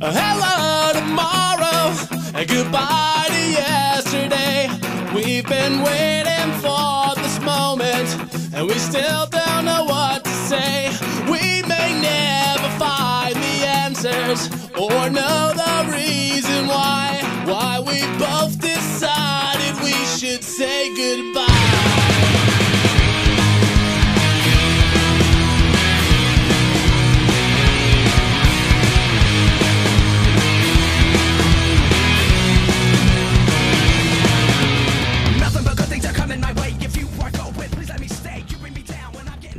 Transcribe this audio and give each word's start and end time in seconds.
A 0.00 0.12
hello 0.12 0.92
tomorrow 0.92 1.92
and 2.32 2.48
goodbye 2.48 3.26
to 3.26 3.50
yesterday. 3.50 4.68
We've 5.12 5.44
been 5.44 5.82
waiting 5.82 6.52
for 6.62 7.16
this 7.16 7.40
moment 7.40 8.08
and 8.54 8.68
we 8.68 8.74
still 8.74 9.26
don't 9.26 9.64
know 9.64 9.86
what 9.86 10.22
to 10.22 10.30
say. 10.30 10.90
We 11.24 11.62
may 11.66 12.00
never 12.00 12.68
find 12.78 13.34
the 13.34 13.66
answers 13.66 14.48
or 14.78 15.10
know 15.10 15.52
the 15.52 15.92
reason 15.92 16.68
why. 16.68 17.20
Why 17.44 17.80
we 17.80 18.00
both 18.18 18.60
decided 18.60 19.82
we 19.82 19.94
should 20.16 20.44
say 20.44 20.94
goodbye. 20.94 21.37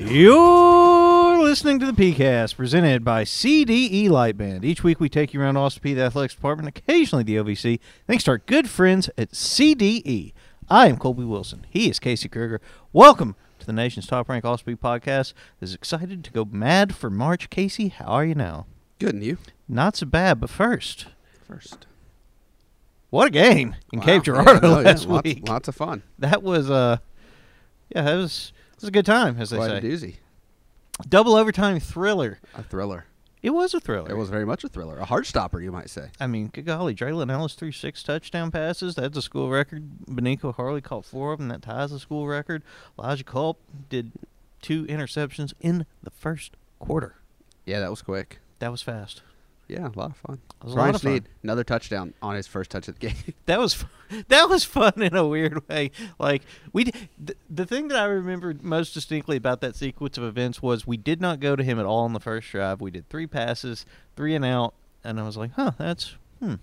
You're 0.09 1.37
listening 1.37 1.77
to 1.81 1.85
the 1.85 1.91
PeayCast 1.91 2.55
presented 2.55 3.05
by 3.05 3.23
CDE 3.23 4.07
Lightband. 4.09 4.63
Each 4.63 4.83
week 4.83 4.99
we 4.99 5.07
take 5.07 5.35
you 5.35 5.39
around 5.41 5.55
Austin 5.55 5.83
Peay, 5.83 5.93
the 5.95 6.01
athletics 6.01 6.33
department, 6.33 6.67
occasionally 6.67 7.23
the 7.23 7.35
OVC, 7.35 7.79
thanks 8.07 8.23
to 8.23 8.31
our 8.31 8.37
good 8.39 8.67
friends 8.67 9.11
at 9.19 9.31
CDE. 9.33 10.33
I 10.67 10.87
am 10.87 10.97
Colby 10.97 11.23
Wilson. 11.25 11.67
He 11.69 11.91
is 11.91 11.99
Casey 11.99 12.27
Kruger. 12.27 12.59
Welcome 12.91 13.35
to 13.59 13.67
the 13.67 13.71
nation's 13.71 14.07
top 14.07 14.27
ranked 14.29 14.47
Austin 14.47 14.75
Peay 14.75 14.79
podcast. 14.79 15.33
Is 15.61 15.75
excited 15.75 16.23
to 16.23 16.31
go 16.31 16.43
mad 16.43 16.95
for 16.95 17.11
March. 17.11 17.51
Casey, 17.51 17.89
how 17.89 18.05
are 18.05 18.25
you 18.25 18.33
now? 18.33 18.65
Good, 18.97 19.13
and 19.13 19.23
you? 19.23 19.37
Not 19.67 19.95
so 19.95 20.07
bad, 20.07 20.39
but 20.39 20.49
first, 20.49 21.05
First. 21.47 21.85
what 23.11 23.27
a 23.27 23.29
game 23.31 23.75
in 23.93 23.99
Wow. 23.99 24.05
Cape 24.07 24.25
Yeah, 24.25 24.33
Girardeau 24.33 24.59
no, 24.61 24.79
yeah, 24.79 24.85
last 24.89 25.05
lots, 25.07 25.23
week. 25.23 25.47
Lots 25.47 25.67
of 25.67 25.75
fun. 25.75 26.01
That 26.17 26.41
was 26.41 26.71
uh 26.71 26.97
yeah, 27.95 28.01
that 28.01 28.15
was 28.15 28.53
was 28.81 28.87
a 28.89 28.91
good 28.91 29.05
time, 29.05 29.37
as 29.39 29.49
they 29.49 29.57
Quite 29.57 29.71
a 29.71 29.81
say. 29.81 29.87
doozy. 29.87 30.15
Double 31.07 31.35
overtime 31.35 31.79
thriller. 31.79 32.39
A 32.55 32.63
thriller. 32.63 33.05
It 33.41 33.51
was 33.51 33.73
a 33.73 33.79
thriller. 33.79 34.11
It 34.11 34.17
was 34.17 34.29
very 34.29 34.45
much 34.45 34.65
a 34.65 34.67
thriller. 34.67 34.97
A 34.97 35.05
heart 35.05 35.25
stopper, 35.25 35.61
you 35.61 35.71
might 35.71 35.89
say. 35.89 36.09
I 36.19 36.27
mean, 36.27 36.47
good 36.47 36.65
golly, 36.65 36.93
Draylon 36.93 37.31
Ellis 37.31 37.53
threw 37.53 37.71
six 37.71 38.03
touchdown 38.03 38.51
passes. 38.51 38.95
That's 38.95 39.17
a 39.17 39.21
school 39.21 39.49
record. 39.49 39.89
Baniko 40.09 40.53
Harley 40.53 40.81
caught 40.81 41.05
four 41.05 41.31
of 41.31 41.39
them. 41.39 41.47
That 41.47 41.61
ties 41.61 41.91
the 41.91 41.99
school 41.99 42.27
record. 42.27 42.63
Elijah 42.97 43.23
Culp 43.23 43.61
did 43.87 44.11
two 44.61 44.85
interceptions 44.87 45.53
in 45.61 45.85
the 46.03 46.09
first 46.09 46.57
quarter. 46.79 47.15
Yeah, 47.65 47.79
that 47.79 47.89
was 47.89 48.01
quick. 48.01 48.39
That 48.59 48.71
was 48.71 48.81
fast. 48.81 49.21
Yeah, 49.69 49.87
a 49.87 49.97
lot 49.97 50.09
of 50.09 50.17
fun. 50.17 50.39
Was 50.63 50.73
a 50.73 50.75
Brian 50.75 50.93
fun. 50.93 50.99
Snead, 50.99 51.29
another 51.43 51.63
touchdown 51.63 52.15
on 52.23 52.35
his 52.35 52.47
first 52.47 52.71
touch 52.71 52.87
of 52.87 52.97
the 52.97 53.07
game. 53.07 53.15
That 53.45 53.59
was 53.59 53.85
that 54.27 54.49
was 54.49 54.63
fun 54.63 54.93
in 54.97 55.15
a 55.15 55.25
weird 55.25 55.67
way. 55.69 55.91
Like 56.17 56.41
we, 56.73 56.85
d- 56.85 57.35
the, 57.47 57.65
thing 57.67 57.87
that 57.89 57.99
I 57.99 58.05
remember 58.05 58.55
most 58.61 58.95
distinctly 58.95 59.37
about 59.37 59.61
that 59.61 59.75
sequence 59.75 60.17
of 60.17 60.23
events 60.23 60.61
was 60.61 60.87
we 60.87 60.97
did 60.97 61.21
not 61.21 61.39
go 61.39 61.55
to 61.55 61.63
him 61.63 61.79
at 61.79 61.85
all 61.85 62.03
on 62.03 62.13
the 62.13 62.19
first 62.19 62.49
drive. 62.49 62.81
We 62.81 62.89
did 62.89 63.07
three 63.09 63.27
passes, 63.27 63.85
three 64.15 64.33
and 64.33 64.43
out, 64.43 64.73
and 65.03 65.19
I 65.19 65.23
was 65.23 65.37
like, 65.37 65.51
huh, 65.53 65.71
that's 65.77 66.15
hmm. 66.39 66.55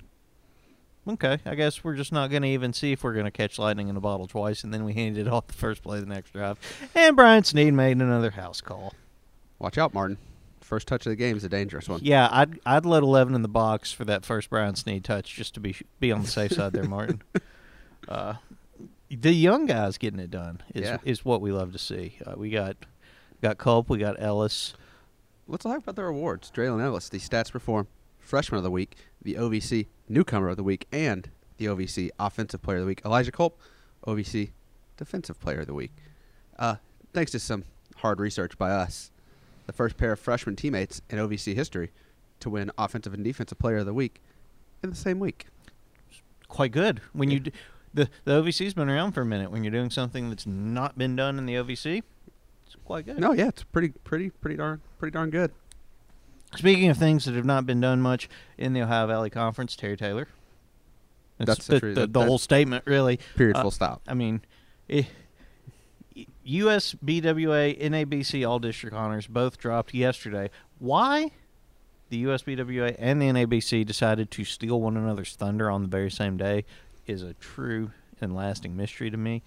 Okay, 1.08 1.38
I 1.46 1.54
guess 1.54 1.84
we're 1.84 1.94
just 1.94 2.10
not 2.12 2.30
going 2.30 2.42
to 2.42 2.48
even 2.48 2.72
see 2.72 2.90
if 2.90 3.04
we're 3.04 3.12
going 3.12 3.26
to 3.26 3.30
catch 3.30 3.60
lightning 3.60 3.86
in 3.88 3.96
a 3.96 4.00
bottle 4.00 4.26
twice, 4.26 4.64
and 4.64 4.74
then 4.74 4.84
we 4.84 4.92
handed 4.94 5.28
it 5.28 5.32
off 5.32 5.46
the 5.46 5.54
first 5.54 5.84
play 5.84 5.98
of 5.98 6.08
the 6.08 6.12
next 6.12 6.32
drive. 6.32 6.58
And 6.96 7.14
Brian 7.14 7.44
Snead 7.44 7.72
made 7.74 7.98
another 7.98 8.30
house 8.30 8.60
call. 8.60 8.92
Watch 9.60 9.78
out, 9.78 9.94
Martin. 9.94 10.18
First 10.66 10.88
touch 10.88 11.06
of 11.06 11.10
the 11.10 11.16
game 11.16 11.36
is 11.36 11.44
a 11.44 11.48
dangerous 11.48 11.88
one. 11.88 12.00
Yeah, 12.02 12.28
I'd 12.32 12.58
I'd 12.66 12.84
let 12.84 13.02
eleven 13.04 13.34
in 13.36 13.42
the 13.42 13.48
box 13.48 13.92
for 13.92 14.04
that 14.06 14.24
first 14.24 14.50
Brian 14.50 14.74
Snead 14.74 15.04
touch 15.04 15.32
just 15.34 15.54
to 15.54 15.60
be 15.60 15.76
be 16.00 16.10
on 16.10 16.22
the 16.22 16.26
safe 16.28 16.52
side 16.52 16.72
there, 16.72 16.84
Martin. 16.84 17.22
Uh, 18.08 18.34
the 19.10 19.32
young 19.32 19.66
guys 19.66 19.98
getting 19.98 20.20
it 20.20 20.30
done 20.30 20.60
is 20.74 20.82
Yeah. 20.84 20.98
is 21.04 21.24
what 21.24 21.40
we 21.40 21.50
love 21.50 21.72
to 21.72 21.78
see. 21.78 22.18
Uh, 22.24 22.34
we 22.36 22.50
got 22.50 22.76
got 23.42 23.58
Culp, 23.58 23.88
we 23.88 23.98
got 23.98 24.20
Ellis. 24.22 24.74
Let's 25.48 25.64
talk 25.64 25.78
about 25.78 25.96
their 25.96 26.06
awards. 26.06 26.50
Draylon 26.54 26.80
Ellis, 26.80 27.08
the 27.08 27.18
Stats 27.18 27.50
Perform 27.50 27.88
Freshman 28.20 28.58
of 28.58 28.62
the 28.64 28.70
Week, 28.70 28.96
the 29.22 29.34
OVC 29.34 29.86
Newcomer 30.08 30.48
of 30.50 30.56
the 30.56 30.62
Week, 30.62 30.86
and 30.92 31.28
the 31.56 31.66
OVC 31.66 32.10
Offensive 32.20 32.62
Player 32.62 32.78
of 32.78 32.82
the 32.82 32.88
Week. 32.88 33.02
Elijah 33.04 33.32
Culp, 33.32 33.58
OVC 34.06 34.50
Defensive 34.96 35.40
Player 35.40 35.60
of 35.60 35.66
the 35.66 35.74
Week. 35.74 35.92
Uh, 36.58 36.76
thanks 37.12 37.32
to 37.32 37.40
some 37.40 37.64
hard 37.96 38.20
research 38.20 38.56
by 38.58 38.70
us, 38.70 39.10
the 39.66 39.72
first 39.72 39.96
pair 39.96 40.12
of 40.12 40.20
freshman 40.20 40.56
teammates 40.56 41.02
in 41.10 41.18
OVC 41.18 41.54
history 41.54 41.90
to 42.40 42.50
win 42.50 42.70
Offensive 42.78 43.14
and 43.14 43.24
Defensive 43.24 43.58
Player 43.58 43.78
of 43.78 43.86
the 43.86 43.94
Week 43.94 44.20
in 44.82 44.90
the 44.90 44.96
same 44.96 45.18
week. 45.18 45.46
Quite 46.48 46.72
good 46.72 47.00
when 47.12 47.30
you 47.30 47.40
d- 47.40 47.52
the 47.92 48.08
the 48.24 48.42
OVC's 48.42 48.74
been 48.74 48.88
around 48.88 49.12
for 49.12 49.22
a 49.22 49.26
minute. 49.26 49.50
When 49.50 49.64
you're 49.64 49.72
doing 49.72 49.90
something 49.90 50.28
that's 50.30 50.46
not 50.46 50.96
been 50.96 51.16
done 51.16 51.38
in 51.38 51.46
the 51.46 51.54
OVC, 51.54 52.02
it's 52.66 52.76
quite 52.84 53.06
good. 53.06 53.18
No, 53.18 53.32
yeah, 53.32 53.48
it's 53.48 53.64
pretty, 53.64 53.88
pretty, 54.04 54.30
pretty 54.30 54.56
darn, 54.56 54.80
pretty 54.98 55.12
darn 55.12 55.30
good. 55.30 55.50
Speaking 56.54 56.88
of 56.88 56.96
things 56.96 57.24
that 57.24 57.34
have 57.34 57.44
not 57.44 57.66
been 57.66 57.80
done 57.80 58.00
much 58.00 58.28
in 58.56 58.72
the 58.72 58.82
Ohio 58.82 59.06
Valley 59.08 59.30
Conference, 59.30 59.74
Terry 59.74 59.96
Taylor. 59.96 60.28
That's 61.38 61.66
the, 61.66 61.74
the 61.74 61.80
true- 61.80 61.94
the, 61.94 62.06
the 62.06 62.24
whole 62.24 62.38
statement, 62.38 62.84
really. 62.86 63.18
Period. 63.34 63.56
Uh, 63.56 63.62
full 63.62 63.70
stop. 63.70 64.02
I 64.06 64.14
mean, 64.14 64.40
eh, 64.88 65.02
US 66.44 66.94
BWA 67.04 67.80
NABC 67.80 68.48
All 68.48 68.58
District 68.58 68.94
Honors 68.94 69.26
both 69.26 69.58
dropped 69.58 69.94
yesterday. 69.94 70.50
Why 70.78 71.32
the 72.08 72.18
US 72.18 72.42
BWA 72.42 72.94
and 72.98 73.20
the 73.20 73.26
NABC 73.26 73.84
decided 73.84 74.30
to 74.32 74.44
steal 74.44 74.80
one 74.80 74.96
another's 74.96 75.34
thunder 75.34 75.70
on 75.70 75.82
the 75.82 75.88
very 75.88 76.10
same 76.10 76.36
day 76.36 76.64
is 77.06 77.22
a 77.22 77.34
true 77.34 77.90
and 78.20 78.34
lasting 78.34 78.76
mystery 78.76 79.10
to 79.10 79.16
me. 79.16 79.42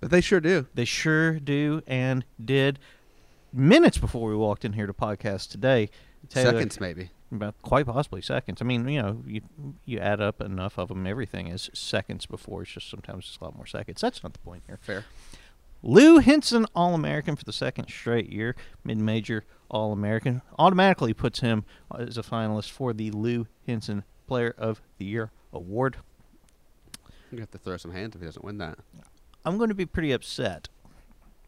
But 0.00 0.10
they 0.10 0.20
sure 0.20 0.40
do. 0.40 0.66
They 0.74 0.84
sure 0.84 1.38
do 1.38 1.82
and 1.86 2.24
did. 2.42 2.78
Minutes 3.52 3.98
before 3.98 4.28
we 4.28 4.36
walked 4.36 4.64
in 4.64 4.72
here 4.72 4.86
to 4.86 4.92
podcast 4.92 5.50
today, 5.50 5.90
Taylor, 6.28 6.52
Seconds, 6.52 6.80
maybe. 6.80 7.10
about 7.30 7.54
quite 7.62 7.86
possibly 7.86 8.22
seconds. 8.22 8.62
I 8.62 8.64
mean, 8.64 8.88
you 8.88 9.02
know, 9.02 9.22
you 9.26 9.42
you 9.84 9.98
add 9.98 10.20
up 10.20 10.40
enough 10.40 10.78
of 10.78 10.88
them, 10.88 11.06
everything 11.06 11.48
is 11.48 11.70
seconds 11.74 12.26
before. 12.26 12.62
It's 12.62 12.72
just 12.72 12.88
sometimes 12.90 13.26
it's 13.26 13.38
a 13.40 13.44
lot 13.44 13.56
more 13.56 13.66
seconds. 13.66 14.00
That's 14.00 14.22
not 14.22 14.32
the 14.32 14.38
point 14.38 14.62
here. 14.66 14.78
Fair. 14.80 15.04
Lou 15.82 16.18
Henson 16.18 16.66
All 16.76 16.94
American 16.94 17.34
for 17.34 17.44
the 17.44 17.52
second 17.52 17.88
straight 17.88 18.30
year, 18.30 18.54
mid 18.84 18.98
major 18.98 19.44
All 19.68 19.92
American, 19.92 20.42
automatically 20.58 21.12
puts 21.12 21.40
him 21.40 21.64
uh, 21.90 21.98
as 21.98 22.16
a 22.16 22.22
finalist 22.22 22.70
for 22.70 22.92
the 22.92 23.10
Lou 23.10 23.46
Henson 23.66 24.04
Player 24.28 24.54
of 24.56 24.80
the 24.98 25.04
Year 25.04 25.30
award. 25.52 25.96
You 27.32 27.40
have 27.40 27.50
to 27.50 27.58
throw 27.58 27.76
some 27.76 27.90
hands 27.90 28.14
if 28.14 28.20
he 28.20 28.26
doesn't 28.26 28.44
win 28.44 28.58
that. 28.58 28.78
I'm 29.44 29.56
going 29.58 29.70
to 29.70 29.74
be 29.74 29.86
pretty 29.86 30.12
upset. 30.12 30.68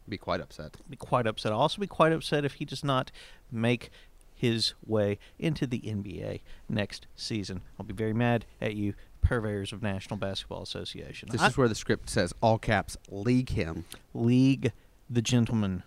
Be 0.07 0.17
quite 0.17 0.41
upset. 0.41 0.77
Be 0.89 0.97
quite 0.97 1.25
upset. 1.25 1.51
I'll 1.51 1.61
also 1.61 1.79
be 1.79 1.87
quite 1.87 2.11
upset 2.11 2.43
if 2.43 2.55
he 2.55 2.65
does 2.65 2.83
not 2.83 3.11
make 3.51 3.89
his 4.35 4.73
way 4.85 5.17
into 5.39 5.65
the 5.65 5.79
NBA 5.79 6.41
next 6.67 7.07
season. 7.15 7.61
I'll 7.79 7.85
be 7.85 7.93
very 7.93 8.13
mad 8.13 8.45
at 8.59 8.75
you, 8.75 8.95
purveyors 9.25 9.73
of 9.73 9.81
National 9.81 10.17
Basketball 10.17 10.61
Association. 10.63 11.29
This 11.31 11.41
I- 11.41 11.47
is 11.47 11.57
where 11.57 11.67
the 11.67 11.75
script 11.75 12.09
says 12.09 12.33
all 12.41 12.57
caps 12.57 12.95
league 13.09 13.49
him. 13.49 13.85
League 14.13 14.71
the 15.09 15.21
gentleman. 15.21 15.83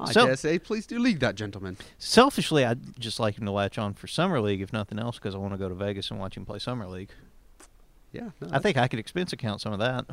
I 0.00 0.12
So- 0.12 0.26
dare 0.26 0.36
say, 0.36 0.58
please 0.58 0.86
do 0.86 0.98
league 0.98 1.20
that 1.20 1.36
gentleman. 1.36 1.76
Selfishly, 1.98 2.64
I'd 2.64 2.98
just 2.98 3.20
like 3.20 3.38
him 3.38 3.44
to 3.46 3.52
latch 3.52 3.78
on 3.78 3.94
for 3.94 4.06
summer 4.08 4.40
league, 4.40 4.60
if 4.60 4.72
nothing 4.72 4.98
else, 4.98 5.16
because 5.18 5.34
I 5.34 5.38
want 5.38 5.52
to 5.54 5.58
go 5.58 5.68
to 5.68 5.74
Vegas 5.74 6.10
and 6.10 6.18
watch 6.18 6.36
him 6.36 6.44
play 6.44 6.58
summer 6.58 6.86
league. 6.86 7.10
Yeah, 8.10 8.30
no, 8.40 8.48
I 8.50 8.58
think 8.58 8.76
I 8.76 8.88
could 8.88 8.98
expense 8.98 9.32
account 9.32 9.60
some 9.60 9.72
of 9.72 9.78
that. 9.78 10.06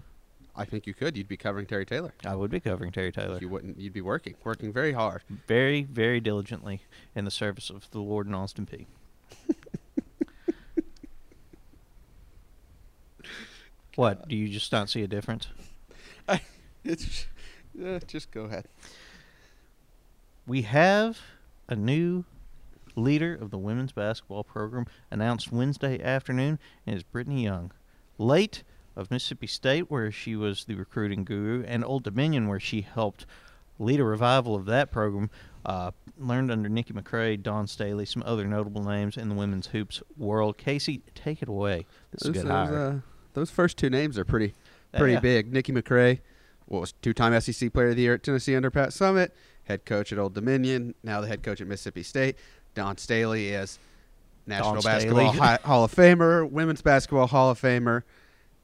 I 0.55 0.65
think 0.65 0.85
you 0.85 0.93
could. 0.93 1.17
You'd 1.17 1.27
be 1.27 1.37
covering 1.37 1.65
Terry 1.65 1.85
Taylor. 1.85 2.13
I 2.25 2.35
would 2.35 2.51
be 2.51 2.59
covering 2.59 2.91
Terry 2.91 3.11
Taylor 3.11 3.39
You 3.39 3.49
wouldn't. 3.49 3.79
You'd 3.79 3.93
be 3.93 4.01
working, 4.01 4.35
working 4.43 4.71
very 4.73 4.91
hard. 4.93 5.23
very, 5.47 5.83
very 5.83 6.19
diligently 6.19 6.81
in 7.15 7.25
the 7.25 7.31
service 7.31 7.69
of 7.69 7.89
the 7.91 7.99
Lord 7.99 8.25
and 8.27 8.35
Austin 8.35 8.65
Peay. 8.65 8.85
what? 13.99 14.29
Do 14.29 14.35
you 14.37 14.47
just 14.47 14.71
not 14.71 14.89
see 14.89 15.03
a 15.03 15.07
difference? 15.07 15.47
It's 16.85 17.27
uh, 17.85 17.99
just 18.07 18.31
go 18.31 18.45
ahead. 18.45 18.65
We 20.47 20.61
have 20.61 21.19
a 21.67 21.75
new 21.75 22.23
leader 22.95 23.35
of 23.35 23.51
the 23.51 23.57
women's 23.57 23.91
basketball 23.91 24.45
program 24.45 24.85
announced 25.11 25.51
Wednesday 25.51 26.01
afternoon, 26.01 26.57
and 26.87 26.95
is 26.95 27.03
Brittany 27.03 27.43
Young. 27.43 27.73
Late 28.17 28.63
of 28.95 29.11
Mississippi 29.11 29.47
State, 29.47 29.91
where 29.91 30.09
she 30.09 30.37
was 30.37 30.63
the 30.63 30.75
recruiting 30.75 31.25
guru, 31.25 31.65
and 31.65 31.83
Old 31.83 32.03
Dominion, 32.03 32.47
where 32.47 32.61
she 32.61 32.81
helped 32.81 33.25
lead 33.77 33.99
a 33.99 34.05
revival 34.05 34.55
of 34.55 34.65
that 34.67 34.89
program. 34.89 35.29
Uh, 35.65 35.91
learned 36.17 36.49
under 36.49 36.69
Nikki 36.69 36.93
McCray, 36.93 37.41
Dawn 37.41 37.67
Staley, 37.67 38.05
some 38.05 38.23
other 38.25 38.45
notable 38.45 38.83
names 38.83 39.17
in 39.17 39.27
the 39.27 39.35
women's 39.35 39.67
hoops 39.67 40.01
world. 40.17 40.57
Casey, 40.57 41.01
take 41.13 41.41
it 41.41 41.49
away. 41.49 41.85
This 42.11 42.23
Those, 42.23 42.35
is 42.37 42.41
a 42.41 42.45
good 42.45 42.49
those, 42.49 42.69
hire. 42.69 43.03
Those 43.33 43.49
first 43.51 43.77
two 43.77 43.89
names 43.89 44.17
are 44.17 44.25
pretty, 44.25 44.53
Uh, 44.93 44.97
pretty 44.99 45.13
yeah. 45.13 45.19
big. 45.19 45.53
Nikki 45.53 45.71
McCray, 45.71 46.19
what 46.65 46.81
was 46.81 46.91
two-time 47.01 47.39
SEC 47.39 47.71
Player 47.73 47.89
of 47.89 47.95
the 47.95 48.01
Year 48.03 48.15
at 48.15 48.23
Tennessee 48.23 48.55
under 48.55 48.71
Pat 48.71 48.89
Summitt, 48.89 49.31
head 49.63 49.85
coach 49.85 50.11
at 50.11 50.19
Old 50.19 50.33
Dominion, 50.33 50.95
now 51.03 51.21
the 51.21 51.27
head 51.27 51.43
coach 51.43 51.61
at 51.61 51.67
Mississippi 51.67 52.03
State. 52.03 52.35
Dawn 52.75 52.97
Staley 52.97 53.49
is 53.49 53.79
National 54.47 54.75
Dawn 54.75 54.83
Basketball 54.83 55.33
Staley. 55.33 55.57
Hall 55.63 55.83
of 55.83 55.93
Famer, 55.93 56.49
Women's 56.49 56.81
Basketball 56.81 57.27
Hall 57.27 57.51
of 57.51 57.59
Famer, 57.61 58.03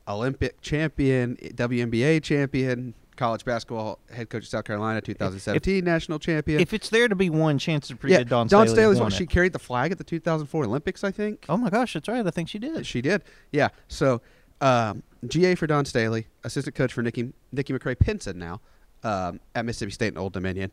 Olympic 0.08 0.62
champion, 0.62 1.36
WNBA 1.38 2.22
champion, 2.24 2.94
college 3.16 3.46
basketball 3.46 4.00
head 4.12 4.30
coach 4.30 4.44
of 4.44 4.50
South 4.50 4.66
Carolina, 4.66 5.02
2017 5.02 5.84
national 5.84 6.20
champion. 6.20 6.60
If 6.60 6.74
it's 6.74 6.90
there 6.90 7.08
to 7.08 7.16
be 7.16 7.30
one 7.30 7.58
chance, 7.58 7.92
pretty 7.92 8.14
yeah, 8.14 8.20
good. 8.20 8.30
Dawn, 8.30 8.48
Dawn 8.48 8.68
Staley's 8.68 9.00
one. 9.00 9.12
it. 9.12 9.16
She 9.16 9.26
carried 9.26 9.54
the 9.54 9.60
flag 9.60 9.92
at 9.92 9.98
the 9.98 10.04
2004 10.04 10.66
Olympics, 10.66 11.04
I 11.04 11.12
think. 11.12 11.46
Oh 11.50 11.58
my 11.58 11.70
gosh, 11.70 11.94
that's 11.94 12.08
right. 12.08 12.26
I 12.26 12.30
think 12.30 12.50
she 12.50 12.60
did. 12.60 12.86
She 12.86 13.02
did. 13.02 13.24
Yeah. 13.52 13.70
So, 13.88 14.22
um, 14.62 15.04
GA 15.28 15.56
for 15.56 15.68
Dawn 15.68 15.86
Staley, 15.86 16.28
assistant 16.44 16.76
coach 16.76 16.94
for 16.94 17.02
Nikki 17.02 17.34
Nikki 17.52 17.74
McCray 17.74 17.98
Penson 17.98 18.38
now 18.40 18.62
um, 19.04 19.40
at 19.54 19.66
Mississippi 19.66 19.92
State 19.92 20.08
and 20.10 20.18
Old 20.18 20.34
Dominion. 20.34 20.72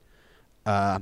Uh, 0.67 1.01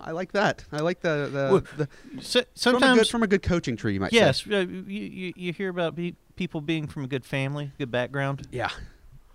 I 0.00 0.10
like 0.10 0.32
that. 0.32 0.64
I 0.72 0.78
like 0.80 1.00
the 1.00 1.28
the, 1.32 1.48
Well, 1.52 1.62
the 1.76 2.22
So, 2.22 2.40
from 2.40 2.46
a 2.46 2.48
sometimes, 2.80 2.98
good 3.00 3.08
from 3.08 3.22
a 3.22 3.26
good 3.26 3.42
coaching 3.42 3.76
tree. 3.76 3.94
You 3.94 4.00
might 4.00 4.12
yes, 4.12 4.44
say. 4.44 4.54
uh, 4.54 4.60
you, 4.60 4.82
you 4.86 5.32
you 5.36 5.52
hear 5.52 5.70
about 5.70 5.96
pe- 5.96 6.14
people 6.36 6.60
being 6.60 6.86
from 6.86 7.04
a 7.04 7.06
good 7.06 7.24
family, 7.24 7.72
good 7.78 7.90
background, 7.90 8.46
Yeah. 8.52 8.68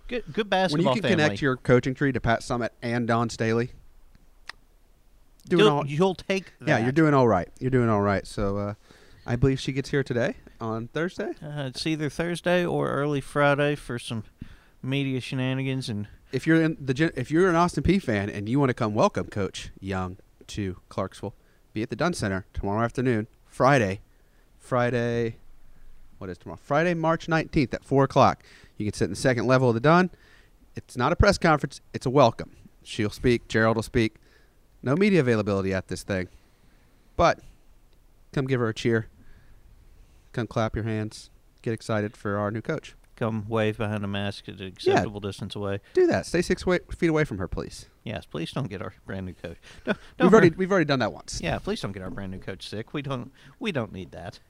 good 0.08 0.24
good 0.32 0.48
basketball. 0.48 0.84
When 0.92 0.96
you 0.96 1.02
can 1.02 1.10
family. 1.10 1.24
connect 1.24 1.42
your 1.42 1.56
coaching 1.56 1.94
tree 1.94 2.12
to 2.12 2.20
Pat 2.20 2.40
Summitt 2.40 2.70
and 2.82 3.08
Dawn 3.08 3.30
Staley, 3.30 3.70
doing 5.48 5.64
you'll, 5.64 5.72
all 5.72 5.86
you'll 5.86 6.14
take 6.14 6.52
that. 6.60 6.68
yeah, 6.68 6.78
you're 6.78 6.92
doing 6.92 7.14
all 7.14 7.26
right. 7.26 7.48
You're 7.58 7.70
doing 7.70 7.88
all 7.88 8.00
right. 8.02 8.26
So, 8.26 8.56
uh, 8.58 8.74
I 9.24 9.36
believe 9.36 9.60
she 9.60 9.72
gets 9.72 9.90
here 9.90 10.02
today 10.02 10.34
on 10.60 10.88
Thursday. 10.88 11.34
Uh, 11.42 11.68
it's 11.68 11.86
either 11.86 12.08
Thursday 12.08 12.66
or 12.66 12.90
early 12.90 13.20
Friday 13.20 13.76
for 13.76 13.98
some 13.98 14.24
media 14.82 15.20
shenanigans 15.20 15.88
and 15.88 16.08
if 16.32 16.44
you're 16.46 16.60
in 16.60 16.76
the 16.80 17.12
if 17.14 17.30
you're 17.30 17.48
an 17.48 17.54
Austin 17.54 17.84
Peay 17.84 18.02
fan 18.02 18.28
and 18.28 18.48
you 18.48 18.58
want 18.58 18.70
to 18.70 18.74
come 18.74 18.94
welcome 18.94 19.26
Coach 19.26 19.70
Young 19.78 20.16
to 20.48 20.78
Clarksville, 20.88 21.34
be 21.72 21.82
at 21.82 21.90
the 21.90 21.96
Dunn 21.96 22.14
Center 22.14 22.46
tomorrow 22.54 22.82
afternoon, 22.82 23.28
Friday, 23.46 24.00
Friday, 24.58 25.36
what 26.18 26.30
is 26.30 26.38
tomorrow? 26.38 26.58
Friday, 26.60 26.94
March 26.94 27.26
19th 27.26 27.74
at 27.74 27.84
four 27.84 28.04
o'clock. 28.04 28.42
You 28.78 28.86
can 28.86 28.94
sit 28.94 29.04
in 29.04 29.10
the 29.10 29.16
second 29.16 29.46
level 29.46 29.68
of 29.68 29.74
the 29.74 29.80
Dunn. 29.80 30.10
It's 30.74 30.96
not 30.96 31.12
a 31.12 31.16
press 31.16 31.38
conference; 31.38 31.80
it's 31.92 32.06
a 32.06 32.10
welcome. 32.10 32.56
She'll 32.82 33.10
speak. 33.10 33.46
Gerald 33.46 33.76
will 33.76 33.82
speak. 33.82 34.16
No 34.82 34.96
media 34.96 35.20
availability 35.20 35.72
at 35.72 35.88
this 35.88 36.02
thing, 36.02 36.28
but 37.16 37.38
come 38.32 38.46
give 38.46 38.58
her 38.58 38.68
a 38.68 38.74
cheer. 38.74 39.06
Come 40.32 40.46
clap 40.46 40.74
your 40.74 40.84
hands. 40.84 41.30
Get 41.62 41.72
excited 41.74 42.16
for 42.16 42.36
our 42.38 42.50
new 42.50 42.62
coach. 42.62 42.94
come 43.14 43.44
wave 43.48 43.76
behind 43.78 44.02
a 44.02 44.08
mask 44.08 44.48
at 44.48 44.58
an 44.58 44.66
acceptable 44.66 45.20
distance 45.20 45.54
away. 45.54 45.78
Do 45.94 46.06
that. 46.08 46.26
Stay 46.26 46.42
six 46.42 46.64
wa- 46.66 46.78
feet 46.96 47.10
away 47.10 47.24
from 47.24 47.38
her, 47.38 47.46
please. 47.46 47.86
Yes, 48.02 48.24
please 48.26 48.50
don't 48.50 48.68
get 48.68 48.82
our 48.82 48.94
brand 49.06 49.26
new 49.26 49.34
coach. 49.34 49.58
Don't 49.84 49.96
We've 50.18 50.32
already 50.32 50.50
we've 50.50 50.70
already 50.72 50.86
done 50.86 50.98
that 51.00 51.12
once. 51.12 51.40
Yeah, 51.40 51.58
please 51.58 51.80
don't 51.80 51.92
get 51.92 52.02
our 52.02 52.10
brand 52.10 52.32
new 52.32 52.38
coach 52.38 52.66
sick. 52.68 52.92
We 52.92 53.02
don't 53.02 53.30
we 53.60 53.70
don't 53.70 53.92
need 53.92 54.10
that. 54.12 54.40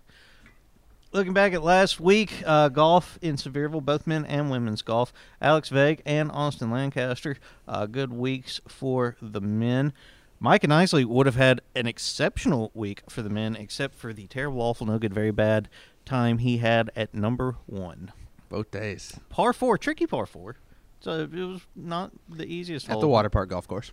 Looking 1.13 1.35
back 1.35 1.53
at 1.53 1.63
last 1.63 2.01
week, 2.01 2.43
uh, 2.47 2.71
golf 2.71 3.19
in 3.21 3.37
Sevierville, 3.37 3.85
both 3.85 4.07
men 4.07 4.25
and 4.25 4.51
women's 4.51 4.81
golf. 4.81 5.13
Alex 5.43 5.69
Vegh 5.69 6.01
and 6.07 6.31
Austin 6.33 6.71
Lancaster, 6.71 7.37
uh, 7.69 7.85
good 7.85 8.11
weeks 8.15 8.63
for 8.67 9.17
the 9.21 9.43
men. 9.43 9.93
Micah 10.43 10.67
Nisley 10.67 11.05
would 11.05 11.27
have 11.27 11.37
had 11.37 11.61
an 11.77 11.87
exceptional 11.87 12.73
week 12.75 13.05
for 13.09 13.23
the 13.23 13.31
men, 13.31 13.55
except 13.55 13.95
for 13.95 14.13
the 14.13 14.27
terrible, 14.27 14.61
awful, 14.61 14.89
no 14.89 14.99
good, 14.99 15.15
very 15.15 15.31
bad 15.31 15.69
time 16.05 16.39
he 16.39 16.59
had 16.59 16.91
at 16.97 17.15
number 17.15 17.55
one. 17.67 18.11
Both 18.49 18.73
days. 18.73 19.21
Par 19.29 19.53
four, 19.53 19.79
tricky 19.79 20.05
par 20.05 20.27
four. 20.27 20.57
So 20.99 21.21
it 21.21 21.33
was 21.33 21.61
not 21.77 22.11
the 22.29 22.45
easiest 22.45 22.89
At 22.89 22.95
hole 22.95 23.03
the 23.03 23.07
water 23.07 23.31
park 23.31 23.51
golf 23.51 23.69
course. 23.69 23.93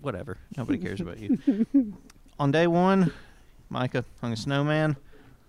whatever. 0.00 0.38
Nobody 0.56 0.78
cares 0.78 1.02
about 1.02 1.18
you. 1.18 1.38
On 2.38 2.50
day 2.50 2.66
one, 2.66 3.12
Micah 3.68 4.06
hung 4.22 4.32
a 4.32 4.36
snowman, 4.36 4.96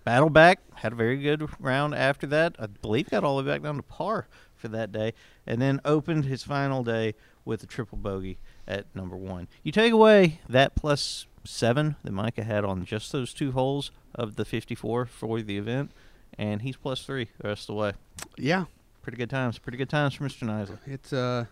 battled 0.04 0.34
back, 0.34 0.60
had 0.74 0.92
a 0.92 0.96
very 0.96 1.16
good 1.16 1.48
round 1.58 1.94
after 1.94 2.26
that. 2.26 2.54
I 2.58 2.66
believe 2.66 3.08
got 3.08 3.24
all 3.24 3.38
the 3.38 3.44
way 3.44 3.52
back 3.54 3.62
down 3.62 3.76
to 3.76 3.82
par 3.82 4.28
for 4.54 4.68
that 4.68 4.92
day, 4.92 5.14
and 5.46 5.62
then 5.62 5.80
opened 5.86 6.26
his 6.26 6.42
final 6.42 6.84
day 6.84 7.14
with 7.46 7.62
a 7.62 7.66
triple 7.66 7.96
bogey 7.96 8.36
at 8.68 8.84
number 8.94 9.16
one. 9.16 9.48
You 9.64 9.72
take 9.72 9.92
away 9.92 10.40
that 10.48 10.76
plus 10.76 11.26
seven 11.44 11.96
that 12.04 12.12
Micah 12.12 12.44
had 12.44 12.64
on 12.64 12.84
just 12.84 13.10
those 13.10 13.32
two 13.34 13.50
holes 13.52 13.90
of 14.14 14.36
the 14.36 14.44
54 14.44 15.06
for 15.06 15.42
the 15.42 15.56
event, 15.58 15.90
and 16.38 16.62
he's 16.62 16.76
plus 16.76 17.02
three 17.04 17.28
the 17.40 17.48
rest 17.48 17.62
of 17.62 17.74
the 17.74 17.80
way. 17.80 17.92
Yeah. 18.36 18.66
Pretty 19.02 19.16
good 19.16 19.30
times. 19.30 19.58
Pretty 19.58 19.78
good 19.78 19.88
times 19.88 20.14
for 20.14 20.24
Mr. 20.24 20.46
Nisley. 20.46 20.78
It's 20.86 21.12
uh 21.12 21.46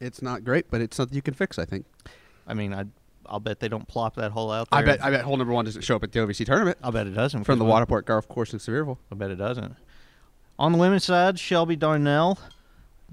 it's 0.00 0.22
not 0.22 0.42
great, 0.44 0.70
but 0.70 0.80
it's 0.80 0.96
something 0.96 1.14
you 1.14 1.20
can 1.22 1.34
fix, 1.34 1.58
I 1.58 1.66
think. 1.66 1.84
I 2.46 2.54
mean, 2.54 2.72
I, 2.72 2.86
I'll 3.26 3.38
bet 3.38 3.60
they 3.60 3.68
don't 3.68 3.86
plop 3.86 4.16
that 4.16 4.32
hole 4.32 4.50
out 4.50 4.70
there. 4.70 4.78
I 4.80 4.82
bet 4.82 5.04
I 5.04 5.10
bet 5.10 5.24
hole 5.24 5.36
number 5.36 5.52
one 5.52 5.66
doesn't 5.66 5.82
show 5.82 5.96
up 5.96 6.02
at 6.04 6.12
the 6.12 6.20
OVC 6.20 6.46
tournament 6.46 6.78
I'll 6.82 6.90
bet 6.92 7.06
it 7.06 7.10
doesn't. 7.10 7.44
from 7.44 7.58
the 7.58 7.64
because- 7.66 7.70
water 7.72 7.86
park 7.86 8.06
golf 8.06 8.26
course 8.28 8.52
in 8.54 8.58
Sevierville. 8.58 8.96
I 9.12 9.14
bet 9.14 9.30
it 9.30 9.36
doesn't. 9.36 9.74
On 10.58 10.72
the 10.72 10.78
women's 10.78 11.04
side, 11.04 11.38
Shelby 11.38 11.76
Darnell 11.76 12.38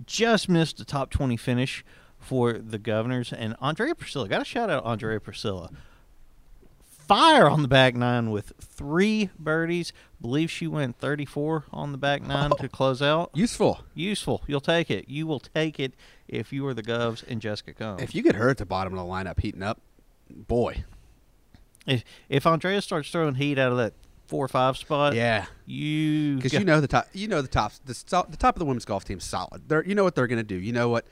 just 0.05 0.47
missed 0.49 0.77
the 0.77 0.85
top 0.85 1.09
20 1.09 1.35
finish 1.37 1.83
for 2.19 2.53
the 2.53 2.77
Governors. 2.77 3.31
And 3.33 3.55
Andrea 3.61 3.95
Priscilla, 3.95 4.27
got 4.27 4.39
to 4.39 4.45
shout 4.45 4.69
out 4.69 4.85
Andrea 4.85 5.19
Priscilla. 5.19 5.69
Fire 7.07 7.49
on 7.49 7.61
the 7.61 7.69
back 7.69 7.95
nine 7.95 8.31
with 8.31 8.51
three 8.59 9.29
birdies. 9.39 9.93
Believe 10.19 10.51
she 10.51 10.67
went 10.67 10.97
34 10.99 11.65
on 11.71 11.93
the 11.93 11.97
back 11.97 12.21
nine 12.21 12.51
to 12.59 12.67
close 12.67 13.01
out. 13.01 13.31
Useful. 13.33 13.79
Useful. 13.93 14.43
You'll 14.45 14.59
take 14.59 14.91
it. 14.91 15.07
You 15.07 15.25
will 15.25 15.39
take 15.39 15.79
it 15.79 15.93
if 16.27 16.51
you 16.51 16.67
are 16.67 16.73
the 16.73 16.83
Govs 16.83 17.23
and 17.25 17.41
Jessica 17.41 17.73
Combs. 17.73 18.01
If 18.01 18.13
you 18.13 18.21
get 18.21 18.35
her 18.35 18.49
at 18.49 18.57
the 18.57 18.65
bottom 18.65 18.93
of 18.93 18.99
the 18.99 19.09
lineup 19.09 19.39
heating 19.39 19.63
up, 19.63 19.79
boy. 20.29 20.83
if, 21.85 22.03
if 22.27 22.45
Andrea 22.45 22.81
starts 22.81 23.09
throwing 23.09 23.35
heat 23.35 23.57
out 23.57 23.71
of 23.71 23.77
that 23.77 23.93
four 24.27 24.43
or 24.43 24.49
five 24.49 24.75
spot, 24.75 25.15
yeah. 25.15 25.45
you 25.65 26.35
Because 26.35 26.53
you 26.53 26.65
know 26.65 26.81
the 26.81 26.87
top 26.87 27.07
you 27.13 27.29
know 27.29 27.41
the 27.41 27.47
top 27.47 27.71
the, 27.85 27.93
the 28.29 28.37
top 28.37 28.55
of 28.55 28.59
the 28.59 28.65
women's 28.65 28.85
golf 28.85 29.05
team's 29.05 29.23
solid. 29.23 29.69
They're 29.69 29.85
you 29.85 29.95
know 29.95 30.03
what 30.03 30.15
they're 30.15 30.27
gonna 30.27 30.43
do. 30.43 30.55
You 30.55 30.73
know 30.73 30.89
what 30.89 31.05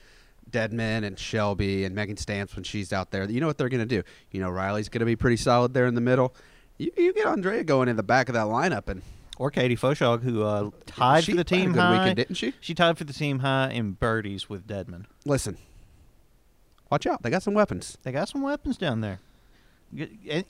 Deadman 0.50 1.04
and 1.04 1.18
Shelby 1.18 1.84
and 1.86 1.94
Megan 1.96 2.18
Stamps 2.18 2.56
when 2.56 2.64
she's 2.64 2.94
out 2.94 3.12
there. 3.12 3.30
You 3.30 3.40
know 3.42 3.48
what 3.48 3.58
they're 3.58 3.70
gonna 3.70 3.86
do. 3.86 4.04
You 4.32 4.40
know 4.42 4.50
Riley's 4.50 4.90
gonna 4.90 5.06
be 5.06 5.16
pretty 5.16 5.38
solid 5.38 5.74
there 5.74 5.86
in 5.88 5.96
the 5.96 6.02
middle. 6.02 6.34
You, 6.78 6.92
you 6.98 7.14
get 7.14 7.26
Andrea 7.28 7.64
going 7.64 7.88
in 7.90 7.96
the 7.96 8.04
back 8.04 8.30
of 8.30 8.34
that 8.34 8.46
lineup 8.48 8.88
and 8.90 9.02
or 9.38 9.52
Katie 9.52 9.76
Foshog, 9.76 10.24
who 10.24 10.44
uh, 10.44 10.70
tied 10.86 11.26
She 11.26 11.32
for 11.34 11.38
the 11.38 11.44
team 11.44 11.74
high. 11.74 11.92
weekend, 12.00 12.16
didn't 12.18 12.36
she? 12.36 12.54
She 12.62 12.74
tied 12.74 12.98
for 12.98 13.04
the 13.04 13.12
team 13.14 13.40
high 13.40 13.70
in 13.72 13.92
birdies 13.94 14.50
with 14.50 14.66
Deadman. 14.68 15.08
listen. 15.26 15.58
Watch 16.92 17.06
out, 17.08 17.24
they 17.24 17.30
got 17.32 17.44
some 17.44 17.54
weapons. 17.56 17.98
They 18.04 18.12
got 18.12 18.30
some 18.30 18.42
weapons 18.44 18.78
down 18.78 19.02
there, 19.02 19.20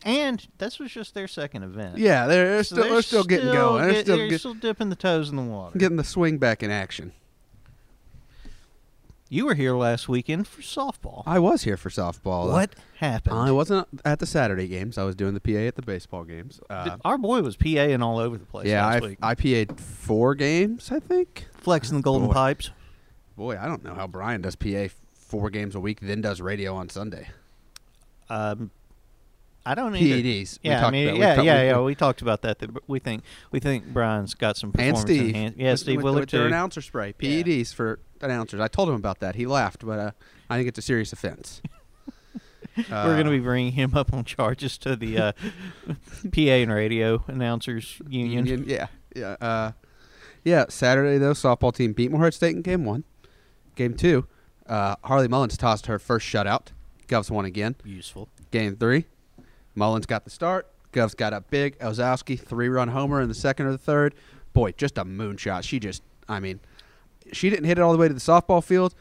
and, 0.04 0.46
this 0.58 0.80
was 0.80 0.92
just 0.92 1.14
their 1.14 1.28
second 1.28 1.64
event. 1.64 1.98
Yeah, 1.98 2.28
they're, 2.28 2.48
they're 2.50 2.64
So 2.64 2.76
still 2.76 2.90
they're 2.94 3.02
still 3.02 3.24
getting 3.24 3.52
going. 3.54 3.84
They're 3.84 3.92
get- 3.94 4.06
still 4.06 4.30
get- 4.30 4.40
still 4.40 4.54
dipping 4.54 4.90
the 4.90 4.96
toes 4.96 5.30
in 5.30 5.38
the 5.38 5.44
water. 5.44 5.78
getting 5.80 5.98
the 5.98 6.04
swing 6.04 6.38
back 6.38 6.62
in 6.62 6.70
action. 6.72 7.14
You 9.30 9.46
were 9.46 9.56
here 9.56 9.76
last 9.76 10.08
weekend 10.08 10.48
for 10.48 10.62
softball. 10.62 11.24
I 11.26 11.40
was 11.40 11.64
here 11.64 11.78
for 11.78 11.90
softball. 11.90 12.52
what 12.52 12.76
happened? 12.98 13.36
I 13.38 13.52
wasn't 13.52 13.88
at 14.06 14.20
the 14.20 14.26
Saturday 14.26 14.68
games. 14.68 14.98
I 14.98 15.04
was 15.04 15.16
doing 15.16 15.34
the 15.34 15.40
PA 15.40 15.60
at 15.68 15.76
the 15.76 15.82
baseball 15.82 16.24
games. 16.24 16.60
Uh, 16.70 16.98
Our 17.04 17.18
boy 17.18 17.42
was 17.42 17.58
PAing 17.58 18.02
all 18.04 18.20
over 18.20 18.38
the 18.38 18.46
place 18.46 18.68
yeah, 18.68 18.86
last 18.86 19.04
I, 19.04 19.08
week, 19.08 19.18
I 19.22 19.36
PA'd 19.36 19.80
four 19.80 20.36
games, 20.36 20.92
I 20.92 21.00
think. 21.00 21.48
flexing 21.54 21.98
the 21.98 22.04
golden 22.04 22.28
Boy. 22.28 22.34
pipes. 22.34 22.72
Boy, 23.36 23.58
I 23.60 23.66
don't 23.68 23.84
know 23.84 23.94
how 23.96 24.08
Brian 24.08 24.42
does 24.42 24.56
PA 24.56 24.88
four 25.14 25.50
games 25.50 25.76
a 25.76 25.80
week, 25.80 26.00
then 26.02 26.22
does 26.22 26.40
radio 26.40 26.76
on 26.76 26.88
Sunday. 26.90 27.28
Um, 28.30 28.72
I 29.66 29.74
don't 29.76 29.96
either. 29.96 30.22
PEDs. 30.22 30.60
We 30.64 30.70
Yeah, 30.70 30.86
I 30.86 30.92
mean, 30.92 31.08
about- 31.10 31.18
yeah, 31.20 31.36
talked- 31.36 31.46
yeah, 31.46 31.62
we- 31.62 31.68
yeah. 31.70 31.82
We 31.82 31.96
talked 31.96 32.22
about 32.22 32.42
that. 32.44 32.60
that 32.60 32.70
we 32.90 33.00
think 33.00 33.24
we 33.52 33.60
think 33.60 33.88
Brian's 33.88 34.34
got 34.36 34.58
some 34.58 34.72
performance. 34.72 35.00
And 35.00 35.08
Steve. 35.10 35.36
enhan- 35.36 35.54
Yeah, 35.58 35.76
Steve 35.76 35.96
with, 35.98 36.04
Willard 36.06 36.20
with 36.22 36.30
their 36.32 36.42
too. 36.42 36.48
announcer 36.48 36.82
spray. 36.82 37.14
PEDs 37.14 37.74
for 37.74 38.00
announcers. 38.22 38.60
I 38.60 38.68
told 38.68 38.90
him 38.90 38.96
about 38.96 39.20
that. 39.22 39.36
He 39.36 39.46
laughed, 39.46 39.86
but 39.86 40.00
uh, 40.00 40.12
I 40.50 40.58
think 40.58 40.68
it's 40.68 40.78
a 40.80 40.82
serious 40.84 41.12
offense. 41.14 41.62
We're 42.78 43.14
going 43.14 43.26
to 43.26 43.32
be 43.32 43.40
bringing 43.40 43.72
him 43.72 43.96
up 43.96 44.14
on 44.14 44.26
charges 44.26 44.78
to 44.80 44.96
the 44.98 45.18
uh, 45.18 45.32
PA 46.34 46.42
and 46.42 46.72
radio 46.72 47.24
announcers 47.28 48.02
union. 48.10 48.46
Union. 48.46 48.66
Yeah, 48.68 48.88
yeah, 49.16 49.36
uh, 49.40 49.72
yeah. 50.44 50.66
Saturday 50.68 51.18
though, 51.18 51.32
softball 51.32 51.74
team 51.74 51.94
beat 51.94 52.12
Morehead 52.12 52.34
State 52.34 52.56
in 52.56 52.62
game 52.62 52.84
one. 52.84 53.06
Game 53.76 53.94
two, 53.96 54.28
uh, 54.68 54.96
Harley 55.06 55.28
Mullins 55.30 55.56
tossed 55.58 55.86
her 55.86 55.98
first 56.00 56.28
shutout. 56.28 56.68
Govs 57.08 57.32
won 57.32 57.46
again. 57.46 57.76
Useful. 57.86 58.28
Game 58.52 58.76
three, 58.76 59.06
Mullins 59.76 60.06
got 60.06 60.24
the 60.24 60.32
start. 60.32 60.68
Govs 60.92 61.16
got 61.16 61.34
up 61.34 61.50
big. 61.50 61.78
Ozowski 61.80 62.40
three-run 62.40 62.88
homer 62.88 63.22
in 63.22 63.28
the 63.28 63.36
second 63.36 63.66
or 63.66 63.72
the 63.72 63.78
third. 63.78 64.16
Boy, 64.54 64.72
just 64.72 64.98
a 64.98 65.04
moonshot. 65.04 65.64
She 65.64 65.80
just, 65.80 66.02
I 66.30 66.40
mean, 66.40 66.62
she 67.34 67.50
didn't 67.50 67.66
hit 67.66 67.78
it 67.78 67.82
all 67.82 67.92
the 67.92 67.98
way 67.98 68.08
to 68.08 68.14
the 68.14 68.20
softball 68.20 68.64
field, 68.64 68.96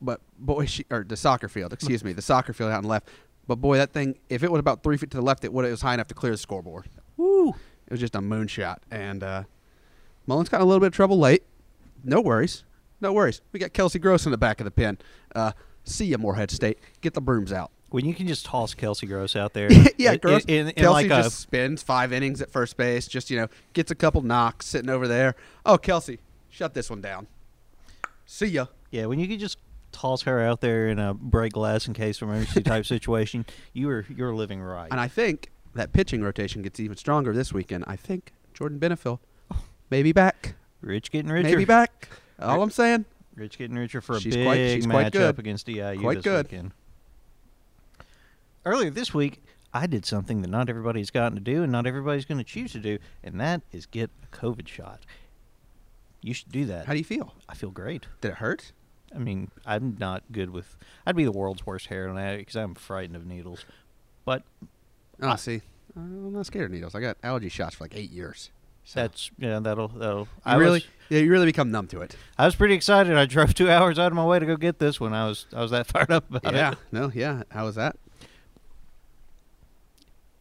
but 0.00 0.20
boy, 0.38 0.66
she 0.66 0.84
or 0.90 1.04
the 1.04 1.16
soccer 1.16 1.48
field. 1.48 1.72
Excuse 1.72 2.02
me, 2.02 2.12
the 2.12 2.22
soccer 2.22 2.52
field 2.52 2.70
out 2.70 2.78
on 2.78 2.82
the 2.82 2.88
left. 2.88 3.08
But 3.46 3.56
boy, 3.56 3.76
that 3.76 3.92
thing, 3.92 4.18
if 4.28 4.42
it 4.42 4.50
was 4.50 4.58
about 4.58 4.82
three 4.82 4.96
feet 4.96 5.10
to 5.12 5.16
the 5.18 5.22
left, 5.22 5.44
it 5.44 5.52
would 5.52 5.64
it 5.64 5.70
was 5.70 5.82
high 5.82 5.94
enough 5.94 6.08
to 6.08 6.14
clear 6.14 6.32
the 6.32 6.38
scoreboard. 6.38 6.86
Woo! 7.16 7.50
It 7.86 7.90
was 7.90 8.00
just 8.00 8.14
a 8.14 8.20
moonshot. 8.20 8.78
And 8.90 9.22
uh, 9.22 9.44
Mullins 10.26 10.48
got 10.48 10.60
a 10.60 10.64
little 10.64 10.80
bit 10.80 10.88
of 10.88 10.92
trouble 10.92 11.18
late. 11.18 11.42
No 12.02 12.20
worries. 12.20 12.64
No 13.00 13.12
worries. 13.12 13.40
We 13.52 13.60
got 13.60 13.72
Kelsey 13.72 13.98
Gross 13.98 14.24
in 14.24 14.32
the 14.32 14.38
back 14.38 14.60
of 14.60 14.64
the 14.64 14.70
pen. 14.70 14.98
Uh, 15.34 15.52
see 15.84 16.06
ya, 16.06 16.18
Morehead 16.18 16.50
State. 16.50 16.78
Get 17.00 17.14
the 17.14 17.20
brooms 17.20 17.52
out. 17.52 17.70
When 17.90 18.04
you 18.06 18.14
can 18.14 18.26
just 18.28 18.46
toss 18.46 18.72
Kelsey 18.74 19.06
Gross 19.06 19.34
out 19.34 19.52
there. 19.52 19.68
yeah, 19.98 20.12
in- 20.12 20.18
Gross. 20.18 20.44
In, 20.44 20.68
in, 20.68 20.74
Kelsey 20.74 21.08
like 21.08 21.22
just 21.24 21.40
spins 21.40 21.82
five 21.82 22.12
innings 22.12 22.40
at 22.40 22.50
first 22.50 22.76
base. 22.76 23.06
Just 23.08 23.30
you 23.30 23.36
know, 23.38 23.48
gets 23.72 23.90
a 23.90 23.94
couple 23.94 24.22
knocks 24.22 24.66
sitting 24.66 24.88
over 24.90 25.08
there. 25.08 25.34
Oh, 25.66 25.76
Kelsey, 25.76 26.20
shut 26.48 26.74
this 26.74 26.88
one 26.88 27.00
down. 27.00 27.26
See 28.26 28.46
ya. 28.46 28.66
yeah, 28.90 29.06
when 29.06 29.18
you 29.18 29.26
can 29.26 29.38
just 29.38 29.58
toss 29.92 30.22
her 30.22 30.40
out 30.40 30.60
there 30.60 30.88
in 30.88 31.00
a 31.00 31.12
break 31.14 31.52
glass 31.52 31.88
in 31.88 31.94
case 31.94 32.22
of 32.22 32.28
emergency 32.28 32.62
type 32.62 32.86
situation, 32.86 33.44
you 33.72 33.90
are 33.90 34.06
you're 34.14 34.34
living 34.34 34.60
right. 34.62 34.88
And 34.90 35.00
I 35.00 35.08
think 35.08 35.50
that 35.74 35.92
pitching 35.92 36.22
rotation 36.22 36.62
gets 36.62 36.78
even 36.78 36.96
stronger 36.96 37.32
this 37.32 37.52
weekend. 37.52 37.84
I 37.88 37.96
think 37.96 38.32
Jordan 38.54 38.78
Benefiel 38.78 39.18
may 39.90 40.02
be 40.04 40.12
back. 40.12 40.54
Rich 40.80 41.10
getting 41.10 41.30
richer. 41.30 41.48
Maybe 41.48 41.64
back. 41.64 42.08
All 42.38 42.62
I'm 42.62 42.70
saying. 42.70 43.04
Rich 43.34 43.58
getting 43.58 43.76
richer 43.76 44.00
for 44.00 44.16
a 44.16 44.20
She's 44.20 44.34
big 44.36 44.46
quite- 44.46 44.56
she's 44.74 44.86
quite 44.86 45.12
good. 45.12 45.38
against 45.38 45.66
DIU 45.66 46.00
Quite 46.00 46.16
this 46.16 46.24
good. 46.24 46.46
weekend. 46.50 46.72
Earlier 48.64 48.90
this 48.90 49.14
week, 49.14 49.42
I 49.72 49.86
did 49.86 50.04
something 50.04 50.42
that 50.42 50.48
not 50.48 50.68
everybody's 50.68 51.10
gotten 51.10 51.36
to 51.36 51.42
do, 51.42 51.62
and 51.62 51.72
not 51.72 51.86
everybody's 51.86 52.24
going 52.24 52.38
to 52.38 52.44
choose 52.44 52.72
to 52.72 52.78
do, 52.78 52.98
and 53.22 53.40
that 53.40 53.62
is 53.72 53.86
get 53.86 54.10
a 54.22 54.36
COVID 54.36 54.68
shot. 54.68 55.00
You 56.22 56.34
should 56.34 56.52
do 56.52 56.66
that. 56.66 56.86
How 56.86 56.92
do 56.92 56.98
you 56.98 57.04
feel? 57.04 57.34
I 57.48 57.54
feel 57.54 57.70
great. 57.70 58.06
Did 58.20 58.32
it 58.32 58.34
hurt? 58.38 58.72
I 59.14 59.18
mean, 59.18 59.50
I'm 59.64 59.96
not 59.98 60.22
good 60.30 60.50
with. 60.50 60.76
I'd 61.06 61.16
be 61.16 61.24
the 61.24 61.32
world's 61.32 61.64
worst 61.64 61.86
heroin 61.86 62.18
addict 62.18 62.42
because 62.42 62.56
I'm 62.56 62.74
frightened 62.74 63.16
of 63.16 63.26
needles. 63.26 63.64
But 64.24 64.42
Oh, 65.22 65.28
I 65.28 65.36
see, 65.36 65.56
uh, 65.96 66.00
I'm 66.00 66.32
not 66.32 66.46
scared 66.46 66.66
of 66.66 66.70
needles. 66.70 66.94
I 66.94 67.00
got 67.00 67.16
allergy 67.22 67.48
shots 67.48 67.74
for 67.76 67.84
like 67.84 67.94
eight 67.96 68.10
years. 68.10 68.50
So 68.84 69.00
that's 69.00 69.30
yeah, 69.38 69.58
that'll 69.60 69.88
that'll. 69.88 70.20
you 70.20 70.28
I 70.44 70.54
really, 70.56 70.80
was 70.80 70.86
yeah, 71.10 71.18
you 71.20 71.30
really 71.30 71.46
become 71.46 71.70
numb 71.70 71.86
to 71.88 72.00
it. 72.00 72.16
I 72.38 72.46
was 72.46 72.54
pretty 72.54 72.74
excited. 72.74 73.16
I 73.16 73.26
drove 73.26 73.54
two 73.54 73.70
hours 73.70 73.98
out 73.98 74.06
of 74.08 74.14
my 74.14 74.24
way 74.24 74.38
to 74.38 74.46
go 74.46 74.56
get 74.56 74.78
this 74.78 74.98
one. 75.00 75.12
I 75.12 75.26
was 75.28 75.46
I 75.54 75.60
was 75.62 75.70
that 75.70 75.86
fired 75.88 76.10
up 76.10 76.32
about 76.32 76.54
yeah. 76.54 76.72
it. 76.72 76.78
Yeah. 76.92 77.00
No. 77.00 77.12
Yeah. 77.14 77.42
How 77.50 77.66
was 77.66 77.74
that? 77.74 77.96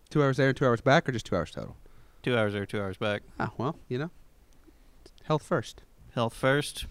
Two 0.09 0.23
hours 0.23 0.37
there 0.37 0.47
and 0.49 0.57
two 0.57 0.65
hours 0.65 0.81
back, 0.81 1.07
or 1.07 1.11
just 1.11 1.27
two 1.27 1.35
hours 1.35 1.51
total? 1.51 1.75
Two 2.23 2.35
hours 2.35 2.53
there, 2.53 2.65
two 2.65 2.81
hours 2.81 2.97
back. 2.97 3.21
Ah, 3.39 3.51
well, 3.57 3.75
you 3.87 3.97
know, 3.99 4.09
health 5.25 5.43
first. 5.43 5.83
Health 6.15 6.33
first. 6.33 6.85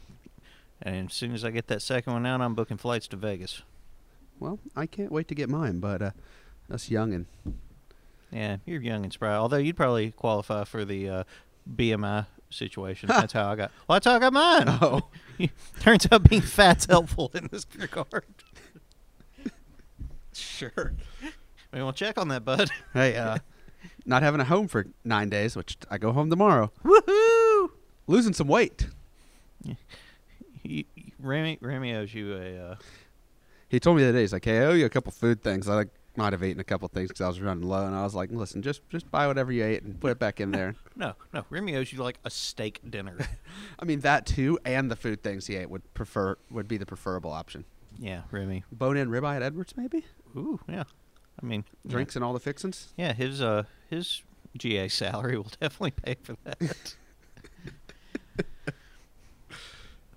And 0.81 1.09
as 1.11 1.15
soon 1.15 1.35
as 1.35 1.45
I 1.45 1.51
get 1.51 1.67
that 1.67 1.83
second 1.83 2.13
one 2.13 2.25
out, 2.25 2.41
I'm 2.41 2.55
booking 2.55 2.77
flights 2.77 3.09
to 3.09 3.17
Vegas. 3.17 3.63
Well, 4.39 4.61
I 4.77 4.87
can't 4.87 5.11
wait 5.11 5.27
to 5.29 5.35
get 5.35 5.49
mine, 5.49 5.81
but 5.81 6.01
uh, 6.01 6.11
us 6.71 6.91
young 6.91 7.13
and 7.13 7.27
Yeah, 8.31 8.59
you're 8.65 8.81
young 8.81 9.03
and 9.03 9.13
spry. 9.13 9.35
Although 9.35 9.57
you'd 9.57 9.77
probably 9.77 10.13
qualify 10.13 10.63
for 10.63 10.85
the 10.85 11.09
uh, 11.09 11.25
BMI 11.75 12.27
situation. 12.51 13.09
That's 13.09 13.33
how 13.33 13.51
I 13.51 13.57
got. 13.57 13.73
Well, 13.89 13.97
that's 13.97 14.07
how 14.07 14.15
I 14.15 14.19
got 14.21 14.33
mine. 14.33 14.65
Oh. 14.69 15.09
Turns 15.81 16.07
out 16.11 16.29
being 16.29 16.41
fat's 16.41 16.87
helpful 16.87 17.31
in 17.35 17.49
this 17.51 17.67
regard. 17.77 18.25
sure. 20.33 20.95
We 21.73 21.83
will 21.83 21.93
check 21.93 22.19
on 22.19 22.29
that, 22.29 22.45
bud. 22.45 22.71
Hey, 22.95 23.17
uh, 23.17 23.39
not 24.07 24.23
having 24.23 24.41
a 24.41 24.45
home 24.45 24.69
for 24.69 24.87
nine 25.05 25.29
days, 25.29 25.55
which 25.57 25.77
I 25.91 25.99
go 25.99 26.13
home 26.13 26.31
tomorrow. 26.31 26.73
Woohoo! 26.85 27.71
Losing 28.07 28.33
some 28.33 28.49
weight. 28.49 28.87
He, 30.63 30.87
Remy, 31.19 31.59
Remy 31.61 31.95
owes 31.95 32.13
you 32.15 32.35
a. 32.35 32.71
Uh, 32.73 32.77
He 33.69 33.79
told 33.81 33.97
me 33.97 34.03
the 34.03 34.09
other 34.11 34.19
day, 34.19 34.23
he's 34.23 34.33
like, 34.33 34.45
"Hey, 34.45 34.61
I 34.61 34.65
owe 34.65 34.73
you 34.73 34.87
a 34.87 34.91
couple 34.91 35.13
food 35.13 35.43
things. 35.43 35.69
I 35.69 35.75
like, 35.75 35.89
might 36.17 36.33
have 36.33 36.43
eaten 36.43 36.59
a 36.61 36.65
couple 36.65 36.89
things 36.89 37.09
because 37.09 37.21
I 37.21 37.29
was 37.29 37.41
running 37.41 37.65
low." 37.69 37.87
And 37.87 37.95
I 37.95 38.03
was 38.03 38.15
like, 38.15 38.31
"Listen, 38.33 38.63
just 38.63 38.81
just 38.89 39.11
buy 39.11 39.27
whatever 39.27 39.53
you 39.53 39.65
ate 39.65 39.83
and 39.83 39.99
put 40.01 40.11
it 40.11 40.19
back 40.19 40.41
in 40.41 40.51
there." 40.51 40.75
no, 40.97 41.15
no. 41.33 41.45
Remy 41.51 41.77
owes 41.77 41.93
you 41.93 42.03
like 42.03 42.19
a 42.25 42.31
steak 42.31 42.81
dinner. 42.89 43.17
I 43.79 43.85
mean, 43.85 44.01
that 44.01 44.27
too, 44.27 44.59
and 44.65 44.91
the 44.91 44.97
food 44.97 45.23
things 45.23 45.47
he 45.47 45.57
ate 45.57 45.71
would 45.71 45.93
prefer 45.95 46.37
would 46.51 46.67
be 46.67 46.77
the 46.79 46.87
preferable 46.87 47.31
option. 47.31 47.65
yeah, 47.99 48.23
Remy. 48.31 48.65
Bone-in 48.73 49.09
ribeye 49.11 49.37
at 49.37 49.43
Edwards, 49.43 49.75
maybe. 49.77 50.05
Ooh, 50.37 50.61
yeah. 50.69 50.85
I 51.41 51.47
mean, 51.47 51.65
yeah. 51.85 51.93
Drinks 51.93 52.17
and 52.17 52.25
all 52.25 52.33
the 52.33 52.41
fixins. 52.41 52.89
Yeah, 52.97 53.13
his 53.13 53.41
uh 53.41 53.65
his 53.89 54.23
GA 54.57 54.89
salary 54.89 55.37
will 55.39 55.53
definitely 55.61 55.93
pay 55.93 56.17
for 56.23 56.37
that. 56.45 56.95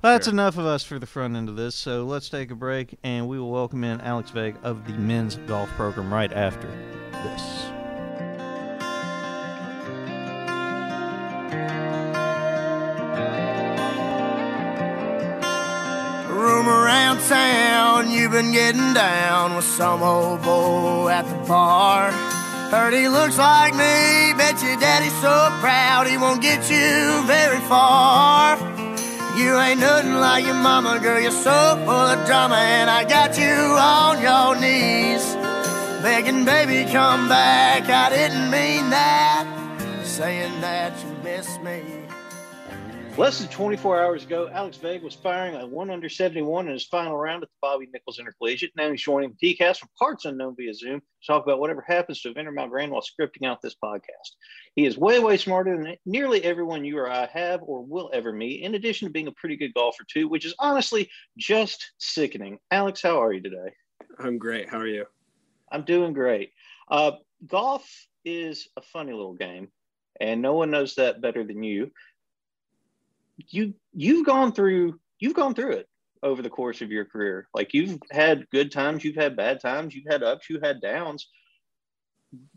Well, 0.01 0.13
that's 0.13 0.27
enough 0.27 0.57
of 0.57 0.65
us 0.65 0.83
for 0.83 0.97
the 0.97 1.05
front 1.05 1.35
end 1.35 1.47
of 1.47 1.55
this, 1.55 1.75
so 1.75 2.05
let's 2.05 2.27
take 2.27 2.49
a 2.49 2.55
break 2.55 2.97
and 3.03 3.27
we 3.27 3.37
will 3.37 3.51
welcome 3.51 3.83
in 3.83 4.01
Alex 4.01 4.31
Vegh 4.31 4.55
of 4.63 4.87
the 4.87 4.93
men's 4.93 5.35
golf 5.45 5.69
program 5.73 6.11
right 6.11 6.33
after 6.33 6.67
this. 7.11 7.71
Room 16.41 16.67
around 16.67 17.19
town, 17.29 18.09
you've 18.09 18.31
been 18.31 18.51
getting 18.51 18.95
down 18.95 19.55
with 19.55 19.63
some 19.63 20.01
old 20.01 20.41
boy 20.41 21.07
at 21.07 21.21
the 21.29 21.35
bar. 21.47 22.09
Heard 22.71 22.95
he 22.95 23.07
looks 23.07 23.37
like 23.37 23.73
me, 23.73 24.33
bet 24.35 24.59
your 24.63 24.75
daddy's 24.79 25.13
so 25.21 25.35
proud 25.61 26.07
he 26.07 26.17
won't 26.17 26.41
get 26.41 26.67
you 26.67 27.21
very 27.27 27.59
far. 27.69 28.57
You 29.37 29.55
ain't 29.59 29.81
nothing 29.81 30.15
like 30.15 30.43
your 30.43 30.55
mama, 30.55 30.99
girl, 30.99 31.21
you're 31.21 31.29
so 31.29 31.79
full 31.85 32.07
of 32.13 32.25
drama, 32.25 32.55
and 32.55 32.89
I 32.89 33.03
got 33.03 33.37
you 33.37 33.53
on 33.77 34.19
your 34.19 34.55
knees. 34.59 35.35
Begging, 36.01 36.43
baby, 36.43 36.91
come 36.91 37.29
back. 37.29 37.87
I 37.87 38.09
didn't 38.09 38.49
mean 38.49 38.89
that. 38.89 39.45
Saying 40.03 40.59
that 40.61 40.93
you 41.03 41.15
miss 41.23 41.59
me. 41.59 42.00
Less 43.17 43.39
than 43.39 43.49
24 43.49 44.01
hours 44.01 44.23
ago, 44.23 44.49
Alex 44.51 44.77
Vegh 44.77 45.03
was 45.03 45.13
firing 45.13 45.55
a 45.55 45.67
1 45.67 45.89
under 45.89 46.07
71 46.07 46.67
in 46.67 46.73
his 46.73 46.85
final 46.85 47.17
round 47.17 47.43
at 47.43 47.49
the 47.49 47.55
Bobby 47.61 47.87
Nichols 47.93 48.19
Intercollegiate. 48.19 48.71
Now 48.75 48.89
he's 48.89 49.01
joining 49.01 49.35
the 49.39 49.55
PeayCast 49.55 49.79
from 49.79 49.89
parts 49.99 50.25
unknown 50.25 50.55
via 50.55 50.73
Zoom 50.73 51.01
to 51.01 51.27
talk 51.27 51.43
about 51.43 51.59
whatever 51.59 51.83
happens 51.85 52.21
to 52.21 52.33
Intermount 52.33 52.69
Grand 52.69 52.91
while 52.91 53.01
scripting 53.01 53.45
out 53.45 53.61
this 53.61 53.75
podcast. 53.83 54.31
He 54.75 54.85
is 54.85 54.97
way, 54.97 55.19
way 55.19 55.35
smarter 55.35 55.77
than 55.77 55.97
nearly 56.05 56.43
everyone 56.43 56.85
you 56.85 56.97
or 56.97 57.11
I 57.11 57.27
have 57.27 57.61
or 57.63 57.83
will 57.83 58.09
ever 58.13 58.31
meet, 58.31 58.63
in 58.63 58.75
addition 58.75 59.07
to 59.07 59.11
being 59.11 59.27
a 59.27 59.33
pretty 59.33 59.57
good 59.57 59.73
golfer, 59.73 60.05
too, 60.11 60.29
which 60.29 60.45
is 60.45 60.55
honestly 60.57 61.09
just 61.37 61.91
sickening. 61.99 62.59
Alex, 62.71 63.01
how 63.01 63.21
are 63.21 63.33
you 63.33 63.41
today? 63.41 63.73
I'm 64.19 64.37
great. 64.37 64.69
How 64.69 64.77
are 64.77 64.87
you? 64.87 65.05
I'm 65.71 65.83
doing 65.83 66.13
great. 66.13 66.53
Uh, 66.89 67.11
golf 67.45 67.87
is 68.23 68.69
a 68.77 68.81
funny 68.81 69.11
little 69.11 69.33
game, 69.33 69.67
and 70.19 70.41
no 70.41 70.53
one 70.53 70.71
knows 70.71 70.95
that 70.95 71.21
better 71.21 71.43
than 71.43 71.61
you. 71.61 71.91
You 73.37 73.73
you've 73.93 74.25
gone 74.25 74.51
through 74.51 74.99
you've 75.19 75.33
gone 75.33 75.53
through 75.53 75.73
it 75.73 75.89
over 76.23 76.41
the 76.41 76.49
course 76.49 76.81
of 76.81 76.91
your 76.91 77.05
career. 77.05 77.47
Like 77.53 77.73
you've 77.73 77.99
had 78.11 78.49
good 78.49 78.71
times, 78.71 79.03
you've 79.03 79.15
had 79.15 79.35
bad 79.35 79.59
times, 79.59 79.95
you've 79.95 80.11
had 80.11 80.23
ups, 80.23 80.49
you've 80.49 80.63
had 80.63 80.81
downs. 80.81 81.27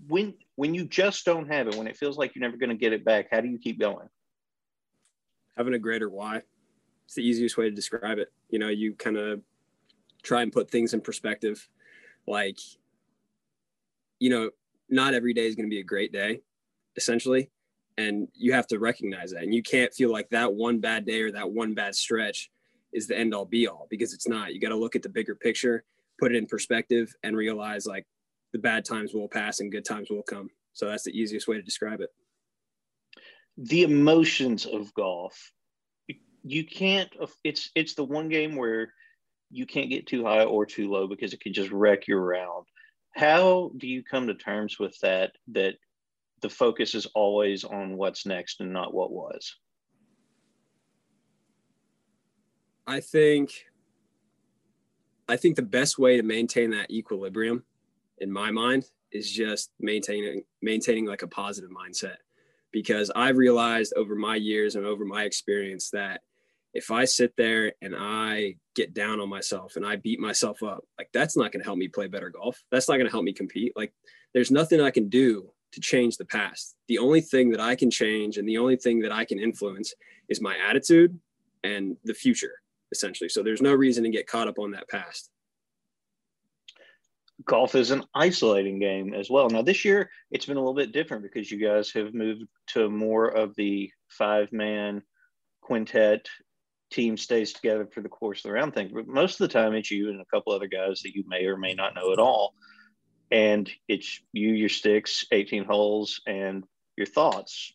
When 0.06 0.34
when 0.56 0.74
you 0.74 0.84
just 0.86 1.24
don't 1.24 1.50
have 1.50 1.68
it, 1.68 1.76
when 1.76 1.86
it 1.86 1.96
feels 1.96 2.16
like 2.16 2.34
you're 2.34 2.42
never 2.42 2.56
going 2.56 2.70
to 2.70 2.76
get 2.76 2.92
it 2.92 3.04
back, 3.04 3.28
how 3.30 3.40
do 3.40 3.48
you 3.48 3.58
keep 3.58 3.80
going? 3.80 4.08
Having 5.56 5.74
a 5.74 5.78
greater 5.78 6.08
why. 6.08 6.42
It's 7.06 7.14
the 7.14 7.26
easiest 7.26 7.56
way 7.56 7.68
to 7.68 7.74
describe 7.74 8.18
it. 8.18 8.32
You 8.50 8.58
know, 8.58 8.68
you 8.68 8.94
kind 8.94 9.16
of 9.16 9.40
try 10.22 10.42
and 10.42 10.52
put 10.52 10.70
things 10.70 10.94
in 10.94 11.00
perspective. 11.00 11.68
Like, 12.26 12.58
you 14.18 14.30
know, 14.30 14.50
not 14.88 15.14
every 15.14 15.34
day 15.34 15.46
is 15.46 15.54
going 15.54 15.66
to 15.66 15.74
be 15.74 15.80
a 15.80 15.84
great 15.84 16.12
day, 16.12 16.40
essentially. 16.96 17.50
And 17.96 18.28
you 18.34 18.52
have 18.52 18.66
to 18.68 18.78
recognize 18.78 19.30
that. 19.32 19.42
And 19.44 19.54
you 19.54 19.62
can't 19.62 19.94
feel 19.94 20.10
like 20.12 20.28
that 20.30 20.52
one 20.54 20.80
bad 20.80 21.06
day 21.06 21.22
or 21.22 21.32
that 21.32 21.50
one 21.50 21.74
bad 21.74 21.94
stretch 21.94 22.50
is 22.92 23.06
the 23.06 23.18
end 23.18 23.34
all 23.34 23.44
be 23.44 23.68
all 23.68 23.86
because 23.90 24.12
it's 24.14 24.28
not. 24.28 24.54
You 24.54 24.60
got 24.60 24.70
to 24.70 24.76
look 24.76 24.96
at 24.96 25.02
the 25.02 25.08
bigger 25.08 25.34
picture, 25.34 25.84
put 26.18 26.32
it 26.34 26.38
in 26.38 26.46
perspective, 26.46 27.14
and 27.22 27.36
realize 27.36 27.86
like 27.86 28.06
the 28.52 28.58
bad 28.58 28.84
times 28.84 29.14
will 29.14 29.28
pass 29.28 29.60
and 29.60 29.72
good 29.72 29.84
times 29.84 30.10
will 30.10 30.22
come. 30.22 30.50
So 30.72 30.86
that's 30.88 31.04
the 31.04 31.18
easiest 31.18 31.48
way 31.48 31.56
to 31.56 31.62
describe 31.62 32.00
it. 32.00 32.10
the 33.56 33.82
emotions 33.82 34.66
of 34.66 34.92
golf 34.94 35.52
you 36.42 36.64
can't 36.64 37.10
it's 37.44 37.70
it's 37.74 37.94
the 37.94 38.04
one 38.04 38.28
game 38.28 38.56
where 38.56 38.92
you 39.50 39.66
can't 39.66 39.90
get 39.90 40.06
too 40.06 40.24
high 40.24 40.44
or 40.44 40.66
too 40.66 40.90
low 40.90 41.06
because 41.06 41.32
it 41.32 41.40
can 41.40 41.52
just 41.52 41.70
wreck 41.70 42.06
your 42.06 42.20
round 42.20 42.66
how 43.12 43.70
do 43.78 43.86
you 43.86 44.02
come 44.02 44.26
to 44.26 44.34
terms 44.34 44.78
with 44.78 44.98
that 45.00 45.32
that 45.48 45.76
the 46.44 46.50
focus 46.50 46.94
is 46.94 47.06
always 47.14 47.64
on 47.64 47.96
what's 47.96 48.26
next 48.26 48.60
and 48.60 48.70
not 48.70 48.92
what 48.92 49.10
was 49.10 49.56
I 52.86 53.00
think 53.00 53.64
I 55.26 55.38
think 55.38 55.56
the 55.56 55.62
best 55.62 55.98
way 55.98 56.18
to 56.18 56.22
maintain 56.22 56.72
that 56.72 56.90
equilibrium 56.90 57.64
in 58.18 58.30
my 58.30 58.50
mind 58.50 58.84
is 59.10 59.30
just 59.30 59.70
maintaining 59.80 60.44
maintaining 60.60 61.06
like 61.06 61.22
a 61.22 61.28
positive 61.28 61.70
mindset 61.70 62.16
because 62.72 63.10
I've 63.16 63.38
realized 63.38 63.94
over 63.96 64.14
my 64.14 64.36
years 64.36 64.76
and 64.76 64.84
over 64.84 65.06
my 65.06 65.22
experience 65.22 65.88
that 65.92 66.20
if 66.74 66.90
I 66.90 67.06
sit 67.06 67.32
there 67.38 67.72
and 67.80 67.94
I 67.96 68.56
get 68.74 68.92
down 68.92 69.18
on 69.18 69.30
myself 69.30 69.76
and 69.76 69.86
I 69.86 69.96
beat 69.96 70.20
myself 70.20 70.62
up, 70.62 70.84
like 70.98 71.08
that's 71.14 71.38
not 71.38 71.52
going 71.52 71.62
to 71.62 71.66
help 71.66 71.78
me 71.78 71.88
play 71.88 72.08
better 72.08 72.28
golf. 72.28 72.62
That's 72.70 72.86
not 72.86 72.96
going 72.96 73.06
to 73.06 73.12
help 73.12 73.24
me 73.24 73.32
compete. 73.32 73.72
Like 73.74 73.94
there's 74.34 74.50
nothing 74.50 74.82
I 74.82 74.90
can 74.90 75.08
do 75.08 75.53
to 75.74 75.80
change 75.80 76.16
the 76.16 76.24
past. 76.24 76.76
The 76.88 76.98
only 76.98 77.20
thing 77.20 77.50
that 77.50 77.60
I 77.60 77.74
can 77.74 77.90
change 77.90 78.38
and 78.38 78.48
the 78.48 78.58
only 78.58 78.76
thing 78.76 79.00
that 79.00 79.12
I 79.12 79.24
can 79.24 79.38
influence 79.38 79.94
is 80.28 80.40
my 80.40 80.56
attitude 80.68 81.18
and 81.62 81.96
the 82.04 82.14
future 82.14 82.54
essentially. 82.92 83.28
So 83.28 83.42
there's 83.42 83.62
no 83.62 83.74
reason 83.74 84.04
to 84.04 84.10
get 84.10 84.26
caught 84.26 84.48
up 84.48 84.58
on 84.58 84.70
that 84.72 84.88
past. 84.88 85.30
golf 87.44 87.74
is 87.74 87.90
an 87.90 88.04
isolating 88.14 88.78
game 88.78 89.12
as 89.12 89.28
well. 89.28 89.50
Now 89.50 89.62
this 89.62 89.84
year 89.84 90.10
it's 90.30 90.46
been 90.46 90.56
a 90.56 90.60
little 90.60 90.74
bit 90.74 90.92
different 90.92 91.22
because 91.22 91.50
you 91.50 91.58
guys 91.58 91.90
have 91.92 92.14
moved 92.14 92.44
to 92.68 92.88
more 92.88 93.26
of 93.26 93.54
the 93.56 93.90
five 94.08 94.52
man 94.52 95.02
quintet 95.60 96.28
team 96.90 97.16
stays 97.16 97.52
together 97.52 97.88
for 97.92 98.02
the 98.02 98.08
course 98.08 98.44
of 98.44 98.50
the 98.50 98.52
round 98.52 98.72
thing. 98.74 98.90
But 98.94 99.08
most 99.08 99.40
of 99.40 99.48
the 99.48 99.52
time 99.52 99.74
it's 99.74 99.90
you 99.90 100.10
and 100.10 100.20
a 100.20 100.24
couple 100.26 100.52
other 100.52 100.68
guys 100.68 101.00
that 101.02 101.14
you 101.14 101.24
may 101.26 101.44
or 101.46 101.56
may 101.56 101.74
not 101.74 101.94
know 101.94 102.12
at 102.12 102.20
all. 102.20 102.54
And 103.34 103.68
it's 103.88 104.20
you, 104.32 104.52
your 104.52 104.68
sticks, 104.68 105.24
18 105.32 105.64
holes, 105.64 106.20
and 106.24 106.64
your 106.96 107.06
thoughts. 107.06 107.72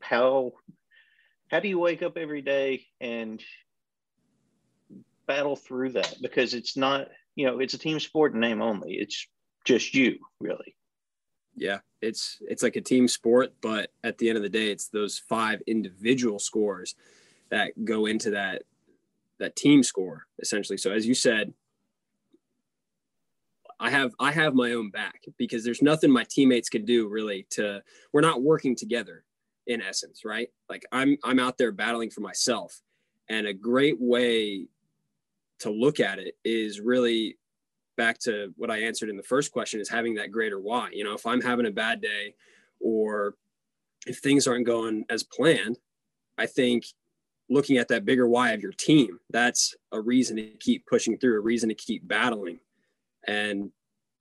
How 0.00 0.52
how 1.48 1.60
do 1.60 1.68
you 1.68 1.78
wake 1.78 2.02
up 2.02 2.16
every 2.16 2.40
day 2.40 2.86
and 3.02 3.42
battle 5.26 5.56
through 5.56 5.90
that? 5.92 6.16
Because 6.22 6.54
it's 6.54 6.74
not 6.74 7.08
you 7.36 7.44
know, 7.46 7.58
it's 7.58 7.74
a 7.74 7.78
team 7.78 8.00
sport 8.00 8.34
name 8.34 8.62
only. 8.62 8.94
It's 8.94 9.26
just 9.64 9.94
you, 9.94 10.18
really. 10.40 10.74
Yeah, 11.54 11.80
it's 12.00 12.38
it's 12.48 12.62
like 12.62 12.76
a 12.76 12.80
team 12.80 13.08
sport, 13.08 13.52
but 13.60 13.90
at 14.02 14.16
the 14.16 14.30
end 14.30 14.38
of 14.38 14.42
the 14.42 14.48
day, 14.48 14.70
it's 14.70 14.88
those 14.88 15.18
five 15.18 15.60
individual 15.66 16.38
scores 16.38 16.94
that 17.50 17.84
go 17.84 18.06
into 18.06 18.30
that 18.30 18.62
that 19.38 19.54
team 19.54 19.82
score 19.82 20.26
essentially. 20.40 20.78
So 20.78 20.92
as 20.92 21.06
you 21.06 21.14
said, 21.14 21.52
I 23.84 23.90
have 23.90 24.14
I 24.18 24.32
have 24.32 24.54
my 24.54 24.72
own 24.72 24.88
back 24.88 25.26
because 25.36 25.62
there's 25.62 25.82
nothing 25.82 26.10
my 26.10 26.24
teammates 26.24 26.70
can 26.70 26.86
do 26.86 27.06
really 27.06 27.46
to 27.50 27.82
we're 28.14 28.22
not 28.22 28.42
working 28.42 28.74
together 28.74 29.24
in 29.66 29.82
essence, 29.82 30.24
right? 30.24 30.48
Like 30.70 30.86
I'm 30.90 31.18
I'm 31.22 31.38
out 31.38 31.58
there 31.58 31.70
battling 31.70 32.08
for 32.08 32.22
myself. 32.22 32.80
And 33.28 33.46
a 33.46 33.52
great 33.52 34.00
way 34.00 34.68
to 35.58 35.70
look 35.70 36.00
at 36.00 36.18
it 36.18 36.34
is 36.46 36.80
really 36.80 37.36
back 37.98 38.18
to 38.20 38.54
what 38.56 38.70
I 38.70 38.80
answered 38.80 39.10
in 39.10 39.18
the 39.18 39.22
first 39.22 39.52
question 39.52 39.80
is 39.80 39.88
having 39.90 40.14
that 40.14 40.32
greater 40.32 40.58
why. 40.58 40.88
You 40.94 41.04
know, 41.04 41.12
if 41.12 41.26
I'm 41.26 41.42
having 41.42 41.66
a 41.66 41.70
bad 41.70 42.00
day 42.00 42.36
or 42.80 43.34
if 44.06 44.20
things 44.20 44.46
aren't 44.46 44.66
going 44.66 45.04
as 45.10 45.24
planned, 45.24 45.78
I 46.38 46.46
think 46.46 46.86
looking 47.50 47.76
at 47.76 47.88
that 47.88 48.06
bigger 48.06 48.26
why 48.26 48.52
of 48.52 48.62
your 48.62 48.72
team, 48.72 49.20
that's 49.28 49.74
a 49.92 50.00
reason 50.00 50.36
to 50.36 50.46
keep 50.58 50.86
pushing 50.86 51.18
through, 51.18 51.36
a 51.36 51.40
reason 51.40 51.68
to 51.68 51.74
keep 51.74 52.08
battling. 52.08 52.60
And 53.26 53.70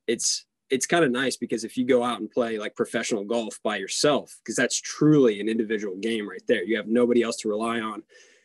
it's 0.07 0.45
it's 0.69 0.85
kind 0.85 1.05
of 1.05 1.11
nice 1.11 1.37
because 1.37 1.63
if 1.63 1.77
you 1.77 1.85
go 1.85 2.03
out 2.03 2.19
and 2.19 2.31
play 2.31 2.57
like 2.57 2.75
professional 2.75 3.23
golf 3.23 3.59
by 3.63 3.77
yourself, 3.77 4.35
because 4.43 4.55
that's 4.55 4.79
truly 4.79 5.39
an 5.39 5.49
individual 5.49 5.95
game 5.97 6.27
right 6.27 6.41
there. 6.47 6.63
You 6.63 6.77
have 6.77 6.87
nobody 6.87 7.21
else 7.21 7.37
to 7.37 7.49
rely 7.49 7.79
on 7.79 8.01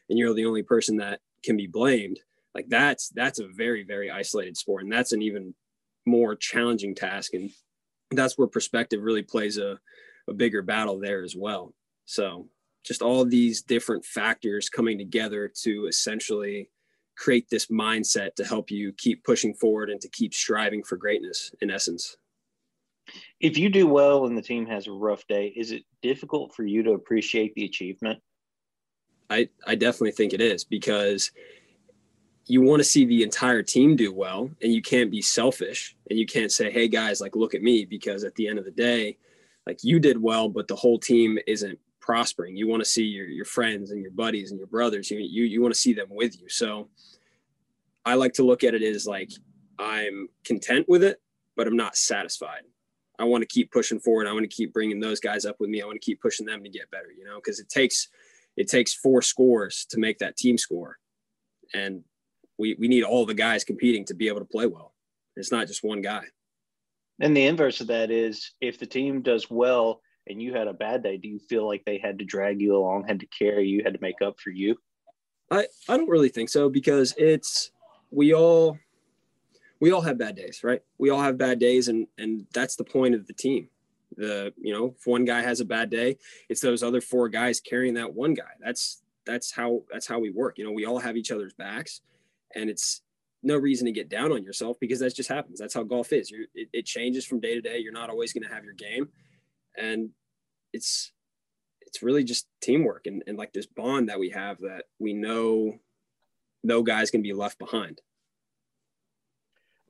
and 0.09 0.19
you're 0.19 0.35
the 0.35 0.47
only 0.47 0.63
person 0.63 0.97
that 0.99 1.21
can 1.43 1.57
be 1.57 1.67
blamed 1.67 2.21
like 2.55 2.69
that's 2.69 3.11
that's 3.11 3.39
a 3.39 3.47
very 3.47 3.85
very 3.85 4.11
isolated 4.11 4.57
sport 4.57 4.83
and 4.83 4.93
that's 4.93 5.13
an 5.13 5.23
even 5.23 5.55
more 6.07 6.35
challenging 6.35 6.95
task 6.95 7.35
and 7.35 7.51
that's 8.11 8.39
where 8.39 8.49
perspective 8.49 9.03
really 9.03 9.23
plays 9.23 9.59
a, 9.59 9.79
a 10.29 10.33
bigger 10.33 10.63
battle 10.63 10.99
there 10.99 11.23
as 11.23 11.37
well 11.37 11.73
so 12.05 12.49
just 12.85 13.03
all 13.03 13.25
these 13.25 13.63
different 13.63 14.05
factors 14.05 14.69
coming 14.69 14.99
together 14.99 15.51
to 15.63 15.87
essentially 15.87 16.71
create 17.19 17.51
this 17.51 17.67
mindset 17.67 18.35
to 18.37 18.45
help 18.45 18.71
you 18.71 18.93
keep 18.93 19.25
pushing 19.25 19.53
forward 19.53 19.91
and 19.91 20.01
to 20.01 20.09
keep 20.09 20.33
striving 20.33 20.83
for 20.83 20.97
greatness 20.97 21.53
in 21.61 21.71
essence. 21.71 22.17
If 23.41 23.59
you 23.59 23.69
do 23.69 23.87
well 23.87 24.27
and 24.27 24.37
the 24.37 24.43
team 24.43 24.67
has 24.67 24.87
a 24.87 24.93
rough 24.93 25.27
day 25.27 25.53
is 25.57 25.73
it 25.73 25.83
difficult 26.01 26.55
for 26.55 26.65
you 26.65 26.83
to 26.85 26.93
appreciate 26.93 27.55
the 27.55 27.65
achievement? 27.65 28.21
I 29.31 29.49
i 29.67 29.75
definitely 29.75 30.13
think 30.13 30.33
it 30.33 30.41
is 30.41 30.65
because 30.65 31.33
you 32.47 32.63
want 32.63 32.81
to 32.81 32.85
see 32.85 33.05
the 33.05 33.23
entire 33.23 33.63
team 33.63 33.95
do 33.95 34.13
well 34.13 34.51
and 34.63 34.73
you 34.73 34.81
can't 34.81 35.11
be 35.11 35.21
selfish 35.21 35.97
and 36.09 36.19
you 36.19 36.25
can't 36.25 36.53
say 36.53 36.71
hey 36.71 36.89
guys 36.89 37.21
like 37.21 37.37
look 37.37 37.55
at 37.55 37.63
me 37.63 37.85
because 37.85 38.25
at 38.25 38.35
the 38.37 38.49
end 38.49 38.59
of 38.59 38.65
the 38.65 38.71
day 38.71 39.19
like 39.67 39.81
you 39.83 39.99
did 39.99 40.21
well 40.21 40.49
but 40.49 40.69
the 40.69 40.77
whole 40.77 40.99
team 40.99 41.39
isn't 41.47 41.79
prospering. 42.09 42.57
You 42.57 42.67
want 42.67 42.83
to 42.83 42.89
see 42.89 43.05
your, 43.05 43.27
your 43.27 43.45
friends 43.45 43.91
and 43.91 44.01
your 44.01 44.13
buddies 44.13 44.51
and 44.51 44.59
your 44.59 44.67
brothers 44.67 45.11
you, 45.11 45.19
you, 45.19 45.45
you 45.45 45.61
want 45.61 45.75
to 45.75 45.81
see 45.81 45.93
them 45.93 46.09
with 46.09 46.41
you. 46.41 46.49
So 46.49 46.89
i 48.09 48.15
like 48.15 48.33
to 48.33 48.43
look 48.43 48.65
at 48.65 48.75
it 48.75 48.83
as 48.83 49.07
like 49.07 49.31
i'm 49.79 50.29
content 50.45 50.87
with 50.89 51.03
it 51.03 51.21
but 51.57 51.67
i'm 51.67 51.77
not 51.77 51.97
satisfied 51.97 52.63
i 53.19 53.25
want 53.25 53.43
to 53.43 53.47
keep 53.47 53.71
pushing 53.71 54.01
forward 54.01 54.27
i 54.27 54.33
want 54.33 54.49
to 54.49 54.57
keep 54.57 54.73
bringing 54.73 55.01
those 55.01 55.21
guys 55.21 55.45
up 55.45 55.57
with 55.61 55.71
me 55.71 55.83
i 55.83 55.87
want 55.87 56.01
to 56.01 56.05
keep 56.05 56.21
pushing 56.21 56.47
them 56.47 56.63
to 56.63 56.71
get 56.71 56.91
better 56.91 57.13
you 57.17 57.25
know 57.25 57.37
because 57.37 57.61
it 57.61 57.69
takes 57.69 58.09
it 58.57 58.69
takes 58.69 58.95
four 58.95 59.23
scores 59.23 59.87
to 59.89 59.99
make 59.99 60.19
that 60.19 60.37
team 60.37 60.59
score 60.59 60.99
and 61.75 62.03
we 62.59 62.77
we 62.79 62.89
need 62.89 63.05
all 63.05 63.25
the 63.25 63.35
guys 63.35 63.65
competing 63.65 64.05
to 64.07 64.15
be 64.15 64.29
able 64.29 64.41
to 64.41 64.45
play 64.45 64.67
well. 64.67 64.95
It's 65.37 65.53
not 65.53 65.69
just 65.69 65.85
one 65.85 66.03
guy. 66.03 66.25
And 67.21 67.37
the 67.37 67.47
inverse 67.47 67.81
of 67.81 67.87
that 67.89 68.11
is 68.11 68.53
if 68.61 68.79
the 68.79 68.87
team 68.87 69.23
does 69.23 69.51
well 69.51 70.03
and 70.29 70.43
you 70.43 70.53
had 70.53 70.69
a 70.69 70.73
bad 70.73 71.03
day, 71.03 71.17
do 71.17 71.29
you 71.29 71.39
feel 71.39 71.67
like 71.67 71.85
they 71.85 71.99
had 71.99 72.19
to 72.19 72.25
drag 72.25 72.61
you 72.61 72.77
along, 72.77 73.05
had 73.05 73.21
to 73.21 73.27
carry 73.27 73.67
you, 73.67 73.83
had 73.83 73.95
to 73.95 74.01
make 74.01 74.21
up 74.23 74.39
for 74.39 74.51
you? 74.51 74.77
I, 75.51 75.67
I 75.89 75.97
don't 75.97 76.09
really 76.09 76.29
think 76.29 76.49
so 76.49 76.69
because 76.69 77.15
it's 77.17 77.71
we 78.11 78.35
all 78.35 78.79
we 79.81 79.93
all 79.93 80.01
have 80.01 80.19
bad 80.19 80.35
days, 80.37 80.61
right? 80.65 80.83
We 80.99 81.11
all 81.11 81.21
have 81.21 81.39
bad 81.39 81.59
days 81.59 81.89
and 81.89 82.07
and 82.19 82.47
that's 82.53 82.77
the 82.77 82.85
point 82.85 83.15
of 83.15 83.27
the 83.27 83.33
team. 83.33 83.69
The 84.17 84.53
you 84.61 84.73
know, 84.73 84.95
if 84.99 85.07
one 85.07 85.25
guy 85.25 85.43
has 85.43 85.61
a 85.61 85.65
bad 85.65 85.91
day, 85.91 86.19
it's 86.49 86.61
those 86.61 86.83
other 86.83 87.01
four 87.01 87.29
guys 87.29 87.61
carrying 87.61 87.95
that 87.95 88.15
one 88.15 88.35
guy. 88.35 88.53
That's 88.61 89.03
that's 89.27 89.53
how 89.53 89.83
that's 89.93 90.07
how 90.07 90.19
we 90.19 90.31
work. 90.31 90.59
You 90.59 90.65
know, 90.65 90.73
we 90.73 90.87
all 90.87 90.99
have 90.99 91.17
each 91.17 91.31
other's 91.31 91.55
backs 91.55 92.01
and 92.55 92.71
it's 92.71 93.03
no 93.43 93.57
reason 93.57 93.87
to 93.87 93.93
get 93.93 94.09
down 94.09 94.33
on 94.33 94.43
yourself 94.43 94.79
because 94.81 95.01
that 95.01 95.15
just 95.15 95.29
happens. 95.29 95.59
That's 95.59 95.75
how 95.75 95.85
golf 95.85 96.13
is. 96.13 96.33
It, 96.55 96.69
it, 96.73 96.87
changes 96.87 97.25
from 97.25 97.41
day 97.41 97.55
to 97.55 97.61
day. 97.61 97.79
You're 97.79 97.93
not 97.93 98.11
always 98.11 98.33
going 98.33 98.43
to 98.43 98.53
have 98.53 98.65
your 98.65 98.75
game, 98.75 99.09
and 99.77 100.11
it's 100.73 101.13
it's 101.83 102.03
really 102.03 102.25
just 102.25 102.47
teamwork 102.61 103.07
and, 103.07 103.23
and 103.27 103.39
like 103.39 103.53
this 103.53 103.67
bond 103.67 104.09
that 104.09 104.19
we 104.19 104.31
have 104.31 104.59
that 104.59 104.85
we 104.99 105.15
know 105.15 105.79
no 106.65 106.83
guy's 106.83 107.11
going 107.11 107.23
to 107.23 107.29
be 107.29 107.35
left 107.35 107.59
behind. 107.59 108.01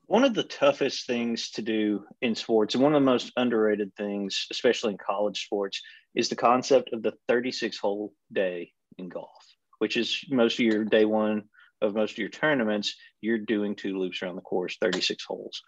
One 0.07 0.24
of 0.24 0.35
the 0.35 0.44
toughest 0.44 1.07
things 1.07 1.50
to 1.50 1.62
do 1.62 2.04
in 2.22 2.35
sports, 2.35 2.74
and 2.74 2.83
one 2.83 2.94
of 2.94 3.02
the 3.02 3.11
most 3.11 3.31
underrated 3.37 3.94
things, 3.94 4.46
especially 4.50 4.92
in 4.92 4.98
college 4.98 5.44
sports, 5.44 5.83
is 6.14 6.28
the 6.28 6.37
concept 6.37 6.92
of 6.92 7.02
the 7.02 7.12
36 7.28 7.76
hole 7.78 8.14
day 8.33 8.72
in 8.96 9.11
golf, 9.11 9.44
which 9.78 9.98
is 9.98 10.24
most 10.31 10.54
of 10.54 10.61
your 10.61 10.85
day 10.85 11.04
one 11.04 11.44
of 11.81 11.94
most 11.94 12.12
of 12.12 12.18
your 12.18 12.28
tournaments, 12.28 12.96
you're 13.20 13.38
doing 13.38 13.74
two 13.74 13.98
loops 13.98 14.22
around 14.22 14.37
the 14.37 14.42
course, 14.42 14.76
36 14.81 15.24
holes. 15.24 15.62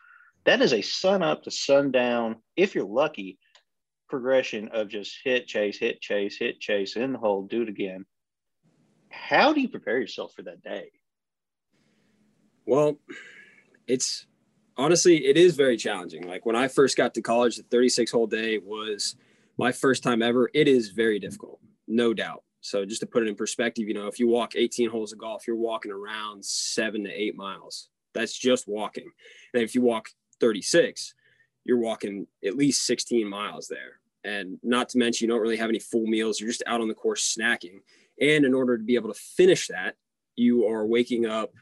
That 0.44 0.62
is 0.62 0.72
a 0.72 0.82
sun 0.82 1.22
up 1.22 1.42
to 1.44 1.50
sundown, 1.50 2.36
if 2.56 2.74
you're 2.74 2.84
lucky, 2.84 3.38
progression 4.08 4.68
of 4.72 4.88
just 4.88 5.18
hit, 5.22 5.46
chase, 5.46 5.78
hit, 5.78 6.00
chase, 6.00 6.36
hit, 6.38 6.60
chase, 6.60 6.96
in 6.96 7.12
the 7.12 7.18
hole, 7.18 7.46
do 7.46 7.62
it 7.62 7.68
again. 7.68 8.04
How 9.10 9.52
do 9.52 9.60
you 9.60 9.68
prepare 9.68 9.98
yourself 9.98 10.32
for 10.34 10.42
that 10.42 10.62
day? 10.62 10.90
Well, 12.66 12.98
it's 13.86 14.26
honestly, 14.76 15.26
it 15.26 15.36
is 15.36 15.56
very 15.56 15.76
challenging. 15.76 16.26
Like 16.26 16.46
when 16.46 16.56
I 16.56 16.68
first 16.68 16.96
got 16.96 17.14
to 17.14 17.22
college, 17.22 17.56
the 17.56 17.64
36 17.64 18.10
hole 18.10 18.26
day 18.26 18.58
was 18.58 19.16
my 19.58 19.72
first 19.72 20.02
time 20.02 20.22
ever. 20.22 20.50
It 20.54 20.68
is 20.68 20.90
very 20.90 21.18
difficult, 21.18 21.60
no 21.86 22.14
doubt. 22.14 22.44
So 22.60 22.84
just 22.84 23.00
to 23.00 23.06
put 23.06 23.22
it 23.22 23.28
in 23.28 23.34
perspective, 23.34 23.88
you 23.88 23.94
know, 23.94 24.06
if 24.06 24.18
you 24.18 24.28
walk 24.28 24.54
18 24.54 24.90
holes 24.90 25.12
of 25.12 25.18
golf, 25.18 25.46
you're 25.46 25.56
walking 25.56 25.92
around 25.92 26.44
seven 26.44 27.04
to 27.04 27.10
eight 27.10 27.36
miles. 27.36 27.88
That's 28.12 28.36
just 28.36 28.68
walking. 28.68 29.10
And 29.54 29.62
if 29.62 29.74
you 29.74 29.82
walk 29.82 30.10
36, 30.40 31.14
you're 31.64 31.78
walking 31.78 32.26
at 32.44 32.56
least 32.56 32.86
16 32.86 33.26
miles 33.26 33.68
there. 33.68 34.00
And 34.24 34.58
not 34.62 34.90
to 34.90 34.98
mention, 34.98 35.26
you 35.26 35.32
don't 35.32 35.40
really 35.40 35.56
have 35.56 35.70
any 35.70 35.78
full 35.78 36.06
meals. 36.06 36.40
You're 36.40 36.50
just 36.50 36.62
out 36.66 36.80
on 36.80 36.88
the 36.88 36.94
course 36.94 37.36
snacking. 37.36 37.80
And 38.20 38.44
in 38.44 38.54
order 38.54 38.76
to 38.76 38.84
be 38.84 38.96
able 38.96 39.12
to 39.12 39.20
finish 39.20 39.68
that, 39.68 39.94
you 40.36 40.66
are 40.66 40.86
waking 40.86 41.26
up 41.26 41.52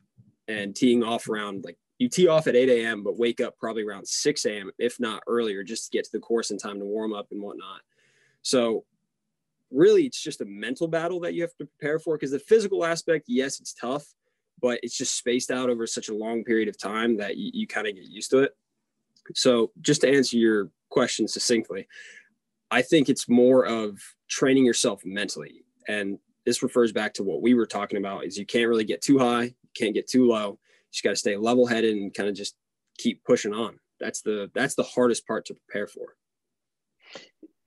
and 0.48 0.74
teeing 0.74 1.02
off 1.02 1.28
around 1.28 1.64
like 1.64 1.76
you 1.98 2.08
tee 2.08 2.28
off 2.28 2.46
at 2.46 2.56
8 2.56 2.68
a.m., 2.68 3.02
but 3.02 3.18
wake 3.18 3.40
up 3.40 3.58
probably 3.58 3.82
around 3.82 4.06
6 4.06 4.44
a.m., 4.46 4.70
if 4.78 5.00
not 5.00 5.22
earlier, 5.26 5.64
just 5.64 5.86
to 5.90 5.96
get 5.96 6.04
to 6.04 6.12
the 6.12 6.20
course 6.20 6.50
in 6.50 6.58
time 6.58 6.78
to 6.78 6.84
warm 6.84 7.12
up 7.12 7.28
and 7.32 7.42
whatnot. 7.42 7.80
So 8.42 8.84
really 9.70 10.04
it's 10.04 10.22
just 10.22 10.40
a 10.40 10.46
mental 10.46 10.88
battle 10.88 11.20
that 11.20 11.34
you 11.34 11.42
have 11.42 11.56
to 11.56 11.66
prepare 11.66 11.98
for 11.98 12.16
because 12.16 12.30
the 12.30 12.38
physical 12.38 12.84
aspect, 12.84 13.24
yes, 13.28 13.60
it's 13.60 13.74
tough, 13.74 14.06
but 14.60 14.80
it's 14.82 14.96
just 14.96 15.16
spaced 15.16 15.50
out 15.50 15.70
over 15.70 15.86
such 15.86 16.08
a 16.08 16.14
long 16.14 16.44
period 16.44 16.68
of 16.68 16.78
time 16.78 17.16
that 17.18 17.36
you, 17.36 17.50
you 17.52 17.66
kind 17.66 17.86
of 17.86 17.94
get 17.94 18.04
used 18.04 18.30
to 18.30 18.38
it. 18.38 18.56
So, 19.34 19.72
just 19.82 20.00
to 20.02 20.08
answer 20.08 20.36
your 20.36 20.70
question 20.88 21.28
succinctly, 21.28 21.86
I 22.70 22.82
think 22.82 23.08
it's 23.08 23.28
more 23.28 23.66
of 23.66 24.00
training 24.28 24.64
yourself 24.64 25.02
mentally. 25.04 25.64
And 25.86 26.18
this 26.48 26.62
refers 26.62 26.92
back 26.92 27.14
to 27.14 27.22
what 27.22 27.42
we 27.42 27.54
were 27.54 27.66
talking 27.66 27.98
about 27.98 28.24
is 28.24 28.38
you 28.38 28.46
can't 28.46 28.68
really 28.68 28.84
get 28.84 29.02
too 29.02 29.18
high, 29.18 29.44
you 29.44 29.70
can't 29.76 29.94
get 29.94 30.08
too 30.08 30.26
low. 30.26 30.50
You 30.50 30.92
just 30.92 31.04
got 31.04 31.10
to 31.10 31.16
stay 31.16 31.36
level 31.36 31.66
headed 31.66 31.96
and 31.96 32.14
kind 32.14 32.28
of 32.28 32.34
just 32.34 32.56
keep 32.96 33.22
pushing 33.24 33.52
on. 33.52 33.78
That's 34.00 34.22
the 34.22 34.50
that's 34.54 34.74
the 34.74 34.82
hardest 34.82 35.26
part 35.26 35.44
to 35.46 35.54
prepare 35.54 35.86
for 35.86 36.16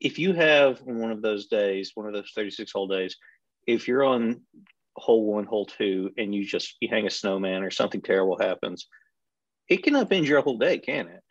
if 0.02 0.18
you 0.18 0.34
have 0.34 0.82
one 0.82 1.12
of 1.12 1.22
those 1.22 1.46
days, 1.46 1.92
one 1.94 2.08
of 2.08 2.14
those 2.14 2.32
36 2.36 2.72
hole 2.72 2.88
days, 2.88 3.16
if 3.68 3.88
you're 3.88 4.04
on 4.04 4.42
hole 4.98 5.26
one, 5.26 5.46
hole 5.46 5.68
two, 5.68 6.10
and 6.18 6.34
you 6.34 6.44
just 6.44 6.76
you 6.82 6.90
hang 6.90 7.06
a 7.06 7.10
snowman 7.10 7.64
or 7.64 7.70
something 7.70 8.02
terrible 8.02 8.38
happens, 8.38 8.88
It 9.70 9.84
can 9.84 9.94
upend 9.94 10.26
your 10.26 10.42
whole 10.42 10.58
day, 10.58 10.80
can 10.80 11.08
it? 11.08 11.22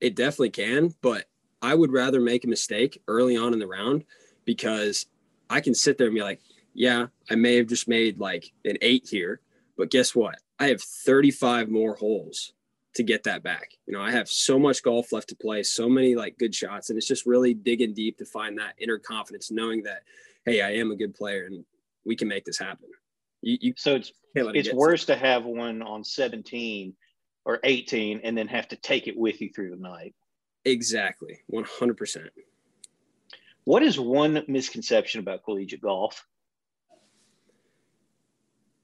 It 0.00 0.16
definitely 0.16 0.50
can, 0.50 0.92
but 1.00 1.26
I 1.62 1.74
would 1.74 1.92
rather 1.92 2.20
make 2.20 2.44
a 2.44 2.48
mistake 2.48 3.00
early 3.08 3.36
on 3.36 3.54
in 3.54 3.58
the 3.58 3.66
round 3.66 4.04
because 4.44 5.06
I 5.48 5.60
can 5.60 5.74
sit 5.74 5.96
there 5.96 6.08
and 6.08 6.16
be 6.16 6.22
like, 6.22 6.40
yeah, 6.74 7.06
I 7.30 7.36
may 7.36 7.56
have 7.56 7.68
just 7.68 7.88
made 7.88 8.18
like 8.18 8.52
an 8.64 8.76
eight 8.82 9.08
here, 9.08 9.40
but 9.76 9.90
guess 9.90 10.14
what? 10.14 10.36
I 10.58 10.66
have 10.66 10.82
35 10.82 11.68
more 11.68 11.94
holes 11.94 12.52
to 12.94 13.02
get 13.02 13.24
that 13.24 13.42
back. 13.42 13.70
You 13.86 13.94
know, 13.94 14.00
I 14.00 14.10
have 14.10 14.28
so 14.28 14.58
much 14.58 14.82
golf 14.82 15.12
left 15.12 15.28
to 15.28 15.36
play, 15.36 15.62
so 15.62 15.88
many 15.88 16.14
like 16.14 16.38
good 16.38 16.54
shots, 16.54 16.90
and 16.90 16.96
it's 16.96 17.08
just 17.08 17.26
really 17.26 17.54
digging 17.54 17.94
deep 17.94 18.18
to 18.18 18.24
find 18.24 18.58
that 18.58 18.74
inner 18.78 18.98
confidence, 18.98 19.50
knowing 19.50 19.82
that, 19.84 20.02
hey, 20.44 20.60
I 20.60 20.72
am 20.72 20.90
a 20.90 20.96
good 20.96 21.14
player 21.14 21.46
and 21.46 21.64
we 22.04 22.16
can 22.16 22.28
make 22.28 22.44
this 22.44 22.58
happen. 22.58 22.88
You, 23.40 23.58
you 23.60 23.74
So 23.76 23.96
it's 23.96 24.12
it 24.34 24.56
it's 24.56 24.72
worse 24.72 25.04
to 25.06 25.16
have 25.16 25.44
one 25.44 25.82
on 25.82 26.02
17 26.04 26.94
or 27.44 27.60
18 27.62 28.20
and 28.24 28.36
then 28.36 28.48
have 28.48 28.68
to 28.68 28.76
take 28.76 29.06
it 29.06 29.16
with 29.16 29.40
you 29.40 29.50
through 29.50 29.70
the 29.70 29.76
night. 29.76 30.14
Exactly, 30.64 31.40
100%. 31.52 32.28
What 33.64 33.82
is 33.82 33.98
one 33.98 34.42
misconception 34.48 35.20
about 35.20 35.44
collegiate 35.44 35.80
golf? 35.80 36.26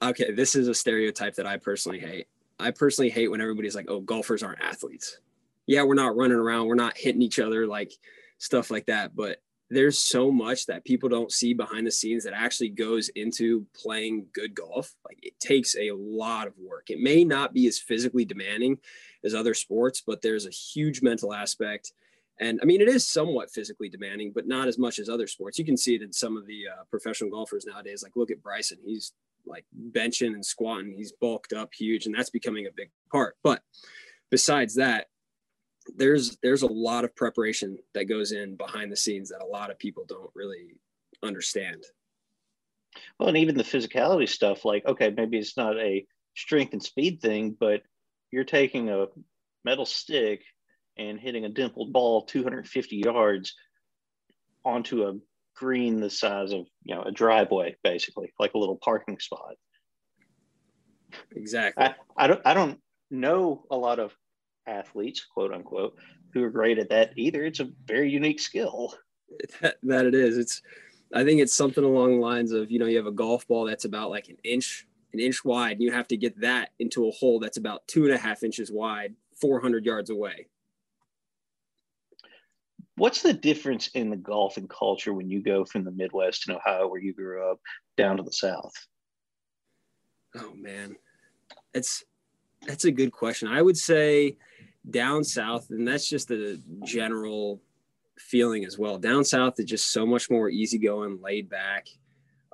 Okay, 0.02 0.32
this 0.32 0.54
is 0.54 0.68
a 0.68 0.74
stereotype 0.74 1.34
that 1.34 1.46
I 1.46 1.56
personally 1.58 2.00
hate. 2.00 2.26
I 2.58 2.70
personally 2.70 3.10
hate 3.10 3.30
when 3.30 3.40
everybody's 3.40 3.74
like, 3.74 3.86
"Oh, 3.88 4.00
golfers 4.00 4.42
aren't 4.42 4.60
athletes." 4.60 5.18
Yeah, 5.66 5.82
we're 5.82 5.94
not 5.94 6.16
running 6.16 6.38
around, 6.38 6.66
we're 6.66 6.74
not 6.74 6.96
hitting 6.96 7.22
each 7.22 7.38
other 7.38 7.66
like 7.66 7.92
stuff 8.38 8.70
like 8.70 8.86
that, 8.86 9.14
but 9.14 9.40
there's 9.70 10.00
so 10.00 10.32
much 10.32 10.66
that 10.66 10.84
people 10.84 11.08
don't 11.08 11.30
see 11.30 11.54
behind 11.54 11.86
the 11.86 11.92
scenes 11.92 12.24
that 12.24 12.32
actually 12.32 12.70
goes 12.70 13.08
into 13.10 13.64
playing 13.72 14.26
good 14.32 14.52
golf. 14.54 14.92
Like 15.04 15.18
it 15.22 15.38
takes 15.38 15.76
a 15.76 15.92
lot 15.92 16.48
of 16.48 16.54
work. 16.58 16.90
It 16.90 16.98
may 16.98 17.22
not 17.22 17.54
be 17.54 17.68
as 17.68 17.78
physically 17.78 18.24
demanding 18.24 18.78
as 19.24 19.34
other 19.34 19.54
sports, 19.54 20.02
but 20.04 20.22
there's 20.22 20.46
a 20.46 20.50
huge 20.50 21.02
mental 21.02 21.32
aspect. 21.32 21.92
And 22.40 22.58
I 22.62 22.64
mean, 22.64 22.80
it 22.80 22.88
is 22.88 23.06
somewhat 23.06 23.50
physically 23.50 23.90
demanding, 23.90 24.32
but 24.34 24.48
not 24.48 24.66
as 24.66 24.78
much 24.78 24.98
as 24.98 25.10
other 25.10 25.26
sports. 25.26 25.58
You 25.58 25.64
can 25.64 25.76
see 25.76 25.94
it 25.94 26.02
in 26.02 26.12
some 26.12 26.38
of 26.38 26.46
the 26.46 26.62
uh, 26.68 26.84
professional 26.90 27.30
golfers 27.30 27.66
nowadays. 27.66 28.02
Like, 28.02 28.16
look 28.16 28.30
at 28.30 28.42
Bryson. 28.42 28.78
He's 28.82 29.12
like 29.46 29.66
benching 29.92 30.34
and 30.34 30.44
squatting. 30.44 30.94
He's 30.96 31.12
bulked 31.12 31.52
up 31.52 31.72
huge, 31.74 32.06
and 32.06 32.14
that's 32.14 32.30
becoming 32.30 32.66
a 32.66 32.72
big 32.74 32.90
part. 33.12 33.36
But 33.42 33.62
besides 34.30 34.76
that, 34.76 35.08
there's 35.96 36.38
there's 36.42 36.62
a 36.62 36.66
lot 36.66 37.04
of 37.04 37.14
preparation 37.14 37.78
that 37.94 38.06
goes 38.06 38.32
in 38.32 38.56
behind 38.56 38.90
the 38.90 38.96
scenes 38.96 39.28
that 39.28 39.42
a 39.42 39.46
lot 39.46 39.70
of 39.70 39.78
people 39.78 40.04
don't 40.08 40.30
really 40.34 40.76
understand. 41.22 41.84
Well, 43.18 43.28
and 43.28 43.36
even 43.36 43.56
the 43.56 43.64
physicality 43.64 44.28
stuff, 44.28 44.64
like, 44.64 44.84
okay, 44.86 45.10
maybe 45.10 45.38
it's 45.38 45.56
not 45.56 45.78
a 45.78 46.06
strength 46.34 46.72
and 46.72 46.82
speed 46.82 47.20
thing, 47.20 47.56
but 47.58 47.82
you're 48.30 48.44
taking 48.44 48.88
a 48.88 49.06
metal 49.64 49.84
stick 49.84 50.42
and 51.00 51.18
hitting 51.18 51.46
a 51.46 51.48
dimpled 51.48 51.92
ball 51.92 52.22
250 52.22 52.96
yards 52.96 53.54
onto 54.64 55.04
a 55.04 55.14
green 55.56 55.98
the 55.98 56.10
size 56.10 56.52
of, 56.52 56.66
you 56.84 56.94
know, 56.94 57.02
a 57.02 57.10
driveway, 57.10 57.74
basically, 57.82 58.32
like 58.38 58.52
a 58.54 58.58
little 58.58 58.76
parking 58.76 59.18
spot. 59.18 59.54
Exactly. 61.34 61.84
I, 61.84 61.94
I 62.16 62.26
don't 62.26 62.40
I 62.44 62.54
don't 62.54 62.78
know 63.10 63.64
a 63.70 63.76
lot 63.76 63.98
of 63.98 64.14
athletes, 64.66 65.24
quote 65.24 65.52
unquote, 65.52 65.96
who 66.32 66.44
are 66.44 66.50
great 66.50 66.78
at 66.78 66.90
that 66.90 67.12
either. 67.16 67.44
It's 67.44 67.60
a 67.60 67.70
very 67.86 68.10
unique 68.10 68.38
skill. 68.38 68.94
that, 69.60 69.76
that 69.82 70.06
it 70.06 70.14
is. 70.14 70.36
It's 70.36 70.62
I 71.12 71.24
think 71.24 71.40
it's 71.40 71.54
something 71.54 71.82
along 71.82 72.20
the 72.20 72.26
lines 72.26 72.52
of, 72.52 72.70
you 72.70 72.78
know, 72.78 72.86
you 72.86 72.98
have 72.98 73.06
a 73.06 73.12
golf 73.12 73.48
ball 73.48 73.64
that's 73.64 73.86
about 73.86 74.10
like 74.10 74.28
an 74.28 74.36
inch, 74.44 74.86
an 75.12 75.18
inch 75.18 75.44
wide, 75.44 75.72
and 75.72 75.82
you 75.82 75.90
have 75.90 76.06
to 76.08 76.16
get 76.16 76.40
that 76.42 76.70
into 76.78 77.08
a 77.08 77.10
hole 77.10 77.40
that's 77.40 77.56
about 77.56 77.88
two 77.88 78.04
and 78.04 78.12
a 78.12 78.18
half 78.18 78.44
inches 78.44 78.70
wide, 78.70 79.16
400 79.40 79.84
yards 79.84 80.10
away. 80.10 80.46
What's 83.00 83.22
the 83.22 83.32
difference 83.32 83.88
in 83.94 84.10
the 84.10 84.16
golfing 84.16 84.68
culture 84.68 85.14
when 85.14 85.30
you 85.30 85.40
go 85.40 85.64
from 85.64 85.84
the 85.84 85.90
Midwest 85.90 86.46
in 86.46 86.54
Ohio, 86.54 86.86
where 86.86 87.00
you 87.00 87.14
grew 87.14 87.50
up, 87.50 87.58
down 87.96 88.18
to 88.18 88.22
the 88.22 88.30
South? 88.30 88.74
Oh 90.36 90.52
man, 90.54 90.96
it's 91.72 92.04
that's 92.66 92.84
a 92.84 92.90
good 92.90 93.10
question. 93.10 93.48
I 93.48 93.62
would 93.62 93.78
say 93.78 94.36
down 94.90 95.24
south, 95.24 95.70
and 95.70 95.88
that's 95.88 96.10
just 96.10 96.30
a 96.30 96.60
general 96.84 97.62
feeling 98.18 98.66
as 98.66 98.78
well. 98.78 98.98
Down 98.98 99.24
south 99.24 99.54
is 99.58 99.64
just 99.64 99.92
so 99.92 100.04
much 100.04 100.28
more 100.28 100.50
easygoing, 100.50 101.20
laid 101.22 101.48
back. 101.48 101.86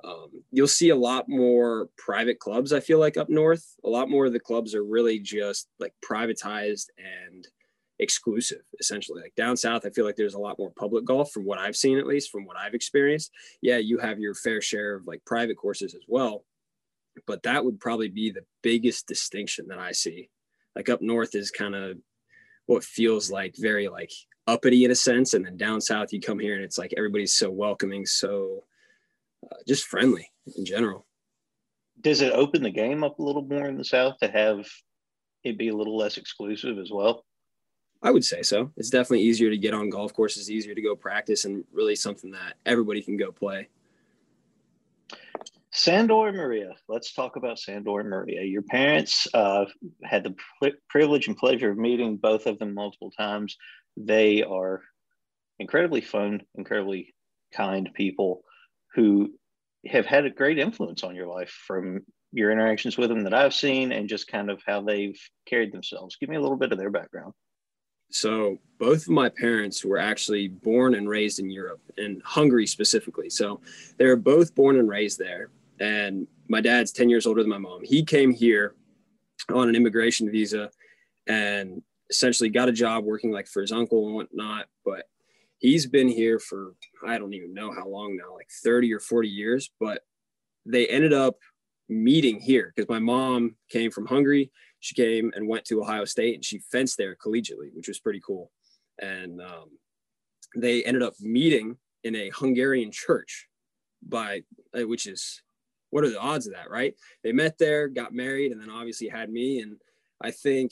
Um, 0.01 0.29
you'll 0.53 0.67
see 0.67 0.91
a 0.91 0.95
lot 0.95 1.27
more 1.27 1.89
private 1.97 2.39
clubs. 2.39 2.71
I 2.71 2.79
feel 2.79 2.99
like 2.99 3.17
up 3.17 3.29
north, 3.29 3.75
a 3.83 3.89
lot 3.89 4.09
more 4.09 4.27
of 4.27 4.31
the 4.31 4.39
clubs 4.39 4.73
are 4.75 4.85
really 4.85 5.19
just 5.19 5.67
like 5.77 5.93
privatized 6.09 6.87
and 6.97 7.45
exclusive, 7.99 8.61
essentially. 8.79 9.21
Like 9.21 9.35
down 9.35 9.57
south, 9.57 9.85
I 9.85 9.89
feel 9.89 10.05
like 10.05 10.15
there's 10.15 10.35
a 10.35 10.39
lot 10.39 10.59
more 10.59 10.71
public 10.71 11.05
golf 11.05 11.31
from 11.31 11.45
what 11.45 11.59
I've 11.59 11.75
seen, 11.75 11.97
at 11.97 12.07
least 12.07 12.31
from 12.31 12.45
what 12.45 12.57
I've 12.57 12.73
experienced. 12.73 13.31
Yeah, 13.61 13.77
you 13.77 13.97
have 13.99 14.19
your 14.19 14.35
fair 14.35 14.61
share 14.61 14.95
of 14.95 15.07
like 15.07 15.25
private 15.25 15.57
courses 15.57 15.93
as 15.95 16.03
well, 16.07 16.45
but 17.25 17.43
that 17.43 17.63
would 17.63 17.79
probably 17.79 18.09
be 18.09 18.29
the 18.29 18.45
biggest 18.61 19.07
distinction 19.07 19.67
that 19.69 19.79
I 19.79 19.91
see. 19.91 20.29
Like 20.75 20.89
up 20.89 21.01
north 21.01 21.35
is 21.35 21.51
kind 21.51 21.75
of 21.75 21.97
what 22.67 22.83
feels 22.83 23.31
like 23.31 23.55
very 23.57 23.87
like 23.87 24.11
uppity 24.45 24.85
in 24.85 24.91
a 24.91 24.95
sense, 24.95 25.33
and 25.33 25.45
then 25.45 25.57
down 25.57 25.81
south 25.81 26.13
you 26.13 26.21
come 26.21 26.39
here 26.39 26.55
and 26.55 26.63
it's 26.63 26.77
like 26.77 26.93
everybody's 26.95 27.33
so 27.33 27.49
welcoming, 27.49 28.05
so 28.05 28.63
uh, 29.43 29.57
just 29.67 29.85
friendly 29.85 30.31
in 30.55 30.65
general. 30.65 31.05
Does 32.01 32.21
it 32.21 32.33
open 32.33 32.61
the 32.61 32.69
game 32.69 33.03
up 33.03 33.17
a 33.17 33.23
little 33.23 33.41
more 33.41 33.67
in 33.67 33.77
the 33.77 33.83
South 33.83 34.17
to 34.21 34.27
have 34.29 34.67
it 35.43 35.57
be 35.57 35.69
a 35.69 35.75
little 35.75 35.97
less 35.97 36.17
exclusive 36.17 36.77
as 36.77 36.91
well? 36.91 37.25
I 38.03 38.11
would 38.11 38.23
say 38.23 38.43
so. 38.43 38.71
It's 38.77 38.89
definitely 38.89 39.21
easier 39.21 39.49
to 39.49 39.57
get 39.57 39.73
on 39.73 39.89
golf 39.89 40.13
courses, 40.13 40.51
easier 40.51 40.75
to 40.75 40.81
go 40.81 40.95
practice, 40.95 41.45
and 41.45 41.63
really 41.71 41.95
something 41.95 42.31
that 42.31 42.55
everybody 42.65 43.01
can 43.01 43.17
go 43.17 43.31
play. 43.31 43.69
Sandor 45.71 46.27
and 46.27 46.37
Maria. 46.37 46.73
Let's 46.87 47.13
talk 47.13 47.35
about 47.35 47.59
Sandor 47.59 47.99
and 47.99 48.09
Maria. 48.09 48.41
Your 48.43 48.61
parents 48.61 49.27
uh, 49.33 49.65
had 50.03 50.23
the 50.23 50.35
pri- 50.59 50.73
privilege 50.89 51.27
and 51.27 51.37
pleasure 51.37 51.71
of 51.71 51.77
meeting 51.77 52.17
both 52.17 52.45
of 52.45 52.57
them 52.59 52.73
multiple 52.73 53.11
times. 53.11 53.57
They 53.95 54.43
are 54.43 54.81
incredibly 55.59 56.01
fun, 56.01 56.41
incredibly 56.55 57.13
kind 57.53 57.89
people 57.93 58.43
who 58.95 59.33
have 59.85 60.05
had 60.05 60.25
a 60.25 60.29
great 60.29 60.59
influence 60.59 61.03
on 61.03 61.15
your 61.15 61.27
life 61.27 61.49
from 61.67 62.01
your 62.31 62.51
interactions 62.51 62.97
with 62.97 63.09
them 63.09 63.23
that 63.23 63.33
I've 63.33 63.53
seen 63.53 63.91
and 63.91 64.09
just 64.09 64.27
kind 64.27 64.49
of 64.49 64.61
how 64.65 64.81
they've 64.81 65.19
carried 65.45 65.71
themselves. 65.71 66.17
Give 66.19 66.29
me 66.29 66.35
a 66.35 66.41
little 66.41 66.57
bit 66.57 66.71
of 66.71 66.77
their 66.77 66.89
background. 66.89 67.33
So 68.09 68.57
both 68.79 69.03
of 69.03 69.09
my 69.09 69.29
parents 69.29 69.83
were 69.83 69.97
actually 69.97 70.47
born 70.47 70.95
and 70.95 71.09
raised 71.09 71.39
in 71.39 71.49
Europe, 71.49 71.81
in 71.97 72.21
Hungary 72.23 72.67
specifically. 72.67 73.29
So 73.29 73.59
they 73.97 74.05
were 74.05 74.15
both 74.15 74.55
born 74.55 74.77
and 74.77 74.87
raised 74.87 75.19
there. 75.19 75.49
And 75.79 76.27
my 76.47 76.61
dad's 76.61 76.91
10 76.91 77.09
years 77.09 77.25
older 77.25 77.41
than 77.41 77.49
my 77.49 77.57
mom. 77.57 77.83
He 77.83 78.03
came 78.03 78.31
here 78.31 78.75
on 79.53 79.69
an 79.69 79.75
immigration 79.75 80.31
visa 80.31 80.71
and 81.27 81.81
essentially 82.09 82.49
got 82.49 82.69
a 82.69 82.73
job 82.73 83.03
working 83.03 83.31
like 83.31 83.47
for 83.47 83.61
his 83.61 83.71
uncle 83.71 84.07
and 84.07 84.15
whatnot. 84.15 84.67
But 84.85 85.05
he's 85.57 85.85
been 85.85 86.07
here 86.07 86.39
for, 86.39 86.73
I 87.05 87.17
don't 87.17 87.33
even 87.33 87.53
know 87.53 87.71
how 87.71 87.87
long 87.87 88.15
now, 88.15 88.33
like 88.33 88.49
30 88.63 88.93
or 88.93 88.99
40 88.99 89.27
years. 89.27 89.69
But 89.79 90.03
they 90.65 90.87
ended 90.87 91.13
up 91.13 91.37
meeting 91.89 92.39
here 92.39 92.73
because 92.75 92.89
my 92.89 92.99
mom 92.99 93.55
came 93.69 93.91
from 93.91 94.05
Hungary. 94.05 94.51
She 94.87 94.95
came 94.95 95.33
and 95.35 95.49
went 95.49 95.65
to 95.65 95.81
Ohio 95.81 96.05
State 96.05 96.35
and 96.35 96.45
she 96.45 96.59
fenced 96.59 96.97
there 96.97 97.13
collegiately, 97.13 97.73
which 97.73 97.89
was 97.89 97.99
pretty 97.99 98.21
cool. 98.25 98.53
And 99.01 99.41
um, 99.41 99.67
they 100.55 100.81
ended 100.85 101.03
up 101.03 101.15
meeting 101.19 101.75
in 102.05 102.15
a 102.15 102.31
Hungarian 102.33 102.89
church 102.89 103.49
by, 104.01 104.43
uh, 104.73 104.87
which 104.87 105.05
is, 105.05 105.41
what 105.89 106.05
are 106.05 106.09
the 106.09 106.21
odds 106.21 106.47
of 106.47 106.53
that, 106.53 106.69
right? 106.69 106.95
They 107.21 107.33
met 107.33 107.57
there, 107.57 107.89
got 107.89 108.13
married, 108.13 108.53
and 108.53 108.61
then 108.61 108.69
obviously 108.69 109.09
had 109.09 109.29
me. 109.29 109.59
And 109.59 109.75
I 110.21 110.31
think 110.31 110.71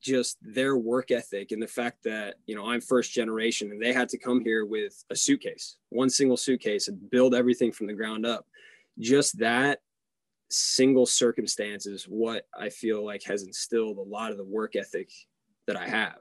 just 0.00 0.38
their 0.40 0.76
work 0.76 1.10
ethic 1.10 1.50
and 1.50 1.60
the 1.60 1.66
fact 1.66 2.04
that, 2.04 2.36
you 2.46 2.54
know, 2.54 2.70
I'm 2.70 2.80
first 2.80 3.10
generation 3.10 3.72
and 3.72 3.82
they 3.82 3.92
had 3.92 4.10
to 4.10 4.18
come 4.18 4.44
here 4.44 4.64
with 4.64 5.02
a 5.10 5.16
suitcase, 5.16 5.76
one 5.88 6.08
single 6.08 6.36
suitcase 6.36 6.86
and 6.86 7.10
build 7.10 7.34
everything 7.34 7.72
from 7.72 7.88
the 7.88 7.94
ground 7.94 8.26
up. 8.26 8.46
Just 9.00 9.40
that 9.40 9.80
single 10.54 11.06
circumstance 11.06 11.86
is 11.86 12.04
what 12.04 12.46
I 12.56 12.70
feel 12.70 13.04
like 13.04 13.22
has 13.24 13.42
instilled 13.42 13.98
a 13.98 14.02
lot 14.02 14.30
of 14.30 14.38
the 14.38 14.44
work 14.44 14.76
ethic 14.76 15.10
that 15.66 15.76
I 15.76 15.88
have 15.88 16.18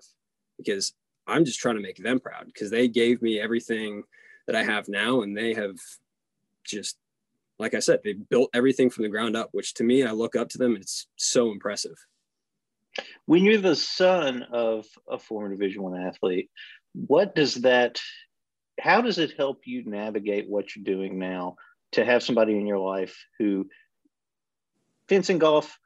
because 0.57 0.93
I'm 1.27 1.45
just 1.45 1.59
trying 1.59 1.75
to 1.75 1.81
make 1.81 1.97
them 1.97 2.19
proud 2.19 2.47
because 2.47 2.71
they 2.71 2.87
gave 2.87 3.21
me 3.21 3.39
everything 3.39 4.03
that 4.47 4.55
I 4.55 4.63
have 4.63 4.89
now 4.89 5.21
and 5.21 5.37
they 5.37 5.53
have 5.53 5.75
just 6.65 6.97
like 7.59 7.73
I 7.73 7.79
said 7.79 7.99
they 8.03 8.13
built 8.13 8.49
everything 8.53 8.89
from 8.89 9.03
the 9.03 9.09
ground 9.09 9.35
up 9.35 9.49
which 9.51 9.75
to 9.75 9.83
me 9.83 10.03
I 10.03 10.11
look 10.11 10.35
up 10.35 10.49
to 10.49 10.57
them 10.57 10.75
it's 10.75 11.07
so 11.15 11.51
impressive. 11.51 11.95
When 13.25 13.43
you're 13.43 13.57
the 13.57 13.75
son 13.75 14.43
of 14.51 14.85
a 15.09 15.17
former 15.17 15.49
Division 15.49 15.83
One 15.83 15.99
athlete, 15.99 16.49
what 16.93 17.35
does 17.35 17.55
that? 17.55 17.99
How 18.79 19.01
does 19.01 19.17
it 19.17 19.33
help 19.37 19.61
you 19.65 19.83
navigate 19.85 20.49
what 20.49 20.75
you're 20.75 20.83
doing 20.83 21.19
now? 21.19 21.55
To 21.93 22.05
have 22.05 22.23
somebody 22.23 22.53
in 22.53 22.65
your 22.65 22.79
life 22.79 23.15
who 23.37 23.67
fencing 25.07 25.39
golf 25.39 25.77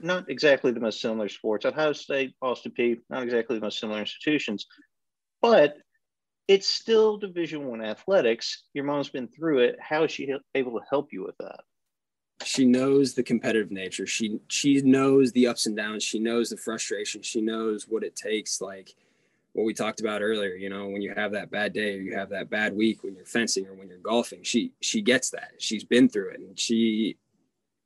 not 0.00 0.28
exactly 0.28 0.72
the 0.72 0.80
most 0.80 1.00
similar 1.00 1.28
sports. 1.28 1.64
Ohio 1.64 1.92
State, 1.92 2.34
Austin 2.42 2.72
Peay, 2.76 2.98
not 3.08 3.22
exactly 3.22 3.56
the 3.56 3.64
most 3.64 3.78
similar 3.78 4.00
institutions, 4.00 4.66
but 5.40 5.76
it's 6.48 6.68
still 6.68 7.16
Division 7.16 7.66
One 7.66 7.82
athletics. 7.82 8.64
Your 8.74 8.84
mom's 8.84 9.08
been 9.08 9.28
through 9.28 9.60
it. 9.60 9.76
How 9.80 10.04
is 10.04 10.10
she 10.10 10.34
able 10.54 10.78
to 10.78 10.86
help 10.90 11.12
you 11.12 11.24
with 11.24 11.36
that? 11.38 11.60
she 12.44 12.64
knows 12.64 13.14
the 13.14 13.22
competitive 13.22 13.70
nature. 13.70 14.06
She 14.06 14.38
she 14.48 14.80
knows 14.82 15.32
the 15.32 15.46
ups 15.46 15.66
and 15.66 15.76
downs. 15.76 16.02
She 16.02 16.18
knows 16.18 16.50
the 16.50 16.56
frustration. 16.56 17.22
She 17.22 17.40
knows 17.40 17.88
what 17.88 18.04
it 18.04 18.16
takes. 18.16 18.60
Like 18.60 18.94
what 19.52 19.64
we 19.64 19.72
talked 19.72 20.00
about 20.00 20.22
earlier. 20.22 20.54
You 20.54 20.68
know, 20.68 20.88
when 20.88 21.02
you 21.02 21.12
have 21.14 21.32
that 21.32 21.50
bad 21.50 21.72
day 21.72 21.96
or 21.96 22.00
you 22.00 22.14
have 22.16 22.30
that 22.30 22.50
bad 22.50 22.76
week 22.76 23.02
when 23.02 23.14
you're 23.14 23.24
fencing 23.24 23.66
or 23.66 23.74
when 23.74 23.88
you're 23.88 23.98
golfing, 23.98 24.42
she 24.42 24.72
she 24.80 25.00
gets 25.00 25.30
that. 25.30 25.52
She's 25.58 25.84
been 25.84 26.08
through 26.08 26.30
it, 26.30 26.40
and 26.40 26.58
she 26.58 27.16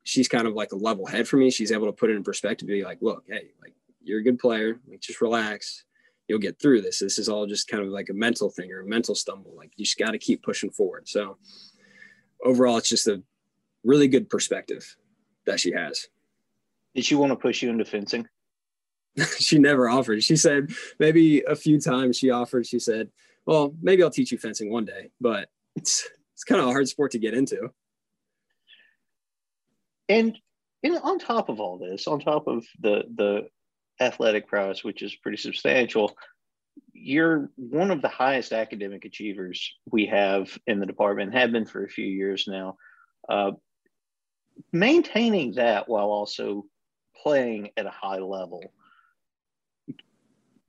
she's 0.09 0.27
kind 0.27 0.47
of 0.47 0.55
like 0.55 0.71
a 0.71 0.75
level 0.75 1.05
head 1.05 1.27
for 1.27 1.37
me. 1.37 1.51
She's 1.51 1.71
able 1.71 1.85
to 1.85 1.93
put 1.93 2.09
it 2.09 2.15
in 2.15 2.23
perspective. 2.23 2.67
Be 2.67 2.83
like, 2.83 2.97
look, 2.99 3.23
hey, 3.27 3.51
like 3.61 3.75
you're 4.01 4.19
a 4.19 4.23
good 4.23 4.39
player. 4.39 4.79
Like 4.87 5.01
just 5.01 5.21
relax. 5.21 5.83
You'll 6.27 6.39
get 6.39 6.59
through 6.59 6.81
this. 6.81 6.97
This 6.97 7.19
is 7.19 7.29
all 7.29 7.45
just 7.45 7.67
kind 7.67 7.83
of 7.83 7.89
like 7.89 8.09
a 8.09 8.13
mental 8.13 8.49
thing 8.49 8.71
or 8.71 8.81
a 8.81 8.87
mental 8.87 9.13
stumble. 9.13 9.53
Like 9.55 9.71
you 9.75 9.85
just 9.85 9.99
got 9.99 10.11
to 10.11 10.17
keep 10.17 10.41
pushing 10.41 10.71
forward. 10.71 11.07
So 11.07 11.37
overall, 12.43 12.77
it's 12.77 12.89
just 12.89 13.07
a 13.07 13.21
really 13.83 14.07
good 14.07 14.31
perspective 14.31 14.97
that 15.45 15.59
she 15.59 15.71
has. 15.73 16.07
Did 16.95 17.05
she 17.05 17.13
want 17.13 17.31
to 17.31 17.35
push 17.35 17.61
you 17.61 17.69
into 17.69 17.85
fencing? 17.85 18.27
she 19.37 19.59
never 19.59 19.89
offered. 19.89 20.23
She 20.23 20.35
said 20.35 20.71
maybe 20.97 21.41
a 21.41 21.55
few 21.55 21.79
times 21.79 22.17
she 22.17 22.31
offered. 22.31 22.65
She 22.65 22.79
said, 22.79 23.09
"Well, 23.45 23.75
maybe 23.79 24.01
I'll 24.01 24.09
teach 24.09 24.31
you 24.31 24.39
fencing 24.39 24.71
one 24.71 24.85
day," 24.85 25.11
but 25.21 25.49
it's 25.75 26.07
it's 26.33 26.43
kind 26.43 26.61
of 26.61 26.67
a 26.67 26.71
hard 26.71 26.87
sport 26.87 27.11
to 27.11 27.19
get 27.19 27.35
into. 27.35 27.69
And 30.09 30.37
on 30.83 31.19
top 31.19 31.49
of 31.49 31.59
all 31.59 31.77
this, 31.77 32.07
on 32.07 32.19
top 32.19 32.47
of 32.47 32.65
the 32.79 33.03
the 33.15 33.47
athletic 34.01 34.47
prowess, 34.47 34.83
which 34.83 35.01
is 35.01 35.15
pretty 35.15 35.37
substantial, 35.37 36.17
you're 36.93 37.51
one 37.55 37.91
of 37.91 38.01
the 38.01 38.07
highest 38.07 38.51
academic 38.51 39.05
achievers 39.05 39.73
we 39.91 40.07
have 40.07 40.57
in 40.67 40.79
the 40.79 40.85
department, 40.85 41.33
have 41.33 41.51
been 41.51 41.65
for 41.65 41.83
a 41.83 41.89
few 41.89 42.07
years 42.07 42.45
now. 42.47 42.75
Uh, 43.27 43.51
maintaining 44.71 45.53
that 45.53 45.87
while 45.87 46.07
also 46.07 46.65
playing 47.23 47.69
at 47.77 47.85
a 47.85 47.91
high 47.91 48.19
level, 48.19 48.63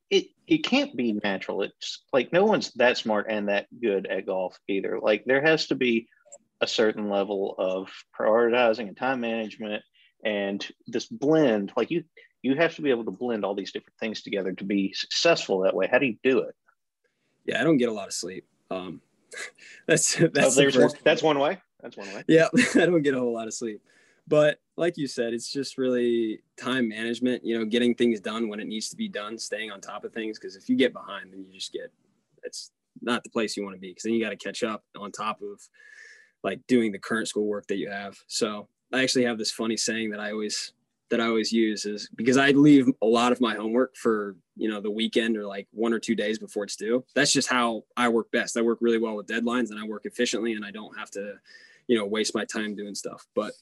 it 0.09 0.27
it 0.45 0.59
can't 0.59 0.95
be 0.95 1.13
natural. 1.23 1.63
It's 1.63 2.03
like 2.11 2.33
no 2.33 2.45
one's 2.45 2.71
that 2.73 2.97
smart 2.97 3.27
and 3.29 3.47
that 3.47 3.67
good 3.81 4.07
at 4.07 4.25
golf 4.25 4.59
either. 4.67 4.99
Like 5.01 5.23
there 5.25 5.41
has 5.41 5.67
to 5.67 5.75
be 5.75 6.07
a 6.61 6.67
certain 6.67 7.09
level 7.09 7.55
of 7.57 7.89
prioritizing 8.17 8.87
and 8.87 8.95
time 8.95 9.19
management 9.19 9.83
and 10.23 10.67
this 10.87 11.07
blend 11.07 11.73
like 11.75 11.89
you 11.89 12.03
you 12.43 12.55
have 12.55 12.75
to 12.75 12.81
be 12.81 12.89
able 12.89 13.05
to 13.05 13.11
blend 13.11 13.45
all 13.45 13.53
these 13.53 13.71
different 13.71 13.97
things 13.99 14.21
together 14.21 14.51
to 14.51 14.63
be 14.63 14.91
successful 14.93 15.59
that 15.59 15.75
way. 15.75 15.87
How 15.91 15.99
do 15.99 16.07
you 16.07 16.17
do 16.23 16.39
it? 16.39 16.55
Yeah, 17.45 17.61
I 17.61 17.63
don't 17.63 17.77
get 17.77 17.89
a 17.89 17.93
lot 17.93 18.07
of 18.07 18.13
sleep. 18.13 18.45
Um, 18.71 19.01
that's 19.87 20.15
that's 20.33 20.57
oh, 20.57 20.69
the 20.69 20.79
one, 20.79 20.91
that's 21.03 21.23
one 21.23 21.39
way. 21.39 21.59
That's 21.81 21.97
one 21.97 22.07
way. 22.13 22.23
Yeah 22.27 22.47
i 22.75 22.85
don't 22.85 23.01
get 23.01 23.15
a 23.15 23.19
whole 23.19 23.33
lot 23.33 23.47
of 23.47 23.53
sleep. 23.53 23.81
But 24.27 24.59
like 24.77 24.97
you 24.97 25.07
said 25.07 25.33
it's 25.33 25.51
just 25.51 25.77
really 25.77 26.41
time 26.57 26.87
management 26.87 27.43
you 27.43 27.57
know 27.57 27.65
getting 27.65 27.95
things 27.95 28.19
done 28.19 28.49
when 28.49 28.59
it 28.59 28.67
needs 28.67 28.89
to 28.89 28.95
be 28.95 29.09
done 29.09 29.37
staying 29.37 29.71
on 29.71 29.81
top 29.81 30.03
of 30.03 30.13
things. 30.13 30.39
Because 30.39 30.55
if 30.55 30.69
you 30.69 30.75
get 30.75 30.93
behind 30.93 31.33
then 31.33 31.43
you 31.43 31.53
just 31.53 31.73
get 31.73 31.91
it's 32.43 32.71
not 33.01 33.23
the 33.23 33.29
place 33.29 33.55
you 33.55 33.63
want 33.63 33.75
to 33.75 33.79
be. 33.79 33.89
Because 33.89 34.03
then 34.03 34.13
you 34.13 34.23
got 34.23 34.29
to 34.29 34.35
catch 34.35 34.63
up 34.63 34.83
on 34.97 35.11
top 35.11 35.41
of 35.41 35.61
like 36.43 36.59
doing 36.67 36.91
the 36.91 36.99
current 36.99 37.27
school 37.27 37.45
work 37.45 37.67
that 37.67 37.77
you 37.77 37.89
have. 37.89 38.17
So 38.27 38.67
i 38.93 39.01
actually 39.01 39.25
have 39.25 39.37
this 39.37 39.51
funny 39.51 39.77
saying 39.77 40.09
that 40.11 40.19
i 40.19 40.31
always 40.31 40.73
that 41.09 41.19
i 41.19 41.25
always 41.25 41.51
use 41.51 41.85
is 41.85 42.09
because 42.15 42.37
i 42.37 42.51
leave 42.51 42.87
a 43.01 43.05
lot 43.05 43.31
of 43.31 43.41
my 43.41 43.55
homework 43.55 43.95
for 43.95 44.35
you 44.55 44.69
know 44.69 44.79
the 44.79 44.91
weekend 44.91 45.37
or 45.37 45.45
like 45.45 45.67
one 45.71 45.93
or 45.93 45.99
two 45.99 46.15
days 46.15 46.37
before 46.39 46.63
it's 46.63 46.75
due. 46.75 47.03
That's 47.15 47.33
just 47.33 47.49
how 47.49 47.83
i 47.97 48.07
work 48.07 48.31
best. 48.31 48.57
I 48.57 48.61
work 48.61 48.79
really 48.81 48.97
well 48.97 49.15
with 49.15 49.27
deadlines 49.27 49.71
and 49.71 49.79
i 49.79 49.85
work 49.85 50.05
efficiently 50.05 50.53
and 50.53 50.65
i 50.65 50.71
don't 50.71 50.97
have 50.97 51.11
to 51.11 51.35
you 51.87 51.97
know 51.97 52.05
waste 52.05 52.35
my 52.35 52.45
time 52.45 52.75
doing 52.75 52.95
stuff. 52.95 53.25
But 53.35 53.53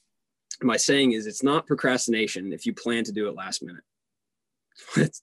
my 0.61 0.77
saying 0.77 1.13
is 1.13 1.25
it's 1.25 1.43
not 1.43 1.67
procrastination 1.67 2.51
if 2.51 2.65
you 2.65 2.73
plan 2.73 3.03
to 3.05 3.11
do 3.11 3.27
it 3.27 3.35
last 3.35 3.63
minute. 3.63 3.83
That's, 4.95 5.21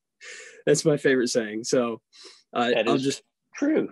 that's 0.66 0.84
my 0.84 0.96
favorite 0.96 1.28
saying. 1.28 1.64
So 1.64 2.00
uh, 2.52 2.72
i'll 2.86 2.98
just 2.98 3.22
true. 3.54 3.90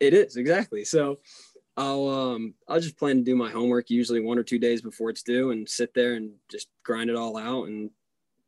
It 0.00 0.12
is 0.12 0.36
exactly. 0.36 0.84
So 0.84 1.18
i'll 1.78 2.08
um 2.08 2.54
i'll 2.68 2.80
just 2.80 2.98
plan 2.98 3.16
to 3.16 3.22
do 3.22 3.36
my 3.36 3.48
homework 3.48 3.88
usually 3.88 4.20
one 4.20 4.36
or 4.36 4.42
two 4.42 4.58
days 4.58 4.82
before 4.82 5.10
it's 5.10 5.22
due 5.22 5.52
and 5.52 5.68
sit 5.68 5.94
there 5.94 6.14
and 6.14 6.32
just 6.50 6.68
grind 6.84 7.08
it 7.08 7.16
all 7.16 7.38
out. 7.38 7.68
And 7.68 7.90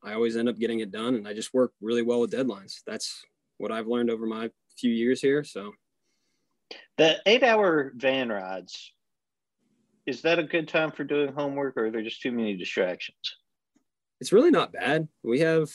i 0.02 0.12
always 0.14 0.36
end 0.36 0.48
up 0.48 0.58
getting 0.58 0.80
it 0.80 0.90
done 0.90 1.14
and 1.14 1.26
i 1.26 1.32
just 1.32 1.54
work 1.54 1.72
really 1.80 2.02
well 2.02 2.20
with 2.20 2.32
deadlines. 2.32 2.80
That's 2.86 3.24
what 3.58 3.72
i've 3.72 3.86
learned 3.86 4.10
over 4.10 4.26
my 4.26 4.50
few 4.76 4.92
years 4.92 5.20
here. 5.20 5.44
So 5.44 5.72
the 6.96 7.18
eight 7.26 7.42
hour 7.42 7.92
van 7.96 8.30
rides 8.30 8.92
is 10.06 10.22
that 10.22 10.38
a 10.38 10.42
good 10.42 10.66
time 10.66 10.90
for 10.90 11.04
doing 11.04 11.32
homework 11.32 11.76
or 11.76 11.86
are 11.86 11.90
there 11.90 12.02
just 12.02 12.22
too 12.22 12.32
many 12.32 12.56
distractions? 12.56 13.36
It's 14.20 14.32
really 14.32 14.50
not 14.50 14.72
bad. 14.72 15.06
We 15.22 15.40
have 15.40 15.70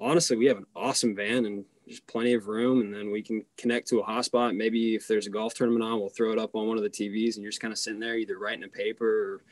honestly, 0.00 0.36
we 0.36 0.46
have 0.46 0.56
an 0.56 0.66
awesome 0.74 1.14
van 1.14 1.44
and 1.46 1.64
there's 1.90 1.98
plenty 1.98 2.34
of 2.34 2.46
room, 2.46 2.82
and 2.82 2.94
then 2.94 3.10
we 3.10 3.20
can 3.20 3.44
connect 3.58 3.88
to 3.88 3.98
a 3.98 4.04
hotspot. 4.04 4.56
Maybe 4.56 4.94
if 4.94 5.08
there's 5.08 5.26
a 5.26 5.30
golf 5.30 5.54
tournament 5.54 5.82
on, 5.82 5.98
we'll 5.98 6.08
throw 6.08 6.30
it 6.30 6.38
up 6.38 6.54
on 6.54 6.68
one 6.68 6.76
of 6.76 6.84
the 6.84 6.88
TVs, 6.88 7.34
and 7.34 7.42
you're 7.42 7.50
just 7.50 7.60
kind 7.60 7.72
of 7.72 7.78
sitting 7.78 7.98
there, 7.98 8.14
either 8.14 8.38
writing 8.38 8.62
a 8.62 8.68
paper 8.68 9.06
or 9.08 9.42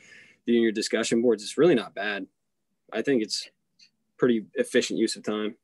doing 0.47 0.63
your 0.63 0.71
discussion 0.71 1.21
boards. 1.21 1.43
It's 1.43 1.57
really 1.57 1.75
not 1.75 1.93
bad. 1.93 2.25
I 2.93 3.01
think 3.01 3.23
it's 3.23 3.49
pretty 4.17 4.45
efficient 4.53 4.99
use 4.99 5.17
of 5.17 5.23
time. 5.23 5.55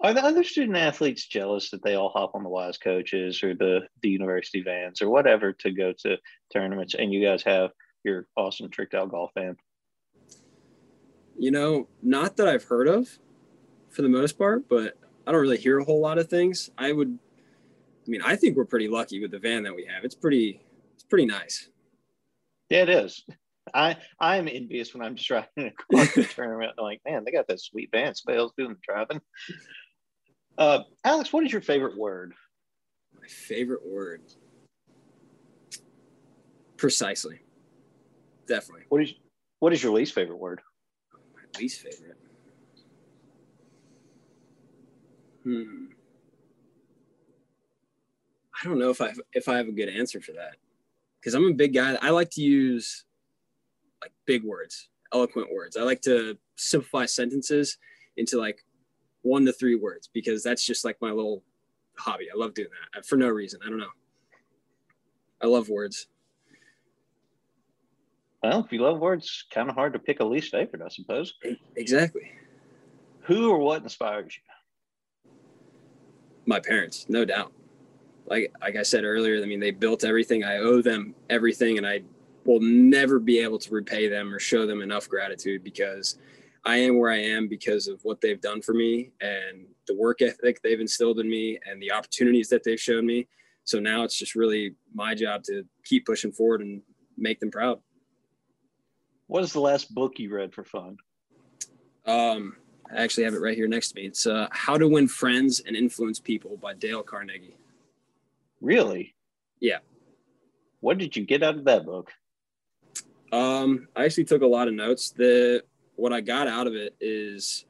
Are 0.00 0.12
the 0.12 0.24
other 0.24 0.42
student 0.42 0.76
athletes 0.76 1.28
jealous 1.28 1.70
that 1.70 1.84
they 1.84 1.94
all 1.94 2.08
hop 2.08 2.34
on 2.34 2.42
the 2.42 2.48
Wise 2.48 2.76
coaches 2.76 3.44
or 3.44 3.54
the 3.54 3.82
the 4.02 4.08
university 4.08 4.62
vans 4.62 5.00
or 5.00 5.10
whatever 5.10 5.52
to 5.52 5.70
go 5.70 5.92
to 6.00 6.16
tournaments, 6.52 6.94
and 6.94 7.12
you 7.12 7.24
guys 7.24 7.44
have 7.44 7.70
your 8.02 8.26
awesome 8.36 8.68
tricked 8.68 8.94
out 8.94 9.12
golf 9.12 9.30
van? 9.34 9.56
You 11.38 11.52
know, 11.52 11.86
not 12.02 12.36
that 12.38 12.48
I've 12.48 12.64
heard 12.64 12.88
of 12.88 13.16
for 13.90 14.02
the 14.02 14.08
most 14.08 14.36
part, 14.36 14.68
but 14.68 14.98
I 15.26 15.32
don't 15.32 15.40
really 15.40 15.58
hear 15.58 15.78
a 15.78 15.84
whole 15.84 16.00
lot 16.00 16.18
of 16.18 16.28
things. 16.28 16.70
I 16.78 16.92
would, 16.92 17.18
I 18.06 18.10
mean, 18.10 18.22
I 18.22 18.36
think 18.36 18.56
we're 18.56 18.64
pretty 18.64 18.88
lucky 18.88 19.20
with 19.20 19.30
the 19.30 19.38
van 19.38 19.62
that 19.62 19.74
we 19.74 19.84
have. 19.86 20.04
It's 20.04 20.14
pretty, 20.14 20.60
it's 20.94 21.04
pretty 21.04 21.26
nice. 21.26 21.68
Yeah, 22.68 22.82
it 22.82 22.88
is. 22.88 23.24
I 23.74 23.96
I'm 24.18 24.48
envious 24.48 24.92
when 24.92 25.02
I'm 25.02 25.14
just 25.14 25.28
driving 25.28 25.48
a 25.56 25.94
car 25.94 26.06
to 26.06 26.24
tournament. 26.24 26.72
I'm 26.78 26.84
like, 26.84 27.00
man, 27.06 27.22
they 27.24 27.30
got 27.30 27.46
that 27.48 27.60
sweet 27.60 27.90
van. 27.92 28.14
Somebody 28.14 28.38
else 28.38 28.52
doing 28.56 28.70
the 28.70 28.78
driving. 28.82 29.20
Uh, 30.58 30.80
Alex, 31.04 31.32
what 31.32 31.44
is 31.44 31.52
your 31.52 31.62
favorite 31.62 31.96
word? 31.96 32.34
My 33.20 33.26
favorite 33.28 33.86
word. 33.86 34.22
Precisely. 36.76 37.40
Definitely. 38.48 38.86
What 38.88 39.02
is 39.02 39.14
what 39.60 39.72
is 39.72 39.82
your 39.82 39.92
least 39.92 40.14
favorite 40.14 40.38
word? 40.38 40.60
My 41.34 41.60
least 41.60 41.80
favorite. 41.80 42.18
Hmm. 45.44 45.86
I 48.62 48.68
don't 48.68 48.78
know 48.78 48.90
if 48.90 49.00
I 49.00 49.12
if 49.32 49.48
I 49.48 49.56
have 49.56 49.68
a 49.68 49.72
good 49.72 49.88
answer 49.88 50.20
for 50.20 50.32
that. 50.32 50.56
Because 51.20 51.34
I'm 51.34 51.46
a 51.46 51.54
big 51.54 51.74
guy. 51.74 51.96
I 52.02 52.10
like 52.10 52.30
to 52.30 52.42
use 52.42 53.04
like 54.00 54.12
big 54.26 54.44
words, 54.44 54.88
eloquent 55.12 55.52
words. 55.52 55.76
I 55.76 55.82
like 55.82 56.02
to 56.02 56.36
simplify 56.56 57.06
sentences 57.06 57.78
into 58.16 58.38
like 58.38 58.64
one 59.22 59.44
to 59.46 59.52
three 59.52 59.76
words 59.76 60.08
because 60.12 60.42
that's 60.42 60.66
just 60.66 60.84
like 60.84 60.96
my 61.00 61.10
little 61.10 61.42
hobby. 61.96 62.26
I 62.32 62.36
love 62.36 62.54
doing 62.54 62.68
that 62.92 62.98
uh, 62.98 63.02
for 63.02 63.16
no 63.16 63.28
reason. 63.28 63.60
I 63.64 63.68
don't 63.68 63.78
know. 63.78 63.86
I 65.40 65.46
love 65.46 65.68
words. 65.68 66.06
Well, 68.42 68.64
if 68.64 68.72
you 68.72 68.80
love 68.80 68.98
words, 68.98 69.44
kind 69.52 69.68
of 69.68 69.76
hard 69.76 69.92
to 69.92 70.00
pick 70.00 70.18
a 70.18 70.24
least 70.24 70.50
favorite, 70.50 70.82
I 70.82 70.88
suppose. 70.88 71.34
Exactly. 71.76 72.32
Who 73.22 73.50
or 73.50 73.58
what 73.58 73.82
inspires 73.82 74.36
you? 74.36 74.51
My 76.46 76.60
parents, 76.60 77.06
no 77.08 77.24
doubt. 77.24 77.52
Like 78.26 78.52
like 78.60 78.76
I 78.76 78.82
said 78.82 79.04
earlier, 79.04 79.42
I 79.42 79.46
mean 79.46 79.60
they 79.60 79.70
built 79.70 80.04
everything. 80.04 80.44
I 80.44 80.58
owe 80.58 80.82
them 80.82 81.14
everything, 81.30 81.78
and 81.78 81.86
I 81.86 82.02
will 82.44 82.60
never 82.60 83.18
be 83.18 83.38
able 83.38 83.58
to 83.58 83.74
repay 83.74 84.08
them 84.08 84.32
or 84.32 84.38
show 84.38 84.66
them 84.66 84.82
enough 84.82 85.08
gratitude 85.08 85.62
because 85.62 86.18
I 86.64 86.76
am 86.78 86.98
where 86.98 87.10
I 87.10 87.18
am 87.18 87.48
because 87.48 87.88
of 87.88 88.00
what 88.04 88.20
they've 88.20 88.40
done 88.40 88.62
for 88.62 88.72
me 88.72 89.10
and 89.20 89.66
the 89.86 89.96
work 89.96 90.22
ethic 90.22 90.60
they've 90.62 90.80
instilled 90.80 91.18
in 91.18 91.28
me 91.28 91.58
and 91.68 91.82
the 91.82 91.92
opportunities 91.92 92.48
that 92.50 92.62
they've 92.62 92.80
shown 92.80 93.04
me. 93.04 93.28
So 93.64 93.80
now 93.80 94.04
it's 94.04 94.16
just 94.16 94.34
really 94.34 94.74
my 94.94 95.14
job 95.14 95.42
to 95.44 95.64
keep 95.84 96.06
pushing 96.06 96.32
forward 96.32 96.60
and 96.60 96.82
make 97.16 97.40
them 97.40 97.50
proud. 97.50 97.80
What 99.26 99.42
is 99.42 99.52
the 99.52 99.60
last 99.60 99.92
book 99.94 100.18
you 100.18 100.32
read 100.34 100.52
for 100.52 100.64
fun? 100.64 100.96
Um, 102.06 102.56
I 102.94 103.02
actually 103.02 103.24
have 103.24 103.34
it 103.34 103.40
right 103.40 103.56
here 103.56 103.68
next 103.68 103.90
to 103.90 103.94
me. 103.96 104.06
It's 104.06 104.26
uh, 104.26 104.48
How 104.50 104.76
to 104.76 104.86
Win 104.86 105.08
Friends 105.08 105.60
and 105.60 105.74
Influence 105.74 106.20
People 106.20 106.58
by 106.58 106.74
Dale 106.74 107.02
Carnegie. 107.02 107.56
Really? 108.60 109.14
Yeah. 109.60 109.78
What 110.80 110.98
did 110.98 111.16
you 111.16 111.24
get 111.24 111.42
out 111.42 111.56
of 111.56 111.64
that 111.64 111.86
book? 111.86 112.12
Um, 113.32 113.88
I 113.96 114.04
actually 114.04 114.24
took 114.24 114.42
a 114.42 114.46
lot 114.46 114.68
of 114.68 114.74
notes. 114.74 115.10
The 115.10 115.64
what 115.96 116.12
I 116.12 116.20
got 116.20 116.48
out 116.48 116.66
of 116.66 116.74
it 116.74 116.94
is 117.00 117.64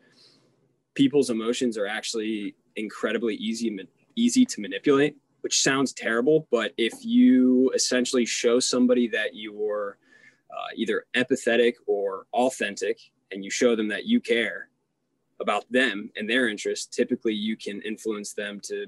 people's 0.95 1.31
emotions 1.31 1.79
are 1.79 1.87
actually 1.87 2.57
incredibly 2.75 3.37
easy 3.37 3.79
easy 4.17 4.45
to 4.45 4.61
manipulate, 4.61 5.17
which 5.43 5.63
sounds 5.63 5.93
terrible, 5.93 6.49
but 6.51 6.73
if 6.77 6.93
you 7.05 7.71
essentially 7.75 8.27
show 8.27 8.59
somebody 8.59 9.09
that 9.09 9.35
you're 9.35 9.99
uh, 10.51 10.69
either 10.77 11.07
empathetic 11.15 11.75
or 11.87 12.27
authentic, 12.33 12.99
and 13.31 13.45
you 13.45 13.51
show 13.51 13.75
them 13.75 13.89
that 13.89 14.05
you 14.05 14.21
care 14.21 14.69
about 15.43 15.71
them 15.71 16.11
and 16.17 16.29
their 16.31 16.49
interests, 16.49 16.87
typically 16.87 17.35
you 17.35 17.57
can 17.57 17.83
influence 17.83 18.33
them 18.33 18.61
to 18.65 18.87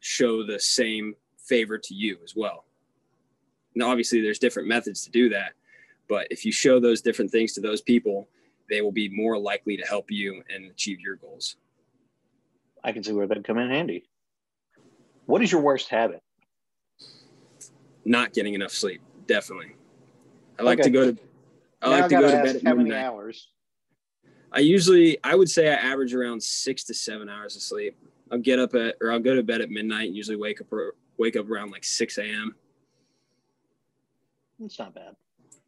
show 0.00 0.44
the 0.44 0.58
same 0.58 1.14
favor 1.38 1.78
to 1.78 1.94
you 1.94 2.18
as 2.24 2.34
well. 2.34 2.64
Now, 3.74 3.90
obviously, 3.90 4.20
there's 4.20 4.38
different 4.38 4.68
methods 4.68 5.04
to 5.04 5.10
do 5.10 5.28
that, 5.28 5.52
but 6.08 6.26
if 6.30 6.44
you 6.44 6.50
show 6.52 6.80
those 6.80 7.00
different 7.00 7.30
things 7.30 7.52
to 7.54 7.60
those 7.60 7.80
people, 7.80 8.28
they 8.68 8.80
will 8.80 8.92
be 8.92 9.08
more 9.08 9.38
likely 9.38 9.76
to 9.76 9.84
help 9.86 10.10
you 10.10 10.42
and 10.52 10.70
achieve 10.70 11.00
your 11.00 11.16
goals. 11.16 11.56
I 12.82 12.92
can 12.92 13.04
see 13.04 13.12
where 13.12 13.26
that'd 13.26 13.44
come 13.44 13.58
in 13.58 13.70
handy. 13.70 14.04
What 15.26 15.42
is 15.42 15.52
your 15.52 15.60
worst 15.60 15.88
habit? 15.88 16.22
Not 18.04 18.32
getting 18.32 18.54
enough 18.54 18.72
sleep, 18.72 19.00
definitely. 19.26 19.76
I 20.58 20.64
like 20.64 20.80
Okay. 20.80 20.88
to 20.88 20.90
go 20.90 21.12
to. 21.12 21.18
I 21.80 21.88
Now 21.88 21.96
like 22.00 22.08
to 22.08 22.14
go 22.16 22.30
to 22.30 22.36
bed 22.42 22.56
at 22.56 22.64
how 22.64 22.74
many 22.74 22.90
midnight. 22.90 23.04
hours? 23.04 23.48
I 24.54 24.60
usually, 24.60 25.18
I 25.24 25.34
would 25.34 25.48
say 25.50 25.68
I 25.70 25.74
average 25.74 26.14
around 26.14 26.42
six 26.42 26.84
to 26.84 26.94
seven 26.94 27.28
hours 27.28 27.56
of 27.56 27.62
sleep. 27.62 27.96
I'll 28.30 28.38
get 28.38 28.58
up 28.58 28.74
at, 28.74 28.96
or 29.00 29.10
I'll 29.10 29.18
go 29.18 29.34
to 29.34 29.42
bed 29.42 29.60
at 29.60 29.70
midnight 29.70 30.08
and 30.08 30.16
usually 30.16 30.36
wake 30.36 30.60
up, 30.60 30.66
wake 31.18 31.36
up 31.36 31.48
around 31.50 31.70
like 31.70 31.84
6 31.84 32.18
a.m. 32.18 32.54
It's 34.60 34.78
not 34.78 34.94
bad. 34.94 35.16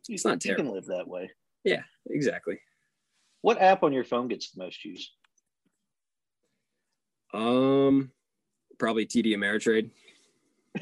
You, 0.07 0.15
It's 0.15 0.25
not 0.25 0.41
terrible. 0.41 0.65
you 0.65 0.71
can 0.71 0.75
live 0.77 0.87
that 0.87 1.09
way. 1.09 1.31
Yeah, 1.65 1.83
exactly. 2.11 2.61
What 3.41 3.61
app 3.61 3.83
on 3.83 3.93
your 3.93 4.05
phone 4.05 4.29
gets 4.29 4.51
the 4.51 4.63
most 4.63 4.85
use? 4.85 5.13
Um, 7.33 8.11
probably 8.79 9.07
TD 9.07 9.35
Ameritrade. 9.35 9.91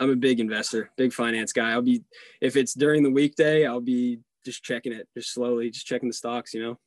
I'm 0.00 0.10
a 0.10 0.16
big 0.16 0.40
investor, 0.40 0.90
big 0.96 1.12
finance 1.12 1.52
guy. 1.52 1.70
I'll 1.70 1.82
be, 1.82 2.02
if 2.40 2.56
it's 2.56 2.74
during 2.74 3.02
the 3.02 3.10
weekday, 3.10 3.66
I'll 3.66 3.80
be 3.80 4.18
just 4.44 4.62
checking 4.62 4.92
it, 4.92 5.08
just 5.16 5.32
slowly, 5.32 5.70
just 5.70 5.86
checking 5.86 6.08
the 6.08 6.14
stocks, 6.14 6.54
you 6.54 6.62
know? 6.62 6.78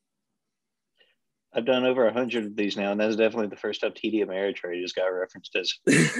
I've 1.53 1.65
done 1.65 1.85
over 1.85 2.05
a 2.05 2.13
hundred 2.13 2.45
of 2.45 2.55
these 2.55 2.75
now, 2.75 2.91
and 2.91 2.99
that's 2.99 3.15
definitely 3.15 3.47
the 3.47 3.55
first 3.55 3.81
time 3.81 3.91
TD 3.91 4.25
Ameritrade 4.25 4.81
just 4.81 4.95
got 4.95 5.05
referenced 5.05 5.55
as 5.55 5.73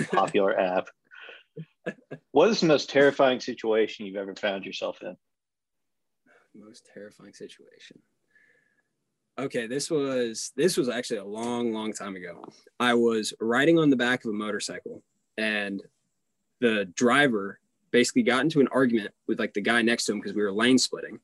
popular 0.12 0.58
app. 0.58 0.88
What 2.32 2.50
is 2.50 2.62
the 2.62 2.68
most 2.68 2.90
terrifying 2.90 3.42
situation 3.42 4.06
you've 4.06 4.16
ever 4.16 4.36
found 4.36 4.66
yourself 4.66 5.02
in? 5.02 5.18
most 6.58 6.90
terrifying 6.94 7.34
situation 7.34 8.00
okay 9.40 9.68
this 9.68 9.92
was 9.92 10.52
this 10.56 10.78
was 10.78 10.90
actually 10.90 11.18
a 11.18 11.26
long 11.26 11.74
long 11.74 11.92
time 11.92 12.16
ago 12.16 12.44
i 12.80 12.94
was 12.94 13.34
riding 13.40 13.78
on 13.78 13.90
the 13.90 13.96
back 13.96 14.24
of 14.24 14.30
a 14.30 14.34
motorcycle 14.34 15.04
and 15.38 15.84
the 16.62 16.86
driver 16.96 17.60
basically 17.96 18.24
got 18.24 18.42
into 18.42 18.60
an 18.60 18.68
argument 18.74 19.14
with 19.26 19.40
like 19.40 19.54
the 19.54 19.62
guy 19.62 19.82
next 19.82 20.04
to 20.04 20.12
him 20.12 20.20
because 20.20 20.36
we 20.36 20.42
were 20.42 20.52
lane 20.52 20.78
splitting. 20.78 21.18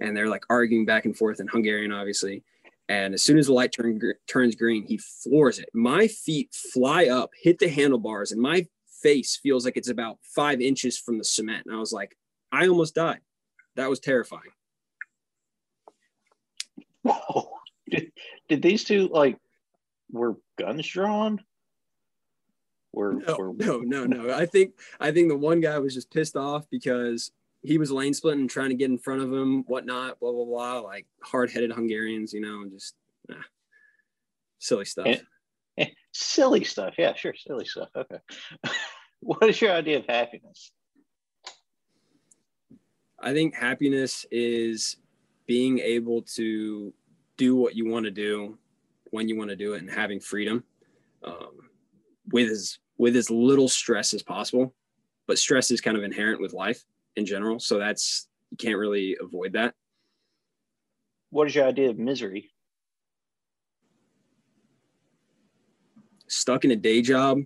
And 0.00 0.16
they're 0.16 0.30
like 0.30 0.44
arguing 0.48 0.86
back 0.86 1.04
and 1.04 1.14
forth 1.14 1.38
in 1.38 1.46
hungarian 1.48 1.92
obviously. 1.92 2.42
And 2.88 3.12
as 3.12 3.22
soon 3.22 3.36
as 3.36 3.48
the 3.48 3.52
light 3.52 3.72
turn, 3.72 3.98
gr- 3.98 4.12
turns 4.26 4.54
green 4.54 4.86
he 4.86 4.96
floors 4.96 5.58
it. 5.58 5.68
My 5.74 6.08
feet 6.08 6.54
fly 6.72 7.08
up 7.08 7.28
hit 7.42 7.58
the 7.58 7.68
handlebars 7.68 8.32
and 8.32 8.40
my 8.40 8.66
face 9.02 9.36
feels 9.36 9.66
like 9.66 9.76
it's 9.76 9.90
about 9.90 10.16
five 10.22 10.62
inches 10.62 10.96
from 10.96 11.18
the 11.18 11.24
cement. 11.24 11.66
And 11.66 11.76
i 11.76 11.78
was 11.78 11.92
like 11.92 12.16
i 12.50 12.66
almost 12.66 12.94
died. 12.94 13.20
That 13.76 13.90
was 13.90 14.00
terrifying. 14.00 14.52
Whoa. 17.02 17.50
Did, 17.90 18.12
did 18.48 18.62
these 18.62 18.82
two 18.82 19.08
like 19.08 19.36
were 20.10 20.38
guns 20.58 20.86
drawn? 20.86 21.44
Were, 22.94 23.14
No, 23.14 23.36
were 23.36 23.52
no, 23.54 23.80
no, 23.80 24.04
no. 24.04 24.32
I 24.32 24.46
think 24.46 24.74
I 25.00 25.10
think 25.10 25.28
the 25.28 25.36
one 25.36 25.60
guy 25.60 25.78
was 25.78 25.94
just 25.94 26.12
pissed 26.12 26.36
off 26.36 26.64
because 26.70 27.32
he 27.62 27.76
was 27.76 27.90
lane 27.90 28.14
splitting 28.14 28.42
and 28.42 28.50
trying 28.50 28.68
to 28.68 28.76
get 28.76 28.90
in 28.90 28.98
front 28.98 29.22
of 29.22 29.32
him, 29.32 29.64
whatnot, 29.64 30.20
blah 30.20 30.30
blah 30.30 30.44
blah. 30.44 30.78
Like 30.80 31.06
hard 31.22 31.50
headed 31.50 31.72
Hungarians, 31.72 32.32
you 32.32 32.40
know, 32.40 32.64
just 32.70 32.94
nah, 33.28 33.36
silly 34.58 34.84
stuff. 34.84 35.06
Eh, 35.06 35.18
eh, 35.78 35.86
silly 36.12 36.62
stuff? 36.62 36.94
Yeah, 36.96 37.14
sure, 37.14 37.34
silly 37.34 37.64
stuff. 37.64 37.88
Okay. 37.96 38.18
what 39.20 39.48
is 39.48 39.60
your 39.60 39.72
idea 39.72 39.98
of 39.98 40.06
happiness? 40.06 40.70
I 43.18 43.32
think 43.32 43.54
happiness 43.54 44.24
is 44.30 44.98
being 45.46 45.78
able 45.80 46.22
to 46.22 46.92
do 47.36 47.56
what 47.56 47.74
you 47.74 47.88
want 47.88 48.04
to 48.04 48.10
do 48.10 48.56
when 49.10 49.28
you 49.28 49.36
want 49.36 49.50
to 49.50 49.56
do 49.56 49.74
it 49.74 49.80
and 49.80 49.90
having 49.90 50.20
freedom 50.20 50.62
um, 51.24 51.70
with 52.30 52.50
as 52.50 52.78
with 53.04 53.16
as 53.16 53.30
little 53.30 53.68
stress 53.68 54.14
as 54.14 54.22
possible. 54.22 54.74
But 55.26 55.38
stress 55.38 55.70
is 55.70 55.82
kind 55.82 55.94
of 55.94 56.04
inherent 56.04 56.40
with 56.40 56.54
life 56.54 56.82
in 57.16 57.26
general, 57.26 57.60
so 57.60 57.78
that's 57.78 58.28
you 58.50 58.56
can't 58.56 58.78
really 58.78 59.14
avoid 59.20 59.52
that. 59.52 59.74
What 61.28 61.46
is 61.46 61.54
your 61.54 61.66
idea 61.66 61.90
of 61.90 61.98
misery? 61.98 62.50
stuck 66.26 66.64
in 66.64 66.70
a 66.70 66.76
day 66.76 67.02
job 67.02 67.42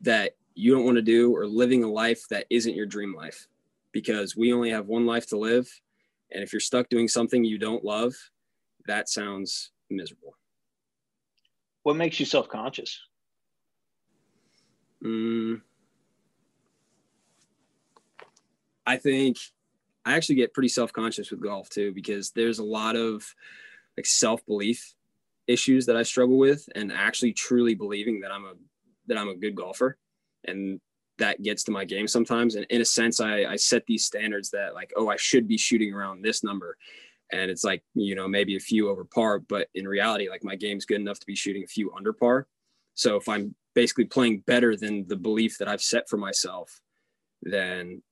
that 0.00 0.32
you 0.54 0.72
don't 0.74 0.86
want 0.86 0.96
to 0.96 1.02
do 1.02 1.36
or 1.36 1.46
living 1.46 1.84
a 1.84 1.86
life 1.86 2.26
that 2.30 2.46
isn't 2.48 2.74
your 2.74 2.86
dream 2.86 3.14
life 3.14 3.46
because 3.92 4.34
we 4.34 4.50
only 4.50 4.70
have 4.70 4.86
one 4.86 5.04
life 5.04 5.26
to 5.26 5.36
live 5.36 5.68
and 6.32 6.42
if 6.42 6.50
you're 6.50 6.58
stuck 6.58 6.88
doing 6.88 7.06
something 7.06 7.44
you 7.44 7.58
don't 7.58 7.84
love 7.84 8.14
that 8.86 9.10
sounds 9.10 9.72
miserable 9.90 10.34
What 11.82 11.96
makes 11.96 12.18
you 12.18 12.24
self 12.24 12.48
conscious? 12.48 12.98
Mm, 15.04 15.60
i 18.86 18.96
think 18.96 19.36
i 20.04 20.14
actually 20.14 20.36
get 20.36 20.54
pretty 20.54 20.68
self-conscious 20.68 21.30
with 21.30 21.42
golf 21.42 21.68
too 21.68 21.92
because 21.92 22.30
there's 22.30 22.58
a 22.58 22.64
lot 22.64 22.96
of 22.96 23.34
like 23.96 24.06
self-belief 24.06 24.94
issues 25.46 25.86
that 25.86 25.96
i 25.96 26.02
struggle 26.02 26.38
with 26.38 26.68
and 26.74 26.92
actually 26.92 27.32
truly 27.32 27.74
believing 27.74 28.20
that 28.20 28.32
i'm 28.32 28.44
a 28.44 28.54
that 29.06 29.18
i'm 29.18 29.28
a 29.28 29.36
good 29.36 29.54
golfer. 29.54 29.96
And 30.46 30.80
that 31.18 31.42
gets 31.42 31.62
to 31.64 31.70
my 31.70 31.84
game 31.84 32.08
sometimes. 32.08 32.56
And 32.56 32.66
in 32.70 32.80
a 32.80 32.84
sense 32.84 33.20
I, 33.20 33.44
I 33.44 33.56
set 33.56 33.86
these 33.86 34.04
standards 34.04 34.50
that 34.50 34.74
like 34.74 34.92
oh 34.96 35.08
i 35.08 35.16
should 35.16 35.48
be 35.48 35.58
shooting 35.58 35.92
around 35.92 36.22
this 36.22 36.42
number. 36.44 36.76
And 37.32 37.50
it's 37.50 37.64
like 37.64 37.82
you 37.94 38.14
know 38.14 38.28
maybe 38.28 38.56
a 38.56 38.60
few 38.60 38.88
over 38.88 39.04
par. 39.04 39.38
But 39.38 39.68
in 39.74 39.86
reality 39.86 40.28
like 40.28 40.44
my 40.44 40.56
game's 40.56 40.84
good 40.84 41.00
enough 41.00 41.18
to 41.20 41.26
be 41.26 41.36
shooting 41.36 41.64
a 41.64 41.68
few 41.68 41.92
under 41.94 42.12
par. 42.12 42.46
So 42.94 43.16
if 43.16 43.28
i'm 43.28 43.54
basically 43.74 44.04
playing 44.04 44.38
better 44.46 44.76
than 44.76 45.06
the 45.08 45.16
belief 45.16 45.58
that 45.58 45.68
i've 45.68 45.82
set 45.82 46.08
for 46.08 46.16
myself 46.16 46.80
then 47.42 48.02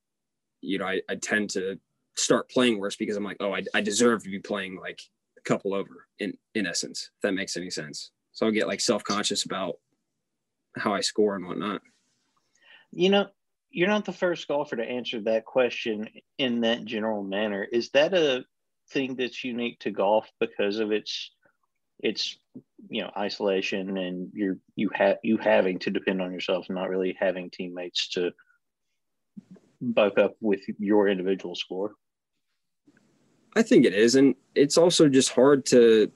you 0.61 0.77
know 0.77 0.85
i, 0.85 1.01
I 1.09 1.15
tend 1.15 1.49
to 1.51 1.79
start 2.15 2.49
playing 2.49 2.79
worse 2.79 2.95
because 2.95 3.15
i'm 3.15 3.23
like 3.23 3.37
oh 3.39 3.53
I, 3.53 3.63
I 3.73 3.81
deserve 3.81 4.23
to 4.23 4.29
be 4.29 4.39
playing 4.39 4.79
like 4.79 5.01
a 5.37 5.41
couple 5.41 5.73
over 5.73 6.07
in 6.19 6.33
in 6.53 6.67
essence 6.67 7.09
if 7.15 7.21
that 7.21 7.33
makes 7.33 7.57
any 7.57 7.69
sense 7.69 8.11
so 8.31 8.45
i'll 8.45 8.51
get 8.51 8.67
like 8.67 8.81
self-conscious 8.81 9.45
about 9.45 9.75
how 10.77 10.93
i 10.93 11.01
score 11.01 11.35
and 11.35 11.47
whatnot 11.47 11.81
You 12.91 13.09
know, 13.09 13.27
you're 13.71 13.87
not 13.87 14.05
the 14.05 14.13
first 14.13 14.47
golfer 14.47 14.75
to 14.75 14.83
answer 14.83 15.19
that 15.21 15.45
question 15.45 16.07
in 16.37 16.61
that 16.61 16.85
general 16.85 17.23
manner. 17.23 17.63
Is 17.63 17.89
that 17.91 18.13
a 18.13 18.45
thing 18.91 19.15
that's 19.15 19.43
unique 19.43 19.79
to 19.79 19.91
golf 19.91 20.29
because 20.39 20.77
of 20.77 20.91
its 20.91 21.31
its 21.99 22.37
you 22.89 23.01
know 23.01 23.11
isolation 23.17 23.97
and 23.97 24.29
you're 24.33 24.57
you 24.75 24.89
have 24.93 25.17
you 25.23 25.37
having 25.37 25.79
to 25.79 25.89
depend 25.89 26.21
on 26.21 26.31
yourself 26.31 26.65
and 26.67 26.75
not 26.75 26.89
really 26.89 27.15
having 27.19 27.49
teammates 27.49 28.09
to 28.09 28.31
buck 29.81 30.17
up 30.17 30.35
with 30.41 30.61
your 30.79 31.07
individual 31.07 31.55
score? 31.55 31.91
I 33.55 33.61
think 33.61 33.85
it 33.85 33.93
is, 33.93 34.15
and 34.15 34.35
it's 34.55 34.77
also 34.77 35.09
just 35.09 35.31
hard 35.31 35.65
to 35.67 36.11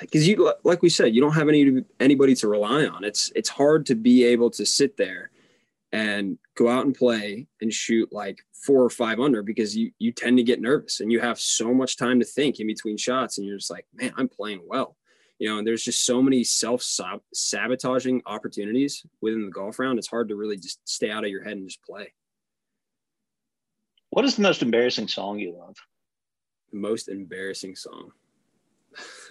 because 0.00 0.26
you 0.28 0.52
like 0.64 0.82
we 0.82 0.88
said 0.88 1.14
you 1.14 1.20
don't 1.20 1.34
have 1.34 1.48
any 1.48 1.82
anybody 2.00 2.34
to 2.36 2.48
rely 2.48 2.86
on. 2.86 3.04
It's 3.04 3.32
it's 3.34 3.48
hard 3.48 3.86
to 3.86 3.94
be 3.94 4.24
able 4.24 4.50
to 4.50 4.66
sit 4.66 4.96
there 4.96 5.30
and 5.92 6.38
go 6.56 6.68
out 6.68 6.84
and 6.84 6.94
play 6.94 7.46
and 7.60 7.72
shoot 7.72 8.12
like 8.12 8.38
four 8.52 8.82
or 8.82 8.90
five 8.90 9.20
under 9.20 9.42
because 9.42 9.76
you 9.76 9.92
you 9.98 10.12
tend 10.12 10.36
to 10.36 10.42
get 10.42 10.60
nervous 10.60 11.00
and 11.00 11.12
you 11.12 11.20
have 11.20 11.38
so 11.38 11.72
much 11.72 11.96
time 11.96 12.18
to 12.18 12.26
think 12.26 12.58
in 12.58 12.66
between 12.66 12.96
shots 12.96 13.38
and 13.38 13.46
you're 13.46 13.56
just 13.56 13.70
like 13.70 13.86
man 13.94 14.12
I'm 14.16 14.28
playing 14.28 14.62
well 14.66 14.96
you 15.38 15.48
know 15.48 15.58
and 15.58 15.66
there's 15.66 15.84
just 15.84 16.04
so 16.04 16.20
many 16.20 16.42
self 16.42 16.82
sabotaging 17.32 18.22
opportunities 18.26 19.06
within 19.20 19.44
the 19.44 19.52
golf 19.52 19.78
round 19.78 19.98
it's 19.98 20.08
hard 20.08 20.28
to 20.30 20.36
really 20.36 20.56
just 20.56 20.80
stay 20.88 21.10
out 21.10 21.24
of 21.24 21.30
your 21.30 21.44
head 21.44 21.56
and 21.56 21.68
just 21.68 21.82
play 21.84 22.12
What 24.10 24.24
is 24.24 24.36
the 24.36 24.42
most 24.42 24.62
embarrassing 24.62 25.08
song 25.08 25.38
you 25.38 25.56
love? 25.56 25.76
the 26.72 26.78
most 26.78 27.08
embarrassing 27.08 27.76
song. 27.76 28.10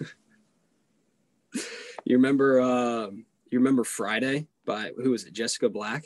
you 2.04 2.16
remember 2.16 2.60
um 2.60 3.24
you 3.50 3.58
remember 3.58 3.84
Friday 3.84 4.46
by 4.64 4.90
who 4.96 5.10
was 5.10 5.24
it? 5.24 5.32
Jessica 5.32 5.68
Black? 5.68 6.04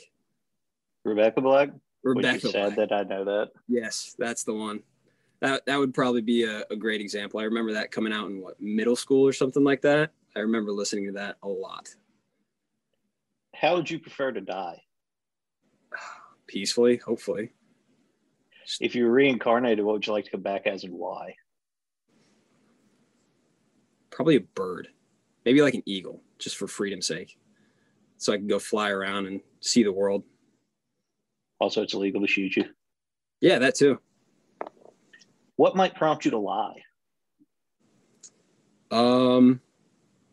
Rebecca 1.03 1.41
Black? 1.41 1.69
Which 2.03 2.17
Rebecca 2.17 2.47
is 2.47 2.51
sad 2.51 2.75
Black. 2.75 2.89
that 2.89 2.95
I 2.95 3.03
know 3.03 3.25
that. 3.25 3.51
Yes, 3.67 4.15
that's 4.17 4.43
the 4.43 4.53
one. 4.53 4.81
that 5.41 5.65
that 5.65 5.77
would 5.77 5.93
probably 5.93 6.21
be 6.21 6.43
a, 6.43 6.63
a 6.71 6.75
great 6.75 7.01
example. 7.01 7.39
I 7.39 7.43
remember 7.43 7.73
that 7.73 7.91
coming 7.91 8.13
out 8.13 8.27
in 8.29 8.41
what 8.41 8.59
middle 8.59 8.95
school 8.95 9.27
or 9.27 9.33
something 9.33 9.63
like 9.63 9.81
that. 9.81 10.11
I 10.35 10.39
remember 10.39 10.71
listening 10.71 11.07
to 11.07 11.11
that 11.13 11.37
a 11.43 11.47
lot. 11.47 11.89
How 13.55 13.75
would 13.75 13.89
you 13.89 13.99
prefer 13.99 14.31
to 14.31 14.41
die? 14.41 14.81
Peacefully, 16.47 16.97
hopefully. 16.97 17.51
If 18.79 18.95
you 18.95 19.05
were 19.05 19.11
reincarnated, 19.11 19.83
what 19.83 19.93
would 19.93 20.07
you 20.07 20.13
like 20.13 20.25
to 20.25 20.31
come 20.31 20.41
back 20.41 20.65
as 20.65 20.83
and 20.83 20.93
why? 20.93 21.35
Probably 24.09 24.37
a 24.37 24.41
bird, 24.41 24.87
maybe 25.45 25.61
like 25.61 25.73
an 25.73 25.83
eagle, 25.85 26.21
just 26.39 26.57
for 26.57 26.67
freedom's 26.67 27.07
sake, 27.07 27.37
so 28.17 28.31
I 28.31 28.37
can 28.37 28.47
go 28.47 28.59
fly 28.59 28.89
around 28.89 29.25
and 29.27 29.41
see 29.59 29.83
the 29.83 29.91
world. 29.91 30.23
Also, 31.61 31.83
it's 31.83 31.93
illegal 31.93 32.21
to 32.21 32.27
shoot 32.27 32.55
you. 32.55 32.65
Yeah, 33.39 33.59
that 33.59 33.75
too. 33.75 33.99
What 35.57 35.75
might 35.75 35.93
prompt 35.93 36.25
you 36.25 36.31
to 36.31 36.39
lie? 36.39 36.81
Um, 38.89 39.61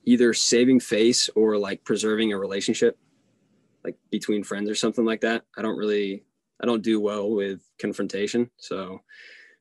either 0.07 0.33
saving 0.33 0.81
face 0.81 1.29
or 1.37 1.59
like 1.59 1.85
preserving 1.85 2.33
a 2.33 2.39
relationship, 2.39 2.99
like 3.85 3.99
between 4.11 4.43
friends 4.43 4.71
or 4.71 4.75
something 4.75 5.05
like 5.05 5.21
that. 5.21 5.45
I 5.55 5.61
don't 5.61 5.77
really, 5.77 6.25
I 6.63 6.67
don't 6.67 6.83
do 6.83 6.99
well 6.99 7.31
with 7.31 7.61
confrontation, 7.79 8.51
so 8.57 9.03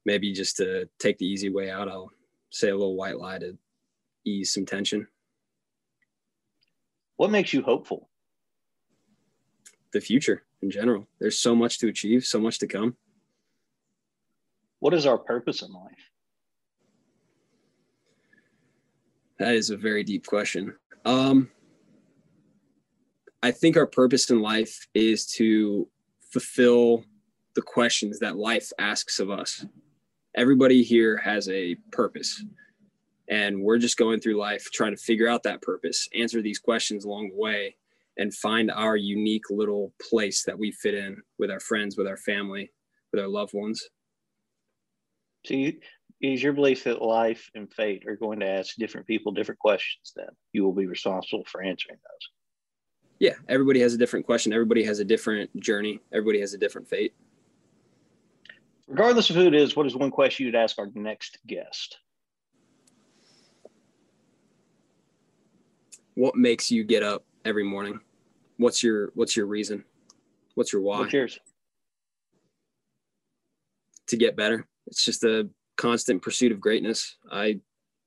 maybe 0.05 0.32
just 0.32 0.55
to 0.57 0.88
take 0.99 1.18
the 1.18 1.28
easy 1.28 1.49
way 1.49 1.70
out, 1.70 1.89
I'll 1.89 2.11
say 2.49 2.70
a 2.70 2.76
little 2.76 2.95
white 2.95 3.20
lie 3.20 3.39
to 3.39 3.57
ease 4.26 4.53
some 4.53 4.65
tension. 4.65 5.05
What 7.18 7.30
makes 7.30 7.51
you 7.51 7.61
hopeful? 7.61 8.09
The 9.91 9.99
future 9.99 10.47
in 10.62 10.72
general. 10.72 11.08
There's 11.20 11.39
so 11.39 11.55
much 11.55 11.80
to 11.80 11.88
achieve, 11.88 12.26
so 12.26 12.39
much 12.39 12.60
to 12.60 12.68
come. 12.68 12.95
What 14.80 14.93
is 14.93 15.05
our 15.05 15.18
purpose 15.18 15.62
in 15.62 15.72
life? 15.72 16.12
That 19.39 19.55
is 19.55 19.70
a 19.70 19.78
very 19.78 20.03
deep 20.03 20.26
question. 20.26 20.76
Um, 21.05 21.49
I 23.43 23.51
think 23.51 23.78
our 23.78 23.86
purpose 23.86 24.30
in 24.30 24.41
life 24.41 24.88
is 24.93 25.26
to 25.34 25.88
fulfill 26.32 27.03
the 27.53 27.62
questions 27.62 28.20
that 28.20 28.36
life 28.36 28.72
asks 28.80 29.20
of 29.20 29.30
us. 29.30 29.66
Everybody 30.36 30.84
here 30.84 31.18
has 31.18 31.47
a 31.49 31.76
purpose, 31.91 32.43
and 33.30 33.62
we're 33.62 33.78
just 33.78 33.97
going 33.97 34.20
through 34.20 34.38
life 34.38 34.70
trying 34.72 34.95
to 34.95 35.01
figure 35.01 35.28
out 35.28 35.43
that 35.43 35.62
purpose, 35.62 36.08
answer 36.16 36.41
these 36.41 36.60
questions 36.60 37.05
along 37.05 37.30
the 37.30 37.36
way, 37.36 37.76
and 38.18 38.34
find 38.34 38.72
our 38.72 38.97
unique 38.97 39.49
little 39.49 39.93
place 40.09 40.43
that 40.43 40.57
we 40.57 40.72
fit 40.72 40.93
in 40.93 41.22
with 41.38 41.51
our 41.51 41.59
friends, 41.59 41.97
with 41.97 42.07
our 42.07 42.18
family, 42.18 42.72
with 43.11 43.22
our 43.22 43.28
loved 43.28 43.53
ones. 43.53 43.88
So, 45.45 45.53
you, 45.53 45.74
is 46.22 46.41
your 46.41 46.53
belief 46.53 46.84
that 46.86 47.01
life 47.01 47.49
and 47.53 47.72
fate 47.72 48.03
are 48.07 48.15
going 48.15 48.39
to 48.39 48.49
ask 48.49 48.76
different 48.76 49.05
people 49.05 49.32
different 49.32 49.59
questions? 49.59 50.13
Then 50.15 50.30
you 50.51 50.63
will 50.63 50.74
be 50.74 50.88
responsible 50.88 51.43
for 51.45 51.61
answering 51.61 51.97
those. 51.97 52.30
Yeah, 53.20 53.34
everybody 53.47 53.80
has 53.82 53.93
a 53.93 53.97
different 53.97 54.26
question. 54.26 54.53
Everybody 54.53 54.84
has 54.84 54.99
a 54.99 55.05
different 55.05 55.55
journey. 55.59 55.99
Everybody 56.11 56.39
has 56.39 56.53
a 56.53 56.57
different 56.57 56.88
fate. 56.88 57.13
Regardless 58.88 59.30
of 59.30 59.36
who 59.36 59.47
it 59.47 59.55
is, 59.55 59.76
what 59.76 59.86
is 59.86 59.95
one 59.95 60.11
question 60.11 60.45
you'd 60.45 60.55
ask 60.55 60.80
our 60.80 60.89
next 60.95 61.39
guest? 61.45 61.97
What 66.15 66.36
makes 66.36 66.72
you 66.72 66.84
get 66.84 67.03
up 67.03 67.26
every 67.45 67.63
morning? 67.63 67.99
What's 68.58 68.84
your 68.84 69.12
what's 69.14 69.36
your 69.36 69.45
reason? 69.45 69.84
What's 70.55 70.74
your 70.74 70.82
why? 70.82 70.99
What's 70.99 71.14
yours? 71.14 71.39
to 74.08 74.18
get 74.18 74.36
better. 74.36 74.66
It's 74.88 75.03
just 75.03 75.24
a 75.24 75.49
constant 75.76 76.22
pursuit 76.22 76.51
of 76.51 76.60
greatness. 76.60 77.18
I 77.32 77.60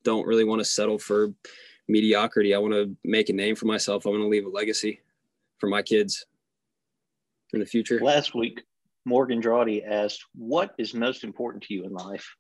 don't 0.03 0.27
really 0.27 0.45
want 0.45 0.61
to 0.61 0.65
settle 0.65 0.99
for 0.99 1.33
mediocrity. 1.89 2.55
I 2.55 2.59
want 2.59 2.75
to 2.75 2.97
make 3.05 3.29
a 3.29 3.35
name 3.35 3.55
for 3.55 3.67
myself. 3.67 4.07
I 4.07 4.11
want 4.11 4.23
to 4.23 4.29
leave 4.29 4.47
a 4.47 4.51
legacy 4.51 5.01
for 5.59 5.69
my 5.69 5.83
kids 5.83 6.27
in 7.53 7.61
the 7.61 7.67
future. 7.67 8.01
Last 8.01 8.35
week, 8.35 8.63
Morgan 9.05 9.41
Drawdy 9.41 9.87
asked, 9.87 10.25
What 10.35 10.75
is 10.79 10.95
most 10.95 11.25
important 11.25 11.63
to 11.65 11.75
you 11.75 11.85
in 11.85 11.93
life? 11.93 12.35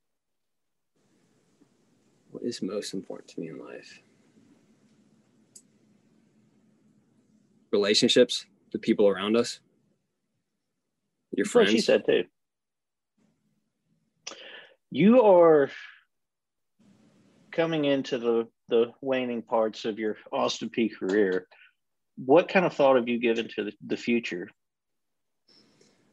What 2.30 2.44
is 2.44 2.62
most 2.62 2.94
important 2.94 3.28
to 3.30 3.40
me 3.40 3.48
in 3.48 3.58
life? 3.58 4.00
Relationships, 7.72 8.46
the 8.72 8.78
people 8.78 9.08
around 9.08 9.36
us, 9.36 9.60
your 11.36 11.44
That's 11.44 11.54
what 11.54 11.68
she 11.68 11.80
said 11.80 12.04
too. 12.04 12.24
You 14.90 15.22
are 15.22 15.70
coming 17.52 17.84
into 17.84 18.18
the 18.18 18.48
the 18.68 18.92
waning 19.00 19.42
parts 19.42 19.84
of 19.84 19.98
your 19.98 20.16
Austin 20.32 20.70
Peay 20.70 20.90
career. 20.96 21.46
What 22.16 22.48
kind 22.48 22.64
of 22.64 22.72
thought 22.72 22.96
have 22.96 23.08
you 23.08 23.18
given 23.18 23.48
to 23.56 23.64
the, 23.64 23.72
the 23.86 23.96
future? 23.96 24.48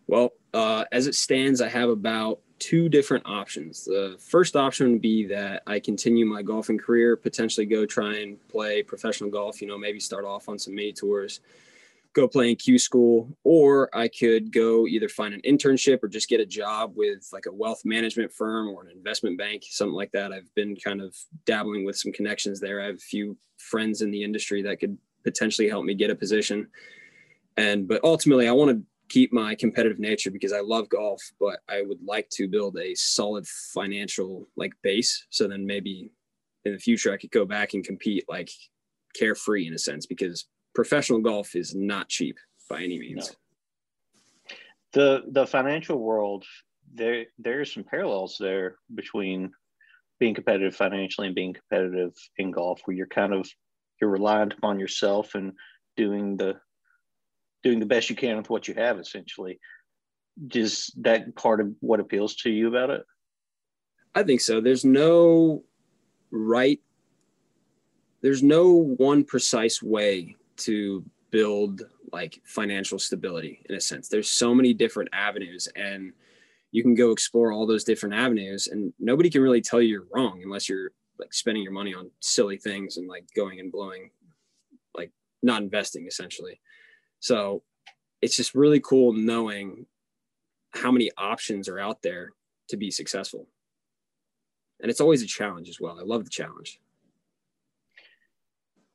Well, 0.08 0.32
uh, 0.53 0.86
as 0.91 1.08
it 1.08 1.16
stands, 1.16 1.62
I 1.62 1.70
have 1.70 1.89
about 1.89 2.39
two 2.60 2.89
different 2.89 3.26
options. 3.26 3.86
The 3.86 4.18
first 4.20 4.55
option 4.55 4.91
would 4.91 5.01
be 5.01 5.26
that 5.28 5.64
I 5.68 5.80
continue 5.80 6.26
my 6.26 6.41
golfing 6.41 6.78
career, 6.78 7.16
potentially 7.16 7.66
go 7.66 7.86
try 7.86 8.18
and 8.18 8.38
play 8.47 8.84
professional 8.84 9.30
golf, 9.30 9.62
you 9.62 9.68
know, 9.68 9.78
maybe 9.78 9.99
start 9.99 10.26
off 10.26 10.49
on 10.49 10.58
some 10.58 10.76
mini 10.76 10.93
tours, 10.93 11.41
go 12.14 12.28
play 12.28 12.49
in 12.49 12.55
Q 12.55 12.80
school, 12.80 13.30
or 13.43 13.89
I 13.95 14.08
could 14.08 14.51
go 14.51 14.88
either 14.88 15.08
find 15.08 15.34
an 15.34 15.41
internship 15.41 16.03
or 16.03 16.08
just 16.08 16.30
get 16.30 16.39
a 16.39 16.45
job 16.45 16.93
with 16.95 17.30
like 17.32 17.45
a 17.45 17.51
wealth 17.51 17.84
management 17.86 18.32
firm 18.32 18.70
or 18.70 18.84
an 18.84 18.91
investment 18.91 19.38
bank, 19.38 19.64
something 19.70 19.95
like 19.95 20.12
that. 20.12 20.32
I've 20.32 20.53
been 20.55 20.76
kind 20.76 21.01
of 21.01 21.16
dabbling 21.45 21.86
with 21.86 21.97
some 21.97 22.12
connections 22.12 22.60
there. 22.60 22.82
I 22.82 22.88
have 22.88 22.95
a 22.95 22.99
few 22.99 23.38
friends 23.58 24.01
in 24.01 24.12
the 24.12 24.24
industry 24.24 24.62
that 24.64 24.80
could 24.80 24.97
potentially 25.24 25.70
help 25.70 25.86
me 25.86 25.93
get 25.93 26.10
a 26.10 26.16
position. 26.16 26.68
And 27.55 27.88
but 27.88 28.03
ultimately 28.03 28.47
I 28.47 28.51
want 28.51 28.72
to 28.72 28.84
keep 29.10 29.32
my 29.32 29.55
competitive 29.55 29.99
nature 29.99 30.32
because 30.32 30.53
I 30.53 30.62
love 30.62 30.89
golf, 30.89 31.22
but 31.39 31.60
I 31.70 31.82
would 31.82 31.99
like 32.05 32.30
to 32.32 32.47
build 32.47 32.78
a 32.78 32.95
solid 32.95 33.47
financial 33.47 34.47
like 34.55 34.74
base. 34.84 35.26
So 35.30 35.47
then 35.47 35.66
maybe 35.66 36.12
in 36.66 36.74
the 36.74 36.80
future 36.80 37.14
I 37.14 37.18
could 37.18 37.32
go 37.32 37.45
back 37.45 37.74
and 37.74 37.84
compete 37.84 38.26
like 38.28 38.49
carefree 39.16 39.68
in 39.68 39.74
a 39.74 39.80
sense 39.80 40.05
because 40.05 40.47
professional 40.76 41.20
golf 41.20 41.55
is 41.55 41.74
not 41.74 42.10
cheap 42.10 42.38
by 42.70 42.84
any 42.84 42.99
means. 42.99 43.36
The 44.93 45.24
the 45.32 45.45
financial 45.45 45.97
world, 45.97 46.45
there 46.93 47.26
there 47.39 47.62
are 47.62 47.66
some 47.66 47.84
parallels 47.84 48.38
there 48.39 48.78
between 48.93 49.51
being 50.20 50.34
competitive 50.34 50.76
financially 50.76 51.28
and 51.28 51.36
being 51.36 51.53
competitive 51.53 52.14
in 52.38 52.51
golf, 52.51 52.82
where 52.86 52.95
you're 52.95 53.08
kind 53.08 53.34
of 53.34 53.47
you're 53.99 54.10
reliant 54.10 54.53
upon 54.53 54.80
yourself 54.80 55.36
and 55.36 55.53
doing 55.95 56.38
the 56.38 56.55
doing 57.64 57.80
the 57.80 57.86
best 57.86 58.10
you 58.10 58.16
can 58.16 58.38
with 58.38 58.49
what 58.49 58.68
you 58.68 58.74
have 58.76 58.99
essentially. 58.99 59.60
Is 60.53 60.93
that 60.97 61.36
part 61.36 61.62
of 61.62 61.74
what 61.80 61.99
appeals 61.99 62.36
to 62.38 62.49
you 62.49 62.68
about 62.68 62.89
it? 62.89 63.03
I 64.14 64.24
think 64.24 64.41
so. 64.41 64.62
There's 64.62 64.86
no 64.86 65.64
right 66.32 66.80
there's 68.22 68.43
no 68.43 68.95
one 68.97 69.24
precise 69.24 69.82
way 69.82 70.36
to 70.58 71.03
build 71.30 71.84
like 72.12 72.41
financial 72.45 72.97
stability 72.97 73.62
in 73.70 73.76
a 73.76 73.82
sense. 73.82 74.08
There's 74.08 74.30
so 74.30 74.55
many 74.55 74.74
different 74.74 75.10
avenues 75.14 75.68
and 75.76 76.14
you 76.72 76.84
can 76.84 76.95
go 76.95 77.12
explore 77.12 77.51
all 77.51 77.68
those 77.68 77.84
different 77.84 78.16
avenues 78.16 78.68
and 78.68 78.93
nobody 78.99 79.30
can 79.30 79.41
really 79.41 79.62
tell 79.62 79.82
you 79.82 79.89
you're 79.89 80.08
wrong 80.14 80.41
unless 80.43 80.68
you're 80.68 80.91
like 81.20 81.34
spending 81.34 81.64
your 81.64 81.72
money 81.72 81.93
on 81.93 82.10
silly 82.20 82.58
things 82.58 82.97
and 82.97 83.08
like 83.08 83.26
going 83.36 83.60
and 83.60 83.72
blowing 83.72 84.10
like 84.95 85.12
not 85.43 85.62
investing 85.62 86.08
essentially. 86.08 86.60
So 87.20 87.63
it's 88.22 88.36
just 88.36 88.55
really 88.55 88.80
cool 88.80 89.13
knowing 89.13 89.86
how 90.72 90.91
many 90.91 91.11
options 91.18 91.68
are 91.68 91.80
out 91.80 92.01
there 92.01 92.32
to 92.70 92.78
be 92.78 92.91
successful. 92.91 93.47
And 94.80 94.91
it's 94.91 95.01
always 95.01 95.24
a 95.24 95.28
challenge 95.28 95.70
as 95.70 95.80
well. 95.80 95.99
I 95.99 96.03
love 96.03 96.24
the 96.24 96.30
challenge. 96.30 96.80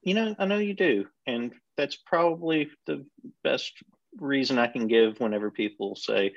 You 0.02 0.14
know, 0.14 0.34
I 0.38 0.46
know 0.46 0.58
you 0.58 0.74
do. 0.74 1.06
And 1.26 1.52
that's 1.76 1.96
probably 1.96 2.70
the 2.86 3.04
best 3.42 3.72
reason 4.18 4.58
I 4.58 4.66
can 4.66 4.86
give 4.86 5.20
whenever 5.20 5.50
people 5.50 5.96
say, 5.96 6.34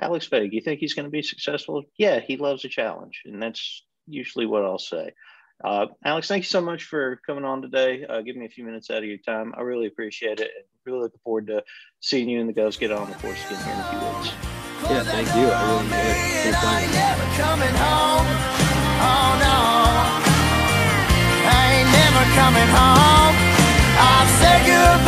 Alex 0.00 0.28
Vegh, 0.28 0.52
you 0.52 0.60
think 0.60 0.80
he's 0.80 0.94
going 0.94 1.06
to 1.06 1.10
be 1.10 1.22
successful? 1.22 1.84
Yeah, 1.96 2.20
he 2.20 2.36
loves 2.36 2.64
a 2.64 2.68
challenge. 2.68 3.22
And 3.24 3.42
that's 3.42 3.84
usually 4.06 4.46
what 4.46 4.64
I'll 4.64 4.78
say. 4.78 5.12
Uh, 5.64 5.86
Alex, 6.04 6.28
thank 6.28 6.44
you 6.44 6.48
so 6.48 6.60
much 6.60 6.84
for 6.84 7.20
coming 7.26 7.44
on 7.44 7.62
today. 7.62 8.04
Uh, 8.04 8.20
give 8.20 8.36
me 8.36 8.46
a 8.46 8.48
few 8.48 8.64
minutes 8.64 8.90
out 8.90 8.98
of 8.98 9.04
your 9.04 9.18
time. 9.18 9.52
I 9.56 9.62
really 9.62 9.86
appreciate 9.86 10.38
it. 10.40 10.50
And 10.56 10.64
really 10.86 11.00
looking 11.00 11.20
forward 11.24 11.46
to 11.48 11.62
seeing 12.00 12.28
you 12.28 12.40
and 12.40 12.48
the 12.48 12.52
girls 12.52 12.76
get 12.76 12.92
on 12.92 13.10
the 13.10 13.16
course 13.16 13.44
again 13.46 13.64
here 13.64 13.74
in 13.74 13.80
a 13.80 13.84
few 13.90 13.98
weeks. 13.98 14.32
Yeah, 14.88 15.02
thank 15.02 15.28
you. 15.34 15.50
I 15.50 15.62
really 15.66 15.82
enjoyed 15.82 15.98
it. 15.98 16.44
Good 16.44 16.54
I 16.54 16.80
ain't 16.80 16.94
never 16.94 17.26
coming 17.42 17.74
home. 17.74 18.26
Oh 19.02 19.30
no. 19.42 19.58
I 21.50 21.60
ain't 21.74 21.90
never 21.90 22.22
coming 22.38 22.70
home. 22.70 23.34
I've 23.98 24.30
said 24.38 24.62
goodbye, 24.62 25.07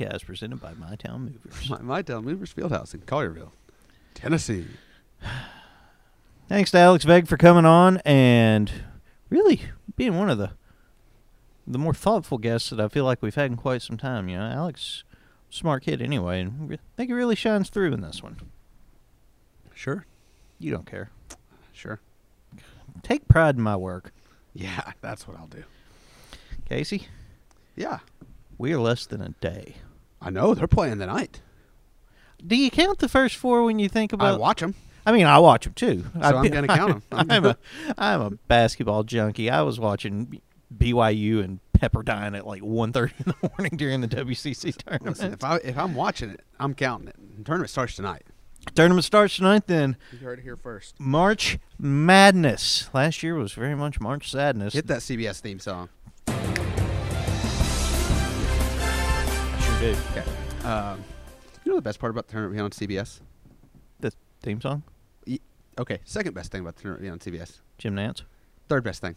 podcast 0.00 0.24
presented 0.24 0.60
by 0.60 0.72
My 0.74 0.96
Town 0.96 1.22
Movers. 1.24 1.70
My, 1.70 1.80
my 1.80 2.02
town, 2.02 2.24
Movers 2.24 2.52
Fieldhouse 2.52 2.94
in 2.94 3.00
Collierville, 3.00 3.50
Tennessee. 4.14 4.66
Thanks 6.48 6.70
to 6.72 6.78
Alex 6.78 7.04
Vegh 7.04 7.28
for 7.28 7.36
coming 7.36 7.64
on 7.64 7.98
and 7.98 8.70
really 9.28 9.62
being 9.96 10.16
one 10.18 10.28
of 10.30 10.38
the 10.38 10.52
the 11.66 11.78
more 11.78 11.94
thoughtful 11.94 12.38
guests 12.38 12.70
that 12.70 12.80
I 12.80 12.88
feel 12.88 13.04
like 13.04 13.22
we've 13.22 13.34
had 13.34 13.50
in 13.52 13.56
quite 13.56 13.82
some 13.82 13.96
time. 13.96 14.28
You 14.28 14.38
know, 14.38 14.44
Alex, 14.44 15.04
smart 15.50 15.84
kid 15.84 16.02
anyway, 16.02 16.40
and 16.40 16.72
I 16.72 16.78
think 16.96 17.10
he 17.10 17.14
really 17.14 17.36
shines 17.36 17.68
through 17.70 17.92
in 17.92 18.00
this 18.00 18.22
one. 18.22 18.36
Sure, 19.74 20.04
You 20.58 20.72
don't 20.72 20.86
care. 20.86 21.10
sure. 21.72 22.00
Take 23.02 23.28
pride 23.28 23.56
in 23.56 23.62
my 23.62 23.76
work, 23.76 24.12
Yeah, 24.52 24.92
that's 25.00 25.28
what 25.28 25.36
I'll 25.38 25.46
do. 25.46 25.62
Casey. 26.68 27.06
Yeah, 27.76 28.00
We 28.58 28.72
are 28.74 28.80
less 28.80 29.06
than 29.06 29.20
a 29.22 29.28
day. 29.40 29.76
I 30.20 30.30
know 30.30 30.54
they're 30.54 30.66
playing 30.66 30.98
tonight. 30.98 31.40
Do 32.46 32.56
you 32.56 32.70
count 32.70 32.98
the 32.98 33.08
first 33.08 33.36
four 33.36 33.62
when 33.64 33.78
you 33.78 33.88
think 33.88 34.12
about? 34.12 34.24
I 34.26 34.30
about? 34.30 34.40
watch 34.40 34.60
them. 34.60 34.74
I 35.06 35.12
mean, 35.12 35.26
I 35.26 35.38
watch 35.38 35.64
them 35.64 35.74
too. 35.74 36.04
So 36.14 36.20
I, 36.20 36.32
I'm 36.32 36.48
gonna 36.48 36.66
count 36.66 36.90
'em. 36.96 37.02
I'm- 37.12 37.26
I'm 37.30 37.44
a, 37.46 37.58
I'm 37.98 38.20
a 38.20 38.30
basketball 38.48 39.02
junkie. 39.04 39.50
I 39.50 39.62
was 39.62 39.80
watching 39.80 40.40
BYU 40.76 41.42
and 41.42 41.60
Pepperdine 41.78 42.36
at 42.36 42.46
like 42.46 42.62
1.30 42.62 43.12
in 43.26 43.34
the 43.40 43.50
morning 43.58 43.76
during 43.76 44.00
the 44.02 44.08
WCC 44.08 44.76
tournament. 44.76 45.16
Listen, 45.18 45.32
if 45.32 45.42
I 45.44 45.56
if 45.56 45.76
I'm 45.78 45.94
watching 45.94 46.30
it, 46.30 46.40
I'm 46.58 46.74
counting 46.74 47.08
it. 47.08 47.16
The 47.38 47.44
tournament 47.44 47.70
starts 47.70 47.96
tonight. 47.96 48.22
tournament 48.74 49.04
starts 49.04 49.36
tonight. 49.36 49.66
Then 49.66 49.96
You 50.12 50.18
heard 50.18 50.38
it 50.38 50.42
here 50.42 50.56
first. 50.56 51.00
March 51.00 51.58
Madness. 51.78 52.90
Last 52.92 53.22
year 53.22 53.34
was 53.34 53.52
very 53.52 53.74
much 53.74 54.00
March 54.00 54.30
Sadness. 54.30 54.74
Hit 54.74 54.86
that 54.88 55.00
CBS 55.00 55.40
theme 55.40 55.58
song. 55.58 55.88
Did. 59.80 59.96
Okay. 60.10 60.24
Um, 60.68 61.02
you 61.64 61.72
know 61.72 61.76
the 61.76 61.82
best 61.82 61.98
part 61.98 62.10
about 62.10 62.26
the 62.26 62.32
tournament 62.32 62.52
being 62.54 62.64
on 62.64 62.70
CBS? 62.70 63.20
The 64.00 64.12
theme 64.42 64.60
song. 64.60 64.82
Okay, 65.78 66.00
second 66.04 66.34
best 66.34 66.52
thing 66.52 66.60
about 66.60 66.76
the 66.76 66.82
tournament 66.82 67.00
being 67.00 67.12
on 67.12 67.18
CBS. 67.18 67.60
Jim 67.78 67.96
Nantz, 67.96 68.22
Third 68.68 68.84
best 68.84 69.00
thing. 69.00 69.16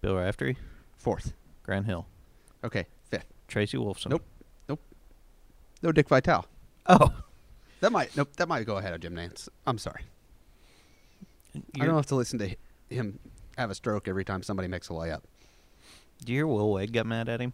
Bill 0.00 0.14
Raftery, 0.14 0.56
Fourth. 0.96 1.32
Grant 1.64 1.86
Hill, 1.86 2.06
Okay, 2.62 2.86
fifth. 3.10 3.26
Tracy 3.48 3.76
Wolfson. 3.76 4.10
Nope. 4.10 4.22
Nope. 4.68 4.80
No 5.82 5.90
Dick 5.90 6.08
Vitale. 6.08 6.46
Oh, 6.86 7.12
That 7.80 7.90
might 7.90 8.16
nope. 8.16 8.28
That 8.36 8.46
might 8.46 8.64
go 8.66 8.76
ahead 8.76 8.94
of 8.94 9.00
Jim 9.00 9.14
Nantz. 9.16 9.48
I'm 9.66 9.78
sorry. 9.78 10.02
I 11.56 11.60
you're- 11.74 11.86
don't 11.88 11.96
have 11.96 12.06
to 12.06 12.14
listen 12.14 12.38
to 12.38 12.54
him 12.88 13.18
have 13.58 13.70
a 13.70 13.74
stroke 13.74 14.06
every 14.06 14.24
time 14.24 14.42
somebody 14.44 14.68
makes 14.68 14.88
a 14.88 14.92
layup. 14.92 15.22
do 16.24 16.32
you 16.32 16.38
hear 16.38 16.46
Will 16.46 16.72
Wade 16.72 16.92
got 16.92 17.06
mad 17.06 17.28
at 17.28 17.40
him 17.40 17.52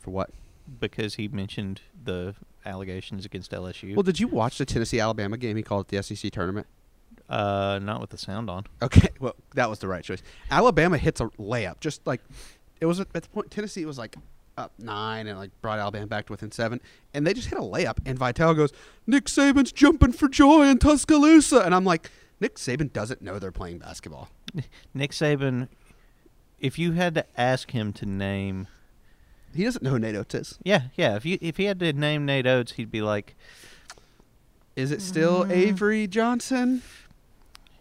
For 0.00 0.10
what? 0.10 0.30
Because 0.78 1.14
he 1.16 1.28
mentioned 1.28 1.80
the 2.04 2.34
allegations 2.64 3.24
against 3.24 3.50
LSU? 3.52 3.94
Well, 3.96 4.02
did 4.02 4.20
you 4.20 4.28
watch 4.28 4.58
the 4.58 4.64
Tennessee 4.64 5.00
Alabama 5.00 5.36
game? 5.36 5.56
He 5.56 5.62
called 5.62 5.86
it 5.92 5.96
the 5.96 6.02
SEC 6.02 6.30
tournament. 6.32 6.66
uh, 7.28 7.78
not 7.82 8.00
with 8.00 8.10
the 8.10 8.18
sound 8.18 8.50
on. 8.50 8.64
Okay, 8.80 9.08
well, 9.20 9.34
that 9.54 9.68
was 9.70 9.78
the 9.78 9.88
right 9.88 10.04
choice. 10.04 10.22
Alabama 10.50 10.98
hits 10.98 11.20
a 11.20 11.26
layup, 11.38 11.80
just 11.80 12.06
like 12.06 12.20
it 12.80 12.86
was 12.86 13.00
at 13.00 13.12
the 13.12 13.20
point. 13.22 13.50
Tennessee 13.50 13.84
was 13.84 13.98
like 13.98 14.16
up 14.58 14.72
nine 14.78 15.26
and 15.26 15.38
like 15.38 15.50
brought 15.62 15.78
Alabama 15.78 16.06
back 16.06 16.26
to 16.26 16.32
within 16.32 16.50
seven, 16.52 16.80
and 17.14 17.26
they 17.26 17.32
just 17.32 17.48
hit 17.48 17.58
a 17.58 17.62
layup. 17.62 17.98
And 18.04 18.18
Vitale 18.18 18.54
goes, 18.54 18.72
"Nick 19.06 19.24
Saban's 19.26 19.72
jumping 19.72 20.12
for 20.12 20.28
joy 20.28 20.66
in 20.66 20.78
Tuscaloosa," 20.78 21.60
and 21.60 21.74
I'm 21.74 21.84
like, 21.84 22.10
Nick 22.40 22.56
Saban 22.56 22.92
doesn't 22.92 23.22
know 23.22 23.38
they're 23.38 23.50
playing 23.52 23.78
basketball. 23.78 24.28
Nick 24.94 25.12
Saban, 25.12 25.68
if 26.60 26.78
you 26.78 26.92
had 26.92 27.14
to 27.14 27.24
ask 27.40 27.70
him 27.70 27.92
to 27.94 28.04
name, 28.04 28.66
He 29.54 29.64
doesn't 29.64 29.82
know 29.82 29.90
who 29.90 29.98
Nate 29.98 30.14
Oats 30.16 30.34
is. 30.34 30.58
yeah, 30.64 30.82
yeah, 30.96 31.16
if 31.16 31.24
you 31.24 31.38
if 31.40 31.56
he 31.56 31.64
had 31.64 31.78
to 31.80 31.92
name 31.92 32.24
Nate 32.26 32.46
Oats, 32.46 32.72
he'd 32.72 32.90
be 32.90 33.02
like, 33.02 33.34
Is 34.76 34.90
it 34.90 35.02
still 35.02 35.46
Avery 35.50 36.06
Johnson? 36.06 36.82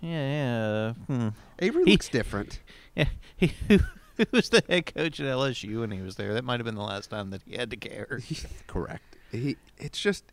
yeah, 0.02 0.10
yeah, 0.10 0.94
hmm. 1.08 1.30
Avery 1.60 1.86
He- 1.86 1.92
looks 1.92 2.10
different. 2.10 2.60
yeah. 2.96 3.06
He, 3.38 3.54
who, 3.68 3.80
who 4.18 4.26
was 4.32 4.50
the 4.50 4.64
head 4.68 4.94
coach 4.94 5.20
at 5.20 5.26
LSU 5.28 5.80
when 5.82 5.92
he 5.92 6.02
was 6.02 6.16
there? 6.16 6.34
That 6.34 6.44
might 6.44 6.60
have 6.60 6.66
been 6.66 6.76
the 6.76 6.82
last 6.82 7.10
time 7.10 7.30
that 7.32 7.42
he 7.46 7.56
had 7.56 7.70
to 7.72 7.78
care. 7.78 8.20
Correct. 8.68 9.16
He, 9.32 9.58
it's 9.78 10.00
just 10.00 10.26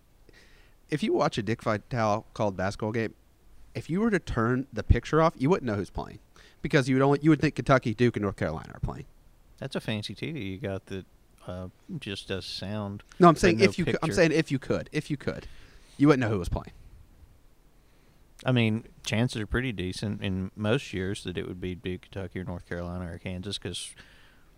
if 0.91 1.03
you 1.03 1.12
watch 1.12 1.39
a 1.39 1.43
Dick 1.43 1.62
Vitale 1.62 2.26
called 2.34 2.57
basketball 2.57 2.93
game, 2.93 3.14
if 3.74 3.89
you 3.89 4.01
were 4.01 4.11
to 4.11 4.18
turn 4.18 4.66
the 4.72 4.82
picture 4.82 5.22
off, 5.22 5.34
you 5.36 5.49
wouldn't 5.51 5.66
know 5.66 5.74
who's 5.76 5.91
playing 5.91 6.18
because 6.62 6.89
you 6.89 6.97
would 6.97 7.03
only 7.03 7.18
you 7.22 7.30
would 7.30 7.41
think 7.41 7.55
Kentucky, 7.55 7.95
Duke, 7.95 8.16
and 8.16 8.22
North 8.24 8.36
Carolina 8.36 8.70
are 8.74 8.80
playing. 8.80 9.05
That's 9.59 9.76
a 9.76 9.80
fancy 9.80 10.14
TV 10.14 10.53
you 10.53 10.59
got 10.59 10.86
that 10.86 11.05
uh, 11.49 11.68
just 11.99 12.28
does 12.28 12.44
sound. 12.44 13.03
No, 13.18 13.28
I'm 13.28 13.36
saying 13.36 13.59
no 13.59 13.64
if 13.64 13.78
you. 13.78 13.84
Could, 13.86 13.96
I'm 14.03 14.12
saying 14.12 14.32
if 14.32 14.51
you 14.53 14.59
could, 14.59 14.88
if 14.92 15.11
you 15.11 15.16
could, 15.16 15.46
you 15.96 16.07
wouldn't 16.09 16.20
know 16.20 16.28
who 16.28 16.38
was 16.38 16.49
playing. 16.49 16.72
I 18.46 18.53
mean, 18.53 18.84
chances 19.05 19.40
are 19.42 19.46
pretty 19.46 19.72
decent 19.72 20.22
in 20.22 20.51
most 20.55 20.92
years 20.92 21.24
that 21.24 21.36
it 21.36 21.49
would 21.49 21.61
be 21.61 21.74
Duke, 21.74 22.03
Kentucky, 22.03 22.38
or 22.40 22.44
North 22.44 22.68
Carolina 22.68 23.12
or 23.12 23.18
Kansas 23.18 23.59
because 23.59 23.94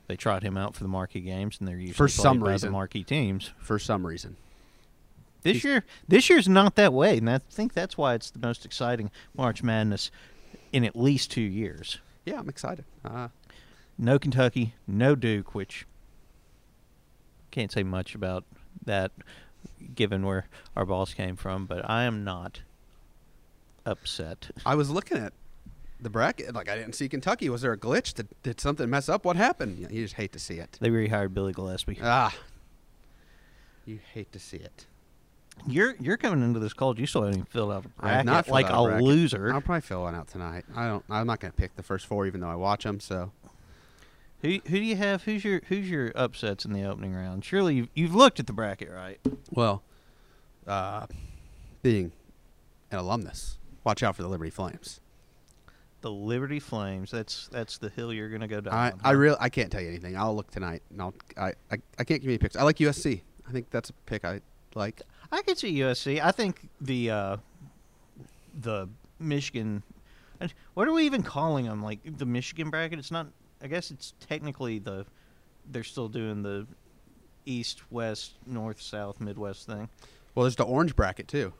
they 0.07 0.17
trot 0.17 0.43
him 0.43 0.57
out 0.59 0.75
for 0.75 0.83
the 0.83 0.89
marquee 0.89 1.21
games 1.21 1.57
and 1.59 1.67
they're 1.69 1.77
usually 1.77 1.95
For 1.95 2.09
some 2.09 2.45
reason. 2.45 2.69
the 2.69 2.73
marquee 2.73 3.05
teams. 3.05 3.53
For 3.59 3.79
some 3.79 4.07
reason, 4.07 4.37
This 5.43 5.55
He's- 5.55 5.65
year, 5.65 5.85
this 6.07 6.29
year's 6.29 6.47
not 6.49 6.75
that 6.77 6.93
way, 6.93 7.17
and 7.17 7.31
I 7.31 7.39
think 7.39 7.73
that's 7.73 7.97
why 7.97 8.13
it's 8.15 8.31
the 8.31 8.39
most 8.41 8.67
exciting 8.67 9.11
March 9.35 9.63
Madness 9.63 10.11
in 10.73 10.85
at 10.85 10.95
least 10.95 11.31
two 11.31 11.41
years. 11.41 11.99
yeah, 12.27 12.39
I'm 12.39 12.49
excited. 12.51 12.85
Uh, 13.03 13.29
No 13.97 14.19
Kentucky, 14.19 14.75
no 14.87 15.15
Duke, 15.15 15.55
which 15.55 15.87
can't 17.51 17.73
say 17.73 17.83
much 17.83 18.15
about 18.15 18.45
that 18.85 19.13
given 19.95 20.25
where 20.25 20.47
our 20.77 20.85
balls 20.87 21.15
came 21.15 21.37
from, 21.37 21.67
but 21.67 21.89
I 21.89 22.05
am 22.05 22.25
not 22.25 22.63
upset. 23.85 24.51
I 24.65 24.75
was 24.75 24.91
looking 24.91 25.19
at 25.19 25.33
the 26.01 26.11
bracket, 26.11 26.55
like 26.55 26.69
I 26.69 26.77
didn't 26.77 26.95
see 26.95 27.09
Kentucky. 27.09 27.49
Was 27.49 27.63
there 27.63 27.73
a 27.73 27.79
glitch? 27.79 28.15
Did, 28.15 28.29
did 28.43 28.61
something 28.61 28.89
mess 28.89 29.09
up? 29.09 29.25
What 29.25 29.37
happened? 29.37 29.79
Yeah, 29.79 29.89
You 29.91 30.03
just 30.03 30.15
hate 30.15 30.33
to 30.33 30.39
see 30.39 30.55
it. 30.55 30.79
They 30.81 30.89
rehired 30.91 31.35
Billy 31.35 31.53
Gillispie. 31.53 31.99
Ah, 32.03 32.35
you 33.85 33.99
hate 34.15 34.33
to 34.33 34.39
see 34.39 34.59
it. 34.59 34.87
You're 35.67 35.95
you're 36.01 36.17
coming 36.17 36.43
into 36.43 36.59
this 36.59 36.73
cold. 36.73 36.99
You 36.99 37.07
still 37.07 37.23
haven't 37.23 37.35
even 37.37 37.47
filled 37.47 37.73
out 37.73 37.85
a 37.85 37.89
bracket 38.01 38.25
not 38.27 38.49
like 38.49 38.71
a 38.71 38.83
bracket. 38.83 39.03
loser. 39.03 39.53
I'll 39.53 39.61
probably 39.61 39.83
fill 39.83 40.03
one 40.03 40.15
out 40.15 40.29
tonight. 40.29 40.65
I 40.75 40.87
don't. 40.87 41.05
I'm 41.11 41.27
not 41.27 41.41
going 41.41 41.53
to 41.53 41.57
pick 41.57 41.77
the 41.77 41.83
first 41.83 42.07
four, 42.07 42.27
even 42.27 42.41
though 42.41 42.49
I 42.49 42.55
watch 42.55 42.85
them. 42.85 42.99
So 42.99 43.31
Who 44.43 44.59
who 44.67 44.77
do 44.79 44.83
you 44.83 44.97
have? 44.97 45.25
Who's 45.25 45.45
your 45.45 45.61
who's 45.69 45.91
your 45.91 46.13
upsets 46.15 46.65
in 46.65 46.73
the 46.73 46.85
opening 46.85 47.15
round? 47.15 47.45
Surely 47.45 47.75
you've, 47.75 47.89
you've 47.95 48.15
looked 48.15 48.41
at 48.41 48.47
the 48.47 48.53
bracket, 48.53 48.91
right? 48.91 49.21
Well, 49.51 49.83
uh, 50.67 51.07
being 51.83 52.13
an 52.91 52.99
alumnus, 52.99 53.59
watch 53.85 54.03
out 54.03 54.17
for 54.17 54.23
the 54.23 54.29
Liberty 54.29 54.51
Flames. 54.51 55.01
The 56.01 56.11
Liberty 56.11 56.61
Flames. 56.61 57.11
That's 57.11 57.49
that's 57.53 57.77
the 57.77 57.91
hill 57.91 58.13
you're 58.13 58.31
gonna 58.31 58.49
go 58.49 58.63
down. 58.63 58.73
I, 58.73 58.91
on, 58.93 59.01
I 59.05 59.29
huh? 59.29 59.37
I 59.39 59.49
can't 59.51 59.71
tell 59.71 59.83
you 59.83 59.89
anything. 59.89 60.17
I'll 60.17 60.35
look 60.35 60.51
tonight, 60.51 60.83
and 60.91 61.03
I'll 61.03 61.15
I, 61.37 61.53
I, 61.71 61.77
I 61.99 62.05
can't 62.05 62.21
give 62.21 62.25
you 62.25 62.31
any 62.31 62.39
picks. 62.39 62.57
I 62.57 62.63
like 62.63 62.77
USC. 62.77 63.21
I 63.47 63.53
think 63.53 63.69
that's 63.71 63.91
a 63.91 63.93
pick 64.07 64.25
I 64.25 64.41
like. 64.75 65.03
I 65.31 65.43
could 65.43 65.59
see 65.59 65.75
USC. 65.81 66.23
I 66.23 66.33
think 66.33 66.69
the 66.81 67.11
uh, 67.11 67.37
the 68.59 68.89
Michigan. 69.19 69.83
What 70.73 70.89
are 70.89 70.93
we 70.93 71.05
even 71.05 71.23
calling 71.23 71.67
them? 71.67 71.83
Like 71.83 71.99
the 72.17 72.25
Michigan 72.25 72.71
bracket? 72.71 72.99
It's 72.99 73.11
not. 73.11 73.27
I 73.63 73.67
guess 73.67 73.91
it's 73.91 74.15
technically 74.21 74.79
the. 74.79 75.07
They're 75.71 75.85
still 75.85 76.09
doing 76.09 76.43
the 76.43 76.67
east, 77.47 77.83
west, 77.91 78.33
north, 78.47 78.81
south, 78.81 79.21
midwest 79.21 79.67
thing. 79.67 79.89
Well, 80.35 80.45
there's 80.45 80.57
the 80.57 80.65
orange 80.65 80.97
bracket 80.97 81.29
too. 81.29 81.53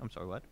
I'm 0.00 0.10
sorry. 0.10 0.26
What? 0.26 0.42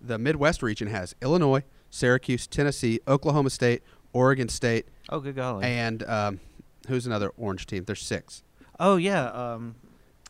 The 0.00 0.18
Midwest 0.18 0.62
region 0.62 0.88
has 0.88 1.14
Illinois, 1.22 1.62
Syracuse, 1.90 2.46
Tennessee, 2.46 3.00
Oklahoma 3.06 3.50
State, 3.50 3.82
Oregon 4.12 4.48
State, 4.48 4.86
Oh, 5.08 5.20
good 5.20 5.36
golly. 5.36 5.64
and 5.64 6.02
um, 6.04 6.40
who's 6.88 7.06
another 7.06 7.30
orange 7.36 7.66
team? 7.66 7.84
There's 7.84 8.02
six. 8.02 8.42
oh 8.80 8.96
yeah. 8.96 9.26
Um, 9.26 9.74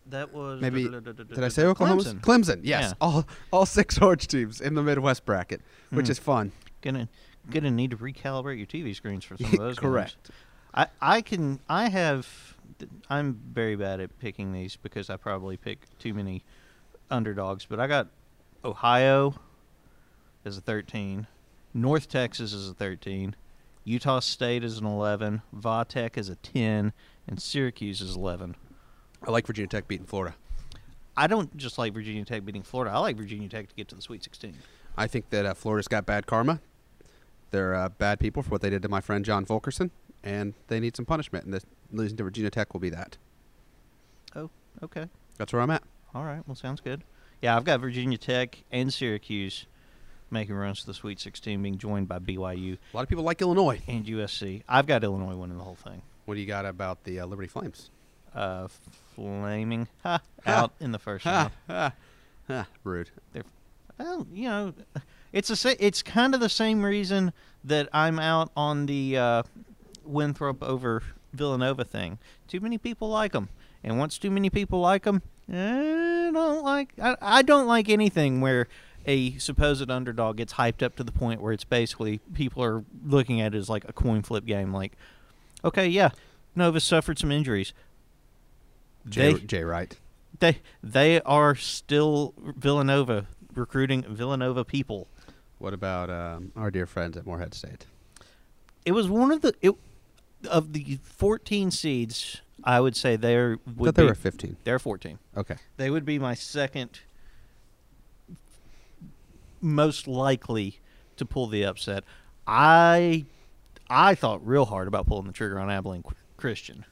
that 0.07 0.32
was 0.34 0.61
Maybe 0.61 0.88
did 0.88 1.43
I 1.45 1.49
say 1.49 1.64
Oklahoma? 1.64 2.03
Clemson. 2.03 2.20
Clemson. 2.20 2.61
Yes, 2.64 2.90
Yeah. 2.90 2.95
all 3.01 3.24
all 3.53 3.66
six 3.66 3.99
orange 4.03 4.26
teams 4.28 4.61
in 4.61 4.74
the 4.74 4.82
Midwest 4.82 5.24
bracket, 5.24 5.62
which 5.90 6.07
Hmm. 6.07 6.12
is 6.12 6.18
fun. 6.18 6.53
Gonna 6.82 7.09
gonna 7.51 7.70
need 7.70 7.90
to 7.90 7.97
recalibrate 7.97 8.59
your 8.59 8.66
TV 8.66 8.95
screens 8.95 9.24
for 9.24 9.36
some 9.36 9.53
of 9.53 9.59
those. 9.59 9.78
games. 9.78 9.93
Correct. 9.93 10.30
I 10.74 10.86
I 11.01 11.20
can 11.20 11.61
I 11.68 11.88
have 11.88 12.57
I'm 13.09 13.40
very 13.53 13.76
bad 13.76 14.01
at 14.01 14.18
picking 14.18 14.53
these 14.53 14.76
because 14.76 15.11
I 15.11 15.16
probably 15.16 15.57
pick 15.57 15.80
too 15.99 16.14
many 16.14 16.45
underdogs. 17.11 17.66
But 17.66 17.80
I 17.80 17.86
got 17.86 18.09
Ohio 18.64 19.34
as 20.45 20.57
a 20.57 20.61
13, 20.61 21.26
North 21.74 22.09
Texas 22.09 22.53
as 22.53 22.68
a 22.68 22.74
13, 22.74 23.36
Utah 23.84 24.20
State 24.20 24.64
as 24.64 24.78
an 24.78 24.86
11, 24.86 25.43
Vatech 25.55 26.16
as 26.16 26.28
a 26.28 26.36
10, 26.36 26.93
and 27.28 27.40
Syracuse 27.40 28.03
as 28.03 28.16
11. 28.16 28.57
I 29.26 29.30
like 29.30 29.47
Virginia 29.47 29.68
Tech 29.68 29.86
beating 29.86 30.07
Florida. 30.07 30.34
I 31.16 31.26
don't 31.26 31.55
just 31.57 31.78
like 31.78 31.93
Virginia 31.93 32.24
Tech 32.24 32.45
beating 32.45 32.62
Florida. 32.62 32.95
I 32.95 32.99
like 32.99 33.16
Virginia 33.16 33.49
Tech 33.49 33.68
to 33.68 33.74
get 33.74 33.88
to 33.88 33.95
the 33.95 34.03
Sweet 34.03 34.24
16. 34.24 34.55
I 34.97 35.07
think 35.07 35.30
that 35.30 35.47
uh, 35.47 35.55
Florida's 35.55 35.88
got 35.88 36.07
bad 36.07 36.26
karma. 36.26 36.61
They're 37.53 37.74
uh, 37.74 37.88
bad 37.90 38.18
people 38.18 38.42
for 38.42 38.50
what 38.50 38.61
they 38.62 38.70
did 38.70 38.82
to 38.82 38.88
my 38.88 39.00
friend 39.00 39.24
John 39.24 39.44
Fulkerson, 39.44 39.90
and 40.24 40.55
they 40.68 40.80
need 40.80 40.96
some 40.96 41.05
punishment. 41.07 41.44
And 41.44 41.55
this, 41.55 41.64
losing 41.92 42.16
to 42.16 42.24
Virginia 42.24 42.50
Tech 42.50 42.72
will 42.72 42.80
be 42.80 42.90
that. 42.90 43.16
Oh, 44.34 44.50
okay. 44.82 45.07
That's 45.38 45.53
where 45.53 45.62
I'm 45.62 45.70
at. 45.70 45.82
All 46.14 46.24
right. 46.24 46.42
Well, 46.46 46.55
sounds 46.57 46.80
good. 46.80 47.03
Yeah, 47.40 47.57
I've 47.57 47.64
got 47.64 47.80
Virginia 47.80 48.18
Tech 48.18 48.64
and 48.72 48.92
Syracuse 48.92 49.66
making 50.30 50.55
runs 50.55 50.80
to 50.80 50.86
the 50.86 50.94
Sweet 50.94 51.20
16, 51.20 51.62
being 51.62 51.76
joined 51.78 52.09
by 52.09 52.18
BYU 52.18 52.78
A 52.92 52.96
lot 52.96 53.03
of 53.03 53.09
people 53.09 53.24
like 53.24 53.40
Illinois. 53.42 53.80
and 53.86 54.07
USC. 54.07 54.62
I've 54.68 54.86
got 54.86 55.05
Illinois 55.05 55.36
winning 55.36 55.59
the 55.59 55.64
whole 55.64 55.74
thing. 55.76 56.03
What 56.24 56.34
do 56.34 56.40
you 56.40 56.46
got 56.46 56.64
about 56.64 57.05
the 57.05 57.20
uh, 57.20 57.26
Liberty 57.26 57.48
Flames? 57.48 57.90
Uh, 58.34 58.68
flaming 59.14 59.88
ha, 60.03 60.20
out 60.46 60.72
in 60.80 60.92
the 60.92 60.98
first 60.98 61.24
Ha, 61.26 61.30
round. 61.30 61.53
ha, 61.68 61.92
ha. 62.48 62.66
Rude. 62.84 63.11
They're, 63.34 63.42
well, 63.98 64.26
you 64.32 64.48
know, 64.48 64.74
it's 65.32 65.64
a 65.64 65.84
it's 65.84 66.02
kind 66.02 66.34
of 66.34 66.40
the 66.40 66.48
same 66.48 66.82
reason 66.84 67.32
that 67.64 67.88
I'm 67.92 68.18
out 68.18 68.50
on 68.56 68.86
the 68.86 69.16
uh, 69.16 69.42
Winthrop 70.04 70.62
over 70.62 71.02
Villanova 71.32 71.84
thing. 71.84 72.18
Too 72.48 72.60
many 72.60 72.78
people 72.78 73.08
like 73.08 73.32
them, 73.32 73.48
and 73.82 73.98
once 73.98 74.18
too 74.18 74.30
many 74.30 74.50
people 74.50 74.80
like 74.80 75.04
them, 75.04 75.22
I 75.50 76.30
don't 76.32 76.64
like. 76.64 76.92
I, 77.00 77.16
I 77.20 77.42
don't 77.42 77.66
like 77.66 77.88
anything 77.88 78.40
where 78.40 78.68
a 79.06 79.36
supposed 79.38 79.90
underdog 79.90 80.36
gets 80.36 80.54
hyped 80.54 80.82
up 80.82 80.96
to 80.96 81.04
the 81.04 81.12
point 81.12 81.40
where 81.40 81.52
it's 81.52 81.64
basically 81.64 82.20
people 82.34 82.62
are 82.62 82.84
looking 83.04 83.40
at 83.40 83.54
it 83.54 83.58
as 83.58 83.68
like 83.68 83.84
a 83.88 83.92
coin 83.92 84.22
flip 84.22 84.44
game. 84.44 84.72
Like, 84.72 84.92
okay, 85.64 85.88
yeah, 85.88 86.10
Nova 86.54 86.78
suffered 86.80 87.18
some 87.18 87.32
injuries. 87.32 87.72
Jay, 89.08 89.32
They 89.32 89.40
Jay 89.40 89.64
Wright. 89.64 89.96
they 90.38 90.58
they 90.82 91.20
are 91.22 91.54
still 91.56 92.34
Villanova 92.38 93.26
recruiting 93.54 94.02
Villanova 94.02 94.64
people. 94.64 95.08
What 95.62 95.74
about 95.74 96.10
um, 96.10 96.50
our 96.56 96.72
dear 96.72 96.86
friends 96.86 97.16
at 97.16 97.24
Morehead 97.24 97.54
State? 97.54 97.86
It 98.84 98.90
was 98.90 99.08
one 99.08 99.30
of 99.30 99.42
the 99.42 99.54
it, 99.62 99.76
of 100.50 100.72
the 100.72 100.98
14 101.04 101.70
seeds. 101.70 102.40
I 102.64 102.80
would 102.80 102.96
say 102.96 103.14
they're 103.14 103.58
would 103.76 103.86
thought 103.86 103.94
they 103.94 104.02
be, 104.02 104.08
were 104.08 104.14
15. 104.16 104.56
they're 104.64 104.80
14. 104.80 105.20
Okay. 105.36 105.54
They 105.76 105.88
would 105.88 106.04
be 106.04 106.18
my 106.18 106.34
second 106.34 106.98
most 109.60 110.08
likely 110.08 110.80
to 111.16 111.24
pull 111.24 111.46
the 111.46 111.64
upset. 111.64 112.02
I 112.44 113.24
I 113.88 114.16
thought 114.16 114.44
real 114.44 114.64
hard 114.64 114.88
about 114.88 115.06
pulling 115.06 115.28
the 115.28 115.32
trigger 115.32 115.60
on 115.60 115.70
Abilene 115.70 116.02
Christian 116.36 116.84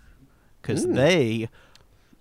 because 0.63 0.87
they 0.87 1.49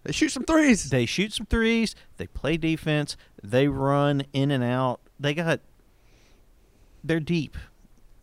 They 0.02 0.12
shoot 0.14 0.30
some 0.30 0.46
threes. 0.46 0.90
they 0.90 1.06
shoot 1.06 1.32
some 1.32 1.46
threes, 1.46 1.94
they 2.18 2.26
play 2.26 2.58
defense, 2.58 3.18
they 3.44 3.68
run 3.68 4.24
in 4.34 4.50
and 4.50 4.64
out. 4.64 5.00
They 5.20 5.36
got 5.36 5.60
they're 7.04 7.20
deep. 7.20 7.58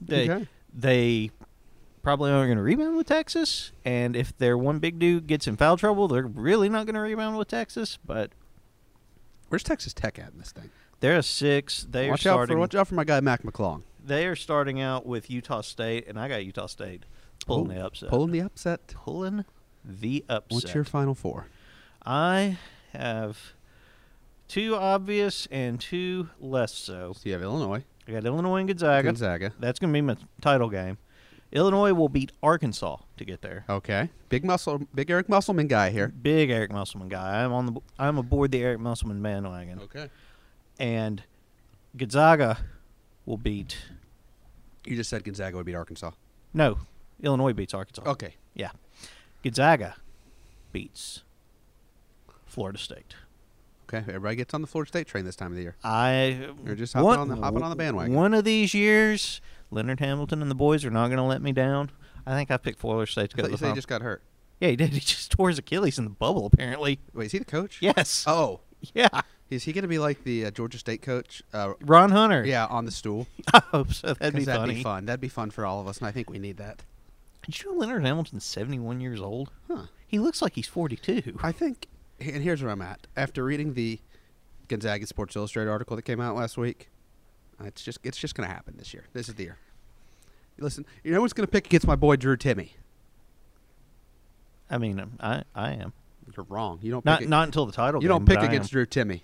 They 0.01 0.31
Okay. 0.31 0.49
they 0.73 1.31
probably 2.03 2.31
aren't 2.31 2.49
going 2.49 2.59
to 2.59 2.63
rebound 2.63 2.97
with 2.97 3.07
Texas, 3.07 3.73
and 3.85 4.15
if 4.15 4.37
their 4.39 4.57
one 4.57 4.79
big 4.79 4.99
dude 4.99 5.27
gets 5.27 5.47
in 5.47 5.57
foul 5.57 5.77
trouble, 5.77 6.07
they're 6.09 6.27
really 6.27 6.69
not 6.69 6.87
going 6.87 6.95
to 6.95 7.01
rebound 7.01 7.37
with 7.39 7.49
Texas. 7.49 7.99
But 8.05 8.31
Where's 9.49 9.63
Texas 9.63 9.95
Tech 9.95 10.19
at 10.19 10.33
in 10.33 10.39
this 10.39 10.53
thing? 10.53 10.71
they're 11.01 11.19
a 11.19 11.23
six. 11.23 11.87
They 11.89 12.11
watch 12.11 12.27
are 12.27 12.31
out 12.31 12.35
starting. 12.35 12.57
for 12.57 12.61
watch 12.61 12.75
out 12.75 12.89
for 12.89 12.95
my 12.95 13.05
guy 13.05 13.21
Mac 13.21 13.43
McClung. 13.43 13.83
They 14.05 14.27
are 14.27 14.37
starting 14.37 14.81
out 14.81 15.05
with 15.07 15.31
Utah 15.31 15.61
State, 15.63 16.07
and 16.07 16.19
I 16.19 16.29
got 16.29 16.45
Utah 16.45 16.67
State 16.67 17.05
pulling 17.47 17.69
the 17.69 17.81
oh, 17.81 17.87
upset. 17.87 18.09
Pulling 18.09 18.31
the 18.33 18.41
upset. 18.41 18.87
Pulling 18.89 19.45
the 19.85 20.25
upset. 20.29 20.53
What's 20.55 20.75
your 20.75 20.85
final 20.85 21.15
four? 21.15 21.47
I 22.05 22.59
have 22.93 23.55
two 24.49 24.77
obvious 24.77 25.47
and 25.51 25.81
two 25.81 26.29
less 26.41 26.73
so. 26.73 27.13
So 27.15 27.21
you 27.25 27.33
have 27.33 27.43
Illinois, 27.43 27.85
I 28.09 28.13
got 28.13 28.25
Illinois 28.25 28.59
and 28.59 28.69
Gonzaga. 28.69 29.09
Gonzaga. 29.09 29.53
That's 29.59 29.79
going 29.79 29.93
to 29.93 29.97
be 29.97 30.01
my 30.01 30.17
title 30.41 30.69
game. 30.69 30.99
Illinois 31.53 31.93
will 31.93 32.09
beat 32.09 32.33
Arkansas 32.43 32.97
to 33.17 33.25
get 33.25 33.41
there. 33.43 33.65
Okay. 33.69 34.11
Big 34.29 34.45
muscle, 34.45 34.83
big 34.95 35.11
Eric 35.11 35.29
Musselman 35.29 35.69
guy 35.69 35.91
here. 35.91 36.09
Big 36.09 36.51
Eric 36.51 36.71
Musselman 36.73 37.09
guy. 37.09 37.45
I'm 37.45 37.53
on 37.53 37.67
the. 37.67 37.81
I'm 37.99 38.19
aboard 38.19 38.51
the 38.53 38.63
Eric 38.63 38.81
Musselman 38.81 39.23
bandwagon. 39.23 39.81
Okay. 39.81 40.09
And 40.79 41.23
Gonzaga 41.97 42.59
will 43.25 43.39
beat. 43.39 43.79
You 44.85 44.97
just 44.97 45.11
said 45.11 45.25
Gonzaga 45.25 45.57
would 45.57 45.67
beat 45.67 45.75
Arkansas. 45.75 46.11
No, 46.53 46.79
Illinois 47.23 47.53
beats 47.53 47.75
Arkansas. 47.75 48.03
Okay. 48.11 48.35
Yeah, 48.55 48.71
Gonzaga 49.43 49.97
beats 50.73 51.23
Florida 52.45 52.79
State. 52.79 53.15
Okay. 53.89 53.99
Everybody 54.09 54.37
gets 54.37 54.53
on 54.55 54.61
the 54.63 54.67
Florida 54.67 54.89
State 54.89 55.07
train 55.07 55.25
this 55.25 55.37
time 55.37 55.53
of 55.53 55.57
the 55.57 55.63
year. 55.63 55.77
I 55.85 56.49
You're 56.65 56.75
just 56.75 56.93
hopping 56.93 57.09
on 57.21 57.29
the- 57.29 57.37
hopping 57.37 57.63
on 57.63 57.71
the 57.71 57.77
bandwagon. 57.77 58.15
One 58.15 58.35
of 58.35 58.45
these 58.45 58.75
years, 58.75 59.41
Leonard 59.71 60.01
Hamilton 60.01 60.43
and 60.43 60.51
the 60.51 60.55
boys 60.57 60.85
are 60.85 60.91
not 60.91 61.07
going 61.07 61.19
to 61.19 61.23
let 61.23 61.41
me 61.43 61.53
down. 61.53 61.91
I 62.27 62.33
think 62.33 62.51
I 62.51 62.57
picked 62.57 62.81
Florida 62.81 63.11
State 63.11 63.31
to 63.31 63.37
go 63.37 63.47
you 63.47 63.57
said 63.57 63.69
he 63.69 63.75
just 63.75 63.87
got 63.89 64.03
hurt. 64.03 64.23
Yeah, 64.61 64.69
he 64.71 64.77
did. 64.77 64.91
He 64.95 65.01
just 65.01 65.31
tore 65.31 65.49
his 65.49 65.59
Achilles 65.59 65.99
in 65.99 66.05
the 66.05 66.11
bubble. 66.11 66.47
Apparently, 66.47 66.99
Wait, 67.15 67.27
is 67.27 67.33
he 67.33 67.39
the 67.39 67.45
coach? 67.45 67.79
yes. 67.81 68.25
Oh, 68.27 68.61
yeah. 68.95 69.09
is 69.51 69.63
he 69.65 69.73
going 69.73 69.83
to 69.83 69.89
be 69.89 69.99
like 69.99 70.25
the 70.25 70.47
uh, 70.47 70.51
Georgia 70.51 70.79
State 70.79 71.03
coach? 71.03 71.43
Uh, 71.53 71.75
Ron 71.83 72.11
Hunter. 72.11 72.45
yeah, 72.45 72.67
on 72.67 72.85
the 72.85 72.91
stool. 72.91 73.29
I 73.55 73.61
hope 73.71 73.93
so. 73.93 74.15
That'd 74.15 74.35
be 74.35 74.45
that'd 74.45 74.61
funny. 74.63 74.75
be 74.77 74.83
fun. 74.83 75.07
That'd 75.07 75.21
be 75.21 75.29
fun 75.29 75.51
for 75.51 75.65
all 75.65 75.81
of 75.81 75.87
us, 75.87 75.99
and 75.99 76.09
I 76.09 76.11
think 76.11 76.29
we 76.31 76.39
need 76.41 76.57
that. 76.57 76.83
Did 77.45 77.63
you 77.63 77.71
know 77.73 77.79
Leonard 77.79 78.05
Hamilton's 78.05 78.45
71 78.45 79.01
years 79.01 79.21
old? 79.21 79.53
Huh. 79.71 79.85
He 80.09 80.19
looks 80.19 80.43
like 80.43 80.55
he's 80.55 80.67
42. 80.67 81.39
I 81.43 81.53
think, 81.53 81.87
and 82.21 82.43
here's 82.43 82.63
where 82.63 82.73
I'm 82.73 82.83
at. 82.83 83.07
After 83.17 83.45
reading 83.45 83.75
the 83.75 84.01
Gonzaga 84.69 85.07
Sports 85.07 85.37
Illustrated 85.37 85.71
article 85.71 85.97
that 85.97 86.03
came 86.03 86.21
out 86.21 86.37
last 86.37 86.57
week, 86.57 86.89
it's 87.65 87.83
just 87.83 87.99
it's 88.03 88.19
just 88.19 88.35
going 88.35 88.49
to 88.49 88.55
happen 88.55 88.75
this 88.77 88.93
year. 88.93 89.05
This 89.13 89.29
is 89.29 89.35
the 89.35 89.45
year. 89.45 89.59
Listen, 90.59 90.87
you 91.05 91.13
know 91.13 91.21
who's 91.21 91.33
going 91.33 91.47
to 91.47 91.51
pick 91.51 91.67
against 91.67 91.87
my 91.87 91.97
boy 91.97 92.17
Drew 92.17 92.37
Timme? 92.37 92.71
I 94.71 94.79
mean, 94.79 94.99
um, 94.99 95.13
I 95.21 95.45
I 95.55 95.73
am 95.73 95.93
You're 96.35 96.47
wrong. 96.49 96.79
You 96.83 96.91
don't 96.91 97.05
not 97.05 97.21
pick. 97.21 97.29
not 97.29 97.45
until 97.47 97.67
the 97.67 97.73
title. 97.73 98.03
you 98.03 98.09
game, 98.09 98.19
don't 98.19 98.27
pick 98.27 98.41
against 98.41 98.73
Drew 98.73 98.87
Timme. 98.87 99.21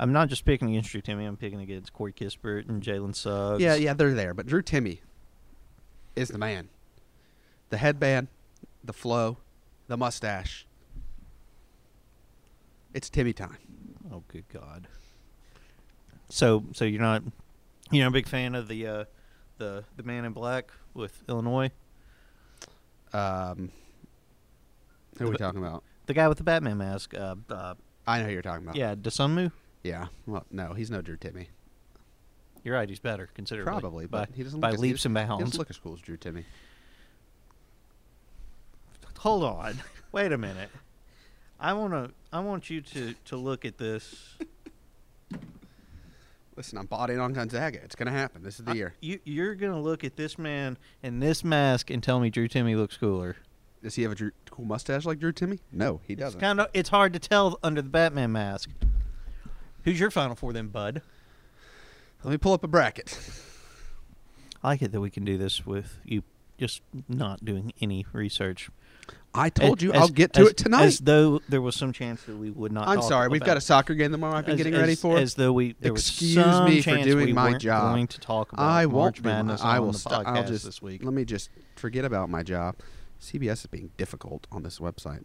I'm 0.00 0.12
not 0.12 0.28
just 0.28 0.44
picking 0.44 0.70
against 0.70 0.90
Drew 0.90 1.00
Timme. 1.00 1.26
I'm 1.26 1.36
picking 1.36 1.60
against 1.60 1.92
Corey 1.92 2.12
Kispert 2.12 2.68
and 2.68 2.82
Jalen 2.82 3.14
Suggs. 3.14 3.62
Yeah, 3.62 3.74
yeah, 3.74 3.94
they're 3.94 4.14
there, 4.14 4.34
but 4.34 4.46
Drew 4.46 4.62
Timme 4.62 4.98
is 6.14 6.28
the 6.28 6.38
man. 6.38 6.68
The 7.70 7.78
headband, 7.78 8.28
the 8.84 8.92
flow, 8.92 9.38
the 9.88 9.96
mustache. 9.96 10.66
It's 12.98 13.08
Timme 13.08 13.32
time. 13.32 13.58
Oh, 14.12 14.24
good 14.26 14.48
God. 14.52 14.88
So 16.30 16.64
so 16.72 16.84
you're 16.84 17.00
not 17.00 17.22
you're 17.92 18.04
not 18.04 18.08
a 18.08 18.12
big 18.12 18.26
fan 18.26 18.56
of 18.56 18.66
the 18.66 18.88
uh, 18.88 19.04
the 19.58 19.84
the 19.96 20.02
man 20.02 20.24
in 20.24 20.32
black 20.32 20.72
with 20.94 21.22
Illinois, 21.28 21.70
Um, 23.12 23.70
who 25.16 25.28
are 25.28 25.30
we 25.30 25.36
talking 25.36 25.62
about? 25.62 25.84
the 26.06 26.14
guy 26.14 26.26
with 26.26 26.38
the 26.38 26.44
Batman 26.44 26.78
mask. 26.78 27.14
Uh, 27.14 27.36
uh, 27.48 27.74
I 28.04 28.18
know 28.18 28.24
who 28.26 28.32
you're 28.32 28.42
talking 28.42 28.64
about. 28.64 28.74
yeah, 28.74 28.96
Dosunmu. 28.96 29.52
Yeah. 29.84 30.08
Well, 30.26 30.44
no, 30.50 30.72
he's 30.72 30.90
no 30.90 31.00
Drew 31.00 31.16
Timme. 31.16 31.46
You're 32.64 32.74
right. 32.74 32.88
He's 32.88 32.98
better 32.98 33.28
considerably. 33.32 33.70
Probably, 33.80 34.06
by, 34.06 34.22
but 34.26 34.30
he 34.34 34.42
doesn't 34.42 34.58
by 34.58 34.70
look 34.70 34.74
as, 34.74 34.80
leaps 34.80 35.02
he, 35.04 35.06
and 35.06 35.16
He 35.16 35.24
doesn't 35.38 35.56
look 35.56 35.70
as 35.70 35.78
cool 35.78 35.94
as 35.94 36.00
Drew 36.00 36.16
Timme. 36.16 36.42
Hold 39.18 39.44
on. 39.44 39.76
Wait 40.10 40.32
a 40.32 40.38
minute. 40.38 40.70
I 41.60 41.72
want 41.72 41.92
to. 41.92 42.10
I 42.32 42.40
want 42.40 42.70
you 42.70 42.80
to 42.80 43.14
to 43.26 43.36
look 43.36 43.64
at 43.64 43.78
this. 43.78 44.36
Listen, 46.56 46.78
I'm 46.78 46.86
bought 46.86 47.10
in 47.10 47.20
on 47.20 47.32
Gonzaga. 47.32 47.80
It's 47.84 47.94
gonna 47.94 48.10
happen. 48.10 48.42
This 48.42 48.58
is 48.58 48.64
the 48.64 48.72
I- 48.72 48.74
year. 48.74 48.94
You 49.00 49.20
you're 49.24 49.54
gonna 49.54 49.80
look 49.80 50.02
at 50.04 50.16
this 50.16 50.38
man 50.38 50.76
and 51.02 51.22
this 51.22 51.44
mask 51.44 51.90
and 51.90 52.02
tell 52.02 52.18
me 52.20 52.30
Drew 52.30 52.48
Timme 52.48 52.76
looks 52.76 52.96
cooler. 52.96 53.36
Does 53.82 53.94
he 53.94 54.02
have 54.02 54.10
a 54.12 54.14
Drew, 54.16 54.32
cool 54.50 54.64
mustache 54.64 55.04
like 55.04 55.20
Drew 55.20 55.32
Timme? 55.32 55.60
No, 55.70 56.00
he 56.04 56.16
doesn't. 56.16 56.40
kind 56.40 56.60
of. 56.60 56.68
It's 56.74 56.88
hard 56.88 57.12
to 57.12 57.20
tell 57.20 57.58
under 57.62 57.80
the 57.80 57.88
Batman 57.88 58.32
mask. 58.32 58.70
Who's 59.84 60.00
your 60.00 60.10
final 60.10 60.34
four 60.34 60.52
then, 60.52 60.68
Bud? 60.68 61.00
Let 62.24 62.32
me 62.32 62.38
pull 62.38 62.52
up 62.52 62.64
a 62.64 62.68
bracket. 62.68 63.16
I 64.64 64.68
like 64.70 64.82
it 64.82 64.90
that 64.90 65.00
we 65.00 65.10
can 65.10 65.24
do 65.24 65.38
this 65.38 65.64
with 65.64 66.00
you 66.04 66.24
just 66.58 66.82
not 67.08 67.44
doing 67.44 67.72
any 67.80 68.04
research. 68.12 68.68
I 69.34 69.50
told 69.50 69.82
you 69.82 69.92
As- 69.92 70.00
I'll 70.02 70.08
get 70.08 70.32
to 70.34 70.40
as- 70.42 70.48
it 70.48 70.56
tonight. 70.56 70.84
As 70.84 70.98
though 70.98 71.40
there 71.48 71.60
was 71.60 71.76
some 71.76 71.92
chance 71.92 72.22
that 72.24 72.36
we 72.36 72.50
would 72.50 72.72
not. 72.72 72.88
I'm 72.88 73.02
sorry. 73.02 73.28
We've 73.28 73.42
got 73.44 73.56
a 73.56 73.60
soccer 73.60 73.94
game 73.94 74.10
tomorrow. 74.10 74.36
I've 74.36 74.46
been 74.46 74.54
as- 74.54 74.58
getting 74.58 74.74
ready 74.78 74.94
for. 74.94 75.18
As 75.18 75.34
though 75.34 75.52
we 75.52 75.76
Excuse 75.82 76.60
me 76.62 76.80
for 76.82 76.96
doing 77.02 77.26
we 77.26 77.32
my 77.32 77.52
job. 77.56 77.92
Going 77.94 78.06
to 78.08 78.18
talk 78.20 78.52
about 78.52 78.64
I 78.64 78.86
March 78.86 78.92
won't. 79.20 79.24
my- 79.24 79.30
Madness 79.32 79.60
I 79.62 79.76
on 79.78 79.84
will 79.84 79.92
the 79.92 79.98
stop. 79.98 80.24
podcast 80.24 80.36
I'll 80.36 80.44
just 80.46 80.64
this 80.64 80.82
week. 80.82 81.04
let 81.04 81.12
me 81.14 81.24
just 81.24 81.50
forget 81.76 82.04
about 82.04 82.30
my 82.30 82.42
job. 82.42 82.76
CBS 83.20 83.60
is 83.60 83.66
being 83.66 83.90
difficult 83.96 84.46
on 84.50 84.62
this 84.62 84.78
website. 84.78 85.24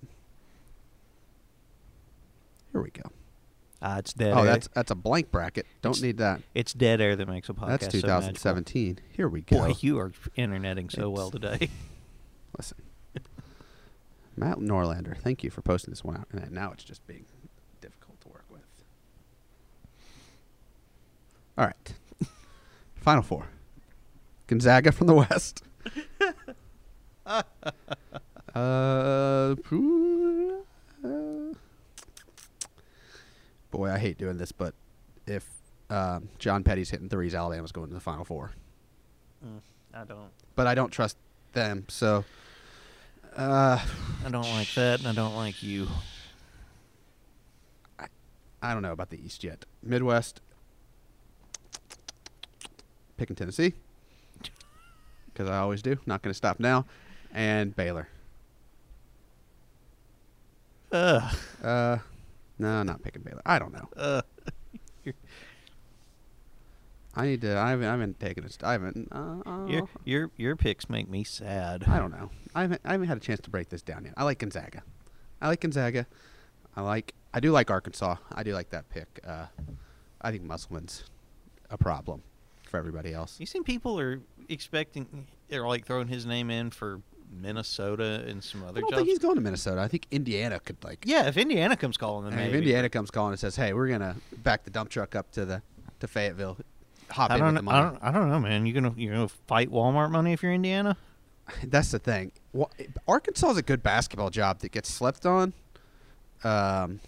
Here 2.72 2.82
we 2.82 2.90
go. 2.92 3.04
Ah, 3.82 3.98
it's 3.98 4.14
dead. 4.14 4.34
Oh, 4.34 4.40
air. 4.40 4.46
that's 4.46 4.68
that's 4.74 4.92
a 4.92 4.96
blank 4.96 5.30
bracket. 5.32 5.66
Don't 5.82 5.92
It's- 5.92 6.02
need 6.02 6.18
that. 6.18 6.42
it's 6.56 6.74
dead 6.74 7.02
air 7.02 7.16
that 7.16 7.28
makes 7.28 7.50
a 7.50 7.54
podcast. 7.54 7.68
That's 7.82 7.86
so 7.86 8.02
2017. 8.02 9.00
Here 9.12 9.28
we 9.28 9.42
go. 9.42 9.58
Boy, 9.58 9.74
you 9.80 10.00
are 10.00 10.12
interneting 10.36 10.90
so 10.90 11.10
well 11.10 11.30
today. 11.32 11.70
Listen, 12.58 12.78
Matt 14.36 14.58
Norlander, 14.58 15.18
thank 15.18 15.44
you 15.44 15.50
for 15.50 15.62
posting 15.62 15.92
this 15.92 16.04
one 16.04 16.18
out. 16.18 16.28
And 16.32 16.52
now 16.52 16.72
it's 16.72 16.84
just 16.84 17.06
being 17.08 17.26
difficult 17.82 18.20
to 18.22 18.30
work 18.30 18.46
with. 18.50 18.62
All 21.58 21.66
right, 21.66 21.94
final 22.96 23.22
four: 23.22 23.48
Gonzaga 24.48 24.92
from 24.92 25.08
the 25.08 25.14
West. 25.30 25.64
uh, 27.26 27.44
uh, 28.56 29.56
boy, 33.72 33.90
I 33.92 34.00
hate 34.00 34.18
doing 34.18 34.38
this, 34.38 34.52
but 34.52 34.74
if 35.28 35.48
um, 35.90 36.30
John 36.40 36.64
Petty's 36.64 36.90
hitting 36.90 37.10
threes, 37.10 37.36
Alabama's 37.36 37.72
going 37.72 37.90
to 37.90 37.94
the 37.94 38.00
Final 38.00 38.26
Four. 38.26 38.52
I 39.94 40.06
don't. 40.06 40.32
But 40.56 40.68
I 40.68 40.76
don't 40.76 40.92
trust 40.92 41.18
them, 41.54 41.86
so 41.88 42.24
uh, 43.38 43.80
I 44.26 44.30
don't 44.30 44.50
like 44.52 44.74
that, 44.76 45.00
and 45.00 45.08
I 45.08 45.14
don't 45.14 45.36
like 45.36 45.62
you. 45.64 45.88
I 48.00 48.08
I 48.62 48.74
don't 48.74 48.82
know 48.82 48.92
about 48.92 49.10
the 49.10 49.24
East 49.24 49.44
yet. 49.44 49.66
Midwest, 49.82 50.42
picking 53.18 53.36
Tennessee 53.36 53.74
because 55.34 55.50
I 55.50 55.58
always 55.58 55.82
do. 55.82 55.98
Not 56.06 56.22
going 56.22 56.32
to 56.32 56.38
stop 56.38 56.60
now, 56.60 56.86
and 57.34 57.76
Baylor. 57.76 58.08
Ugh. 60.92 61.36
Uh, 61.64 61.98
no, 62.60 62.84
not 62.84 63.02
picking 63.02 63.24
Baylor. 63.24 63.42
I 63.46 63.58
don't 63.60 63.74
know. 63.74 63.90
Ugh. 63.98 64.24
I 67.16 67.26
need 67.28 67.42
to. 67.42 67.58
I 67.58 67.70
haven't. 67.72 67.86
I 67.88 67.92
haven't 67.92 68.20
taken 68.20 68.44
it. 68.44 68.58
I 68.64 68.72
haven't. 68.74 69.08
Uh, 69.12 69.66
Your 69.68 69.90
your 70.04 70.32
your 70.36 70.56
picks 70.56 70.90
make 70.90 71.08
me 71.10 71.24
sad. 71.24 71.84
I 71.88 72.00
don't 72.00 72.12
know. 72.12 72.30
I 72.56 72.62
haven't. 72.62 72.82
I 72.84 72.94
haven't 72.94 73.08
had 73.08 73.18
a 73.18 73.22
chance 73.22 73.40
to 73.42 73.50
break 73.50 73.70
this 73.70 73.82
down 73.84 74.06
yet. 74.06 74.14
I 74.18 74.24
like 74.24 74.40
Gonzaga. 74.40 74.82
I 75.42 75.48
like 75.48 75.62
Gonzaga. 75.62 76.08
I 76.76 76.82
like. 76.82 77.14
I 77.34 77.40
do 77.40 77.52
like 77.52 77.70
Arkansas. 77.70 78.16
I 78.32 78.44
do 78.44 78.54
like 78.54 78.70
that 78.72 78.90
pick. 78.90 79.20
Uh, 79.28 79.46
I 80.22 80.32
think 80.32 80.44
Musselman's 80.44 81.04
a 81.70 81.78
problem 81.78 82.24
for 82.64 82.78
everybody 82.78 83.14
else. 83.14 83.40
You 83.40 83.46
seen 83.46 83.64
people 83.64 84.00
are 84.00 84.20
expecting 84.50 85.28
they're 85.50 85.68
like 85.68 85.86
throwing 85.86 86.08
his 86.08 86.26
name 86.26 86.50
in 86.50 86.72
for 86.72 87.02
Minnesota 87.32 88.24
and 88.28 88.44
some 88.44 88.64
other. 88.64 88.80
I 88.80 88.82
don't 88.82 88.90
jobs. 88.90 88.98
think 89.02 89.10
he's 89.10 89.20
going 89.20 89.36
to 89.36 89.42
Minnesota. 89.42 89.82
I 89.82 89.88
think 89.88 90.08
Indiana 90.10 90.60
could 90.60 90.84
like. 90.84 91.04
yeah, 91.06 91.28
if 91.28 91.38
Indiana 91.38 91.76
comes 91.78 91.98
calling, 91.98 92.26
then 92.30 92.36
maybe. 92.36 92.50
if 92.50 92.56
Indiana 92.56 92.90
comes 92.90 93.12
calling 93.12 93.32
and 93.34 93.40
says, 93.40 93.56
"Hey, 93.56 93.74
we're 93.74 93.88
gonna 93.90 94.16
back 94.44 94.64
the 94.64 94.72
dump 94.72 94.90
truck 94.90 95.16
up 95.16 95.32
to 95.34 95.46
the 95.46 95.62
to 96.00 96.08
Fayetteville," 96.08 96.58
hop 97.14 97.32
I 97.32 97.38
don't. 97.38 97.68
I 97.68 97.82
don't. 97.82 98.00
I 98.02 98.12
don't 98.12 98.30
know, 98.30 98.40
man. 98.40 98.66
You 98.66 98.74
gonna 98.74 98.94
you 98.98 99.12
gonna 99.12 99.28
fight 99.28 99.72
Walmart 99.72 100.12
money 100.12 100.34
if 100.34 100.44
you're 100.44 100.54
Indiana? 100.54 100.98
That's 101.64 101.92
the 101.92 102.00
thing. 102.00 102.32
Well, 102.52 102.72
Arkansas 103.08 103.52
is 103.52 103.58
a 103.58 103.62
good 103.62 103.84
basketball 103.84 104.30
job 104.30 104.60
that 104.60 104.72
gets 104.72 104.92
slept 104.92 105.26
on. 105.26 105.54
Um, 106.44 107.00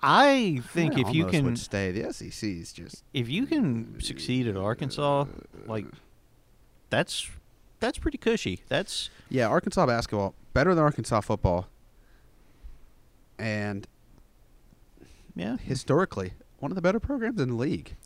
I 0.00 0.60
think 0.72 0.96
I 0.96 1.00
if 1.00 1.14
you 1.14 1.26
can 1.26 1.44
would 1.44 1.58
stay, 1.58 1.90
the 1.90 2.12
SEC 2.12 2.48
is 2.48 2.72
just 2.72 3.04
if 3.12 3.28
you 3.28 3.46
can 3.46 4.00
succeed 4.00 4.46
at 4.46 4.56
Arkansas, 4.56 5.26
like 5.66 5.86
that's 6.90 7.28
that's 7.80 7.98
pretty 7.98 8.18
cushy. 8.18 8.60
That's 8.68 9.10
yeah. 9.28 9.48
Arkansas 9.48 9.86
basketball 9.86 10.34
better 10.52 10.74
than 10.74 10.84
Arkansas 10.84 11.20
football, 11.22 11.68
and 13.38 13.86
yeah. 15.34 15.56
historically 15.56 16.32
one 16.58 16.70
of 16.70 16.76
the 16.76 16.82
better 16.82 17.00
programs 17.00 17.40
in 17.40 17.50
the 17.50 17.54
league. 17.54 17.96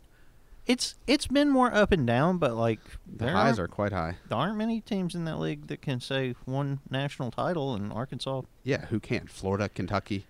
It's 0.65 0.95
it's 1.07 1.27
been 1.27 1.49
more 1.49 1.73
up 1.73 1.91
and 1.91 2.07
down, 2.07 2.37
but 2.37 2.55
like 2.55 2.79
The 3.05 3.29
highs 3.29 3.59
aren't, 3.59 3.71
quite 3.71 3.91
high. 3.91 4.15
there 4.29 4.37
aren't 4.37 4.55
many 4.57 4.79
teams 4.79 5.13
in 5.13 5.25
that 5.25 5.37
league 5.37 5.67
that 5.67 5.81
can 5.81 5.99
say 5.99 6.35
one 6.45 6.79
national 6.89 7.31
title, 7.31 7.73
and 7.75 7.91
Arkansas, 7.91 8.43
Yeah, 8.63 8.85
who 8.85 8.99
can't? 9.01 9.29
Florida, 9.29 9.67
Kentucky, 9.67 10.25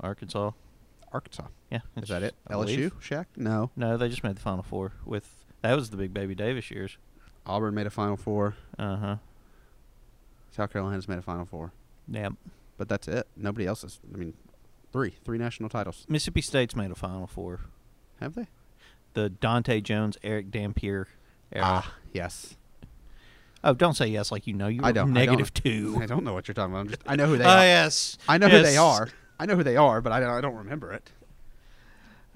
Arkansas, 0.00 0.52
Arkansas. 1.12 1.48
yeah. 1.70 1.80
Is 1.96 2.08
that 2.08 2.22
it? 2.22 2.34
I 2.48 2.54
LSU, 2.54 2.64
believe. 2.66 3.00
Shaq? 3.00 3.26
No. 3.36 3.70
No, 3.76 3.96
they 3.98 4.08
just 4.08 4.24
made 4.24 4.36
the 4.36 4.40
Final 4.40 4.62
Four 4.62 4.92
with 5.04 5.28
that 5.60 5.74
was 5.74 5.90
the 5.90 5.96
big 5.98 6.14
Baby 6.14 6.34
Davis 6.34 6.70
years. 6.70 6.96
Auburn 7.44 7.74
made 7.74 7.86
a 7.86 7.90
Final 7.90 8.16
Four. 8.16 8.54
Uh 8.78 8.96
huh. 8.96 9.16
South 10.52 10.72
Carolina's 10.72 11.06
made 11.08 11.18
a 11.18 11.22
Final 11.22 11.44
Four. 11.44 11.72
Yeah. 12.08 12.30
But 12.78 12.88
that's 12.88 13.08
it. 13.08 13.26
Nobody 13.36 13.66
else 13.66 13.84
is. 13.84 14.00
I 14.12 14.16
mean, 14.16 14.34
three, 14.92 15.14
three 15.24 15.38
national 15.38 15.68
titles. 15.68 16.06
Mississippi 16.08 16.40
State's 16.40 16.74
made 16.76 16.90
a 16.90 16.94
Final 16.94 17.26
Four. 17.26 17.60
Have 18.20 18.34
they? 18.34 18.46
The 19.16 19.30
Dante 19.30 19.80
Jones, 19.80 20.16
Erick 20.22 20.50
Dampier 20.50 21.08
era. 21.50 21.64
Ah, 21.64 21.94
yes. 22.12 22.56
Oh, 23.64 23.72
don't 23.74 23.94
say 23.94 24.06
yes 24.06 24.30
like 24.30 24.46
you 24.46 24.52
know 24.52 24.68
you 24.68 24.80
I 24.84 24.92
don't. 24.92 25.12
negative 25.12 25.50
I 25.56 25.60
don't, 25.60 25.94
two. 25.94 25.98
I 26.02 26.06
don't 26.06 26.22
know 26.22 26.34
what 26.34 26.46
you're 26.46 26.54
talking 26.54 26.72
about. 26.72 26.80
I'm 26.80 26.88
just. 26.88 27.02
I 27.06 27.16
know 27.16 27.26
who 27.26 27.36
they 27.38 27.44
Oh 27.44 27.48
are. 27.48 27.64
yes. 27.64 28.18
I 28.28 28.38
know 28.38 28.48
who 28.48 28.62
they 28.62 28.76
are. 28.76 29.08
I 29.40 29.46
know 29.46 29.56
who 29.56 29.62
they 29.64 29.76
are, 29.76 30.00
but 30.00 30.12
I 30.12 30.20
don't. 30.20 30.30
I 30.30 30.40
don't 30.40 30.54
remember 30.54 30.92
it. 30.92 31.10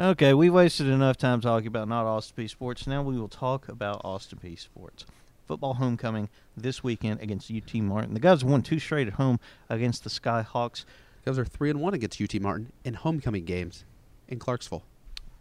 Okay, 0.01 0.33
we 0.33 0.49
wasted 0.49 0.87
enough 0.87 1.19
time 1.19 1.43
talking 1.43 1.67
about 1.67 1.87
not 1.87 2.07
Austin 2.07 2.43
Peay 2.45 2.49
Sports. 2.49 2.87
Now 2.87 3.03
we 3.03 3.19
will 3.19 3.29
talk 3.29 3.69
about 3.69 4.01
Austin 4.03 4.39
Peay 4.43 4.59
Sports. 4.59 5.05
Football 5.47 5.75
homecoming 5.75 6.31
this 6.57 6.83
weekend 6.83 7.21
against 7.21 7.51
UT 7.51 7.75
Martin. 7.75 8.15
The 8.15 8.21
guys 8.21 8.43
won 8.43 8.63
two 8.63 8.79
straight 8.79 9.07
at 9.09 9.15
home 9.15 9.39
against 9.69 10.03
the 10.05 10.11
Skyhawks. 10.11 10.85
Govs 11.27 11.37
are 11.37 11.45
three 11.45 11.69
and 11.69 11.81
one 11.83 11.93
against 11.93 12.21
UT 12.23 12.41
Martin 12.41 12.73
in 12.85 12.95
homecoming 12.95 13.45
games 13.45 13.85
in 14.29 14.39
Clarksville. 14.39 14.85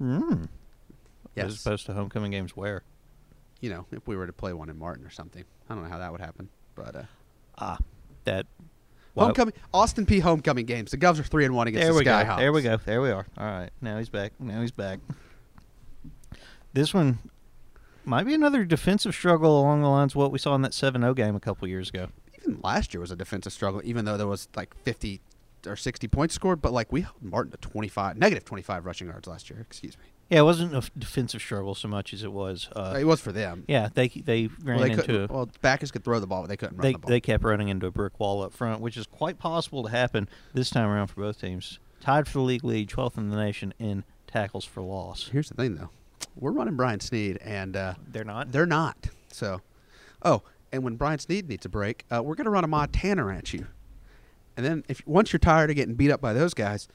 Mm. 0.01 0.49
Yes. 1.39 1.53
As 1.53 1.65
opposed 1.65 1.85
to 1.87 1.93
homecoming 1.93 2.31
games 2.31 2.55
where? 2.55 2.83
You 3.61 3.69
know, 3.71 3.85
if 3.91 4.07
we 4.07 4.15
were 4.15 4.25
to 4.27 4.33
play 4.33 4.53
one 4.53 4.69
in 4.69 4.77
Martin 4.79 5.05
or 5.05 5.09
something, 5.09 5.43
I 5.69 5.73
don't 5.75 5.83
know 5.83 5.89
how 5.89 5.97
that 5.99 6.11
would 6.11 6.21
happen. 6.21 6.49
But 6.75 6.95
uh, 6.95 7.03
Ah, 7.57 7.77
that. 8.23 8.45
well, 9.15 9.25
homecoming, 9.27 9.53
Austin 9.73 10.05
Peay 10.05 10.21
homecoming 10.21 10.65
games. 10.65 10.91
The 10.91 10.97
Govs 10.97 11.19
are 11.19 11.23
three 11.23 11.43
and 11.45 11.53
one 11.53 11.67
against 11.67 11.83
There 11.83 11.91
the 11.93 11.99
we 11.99 12.05
go. 12.05 12.11
Skyhawks. 12.11 12.37
There 12.37 12.53
we 12.53 12.61
go. 12.61 12.77
There 12.77 13.01
we 13.01 13.11
are. 13.11 13.25
All 13.37 13.45
right. 13.45 13.69
Now 13.81 13.97
he's 13.97 14.07
back. 14.09 14.31
Now 14.39 14.61
he's 14.61 14.71
back. 14.71 14.99
This 16.73 16.93
one 16.93 17.19
might 18.05 18.25
be 18.25 18.33
another 18.33 18.63
defensive 18.63 19.13
struggle 19.13 19.59
along 19.59 19.81
the 19.81 19.89
lines 19.89 20.13
of 20.13 20.17
what 20.17 20.31
we 20.31 20.39
saw 20.39 20.55
in 20.55 20.61
that 20.61 20.71
7-0 20.71 21.15
game 21.15 21.35
a 21.35 21.39
couple 21.39 21.67
years 21.67 21.89
ago. 21.89 22.07
Even 22.41 22.59
last 22.63 22.93
year 22.93 23.01
was 23.01 23.11
a 23.11 23.15
defensive 23.15 23.51
struggle, 23.53 23.81
even 23.83 24.05
though 24.05 24.17
there 24.17 24.27
was 24.27 24.47
like 24.55 24.73
50 24.83 25.19
or 25.67 25.75
60 25.75 26.07
points 26.07 26.33
scored. 26.35 26.61
But 26.61 26.71
like 26.71 26.91
we 26.91 27.01
held 27.01 27.21
Martin 27.21 27.51
to 27.51 27.57
25, 27.57 28.17
negative 28.17 28.45
25 28.45 28.85
rushing 28.85 29.07
yards 29.07 29.27
last 29.27 29.49
year. 29.49 29.59
Excuse 29.59 29.97
me. 29.97 30.05
Yeah, 30.29 30.39
it 30.39 30.43
wasn't 30.43 30.75
a 30.75 30.83
defensive 30.97 31.41
struggle 31.41 31.73
so 31.73 31.87
much 31.87 32.13
as 32.13 32.23
it 32.23 32.31
was. 32.31 32.69
Uh, 32.75 32.95
it 32.99 33.03
was 33.03 33.19
for 33.19 33.31
them. 33.31 33.65
yeah, 33.67 33.89
they 33.93 34.07
they 34.09 34.47
ran 34.63 34.77
Well, 34.77 34.85
they 34.85 34.91
into. 34.91 35.03
couldn't. 35.03 35.31
Well, 35.31 35.49
Bachus 35.63 35.91
could 35.91 36.03
throw 36.03 36.19
the 36.19 36.27
ball, 36.27 36.41
but 36.43 36.49
they 36.49 36.57
couldn't 36.57 36.77
run 36.77 36.83
they 36.83 36.91
the 36.93 36.99
ball. 36.99 37.09
they 37.09 37.19
kept 37.21 37.43
running 37.43 37.69
into 37.69 37.87
a 37.87 37.91
brick 37.91 38.19
wall 38.19 38.43
up 38.43 38.53
front, 38.53 38.79
which 38.81 38.95
is 38.97 39.07
quite 39.07 39.39
possible 39.39 39.83
to 39.83 39.89
happen 39.89 40.29
this 40.53 40.69
time 40.69 40.87
around 40.87 41.07
for 41.07 41.21
both 41.21 41.41
teams. 41.41 41.79
Tied 41.99 42.27
for 42.27 42.33
the 42.33 42.41
league 42.43 42.63
lead, 42.63 42.89
12th 42.89 43.17
in 43.17 43.29
the 43.29 43.35
nation 43.35 43.73
in 43.79 44.03
tackles 44.27 44.63
for 44.65 44.81
loss. 44.81 45.29
Here's 45.31 45.49
the 45.49 45.55
thing, 45.55 45.75
though. 45.75 45.89
We're 46.35 46.51
running 46.51 46.75
Brian 46.75 46.99
Snead, 46.99 47.37
and 47.43 47.75
uh, 47.75 47.95
They're 48.07 48.23
not. 48.23 48.51
they're 48.51 48.65
not. 48.65 49.09
So, 49.31 49.61
oh, 50.21 50.43
and 50.71 50.83
when 50.83 50.95
Brian 50.95 51.19
Snead 51.19 51.49
needs 51.49 51.65
a 51.65 51.69
break, 51.69 52.05
uh, 52.11 52.21
we're 52.23 52.35
going 52.35 52.45
to 52.45 52.51
run 52.51 52.63
a 52.63 52.67
Montana 52.67 53.27
at 53.35 53.51
you. 53.51 53.67
And 54.55 54.65
then, 54.65 54.83
if 54.87 55.05
once 55.07 55.33
you're 55.33 55.39
tired 55.39 55.69
of 55.71 55.75
getting 55.75 55.95
beat 55.95 56.11
up 56.11 56.21
by 56.21 56.33
those 56.33 56.53
guys, 56.53 56.87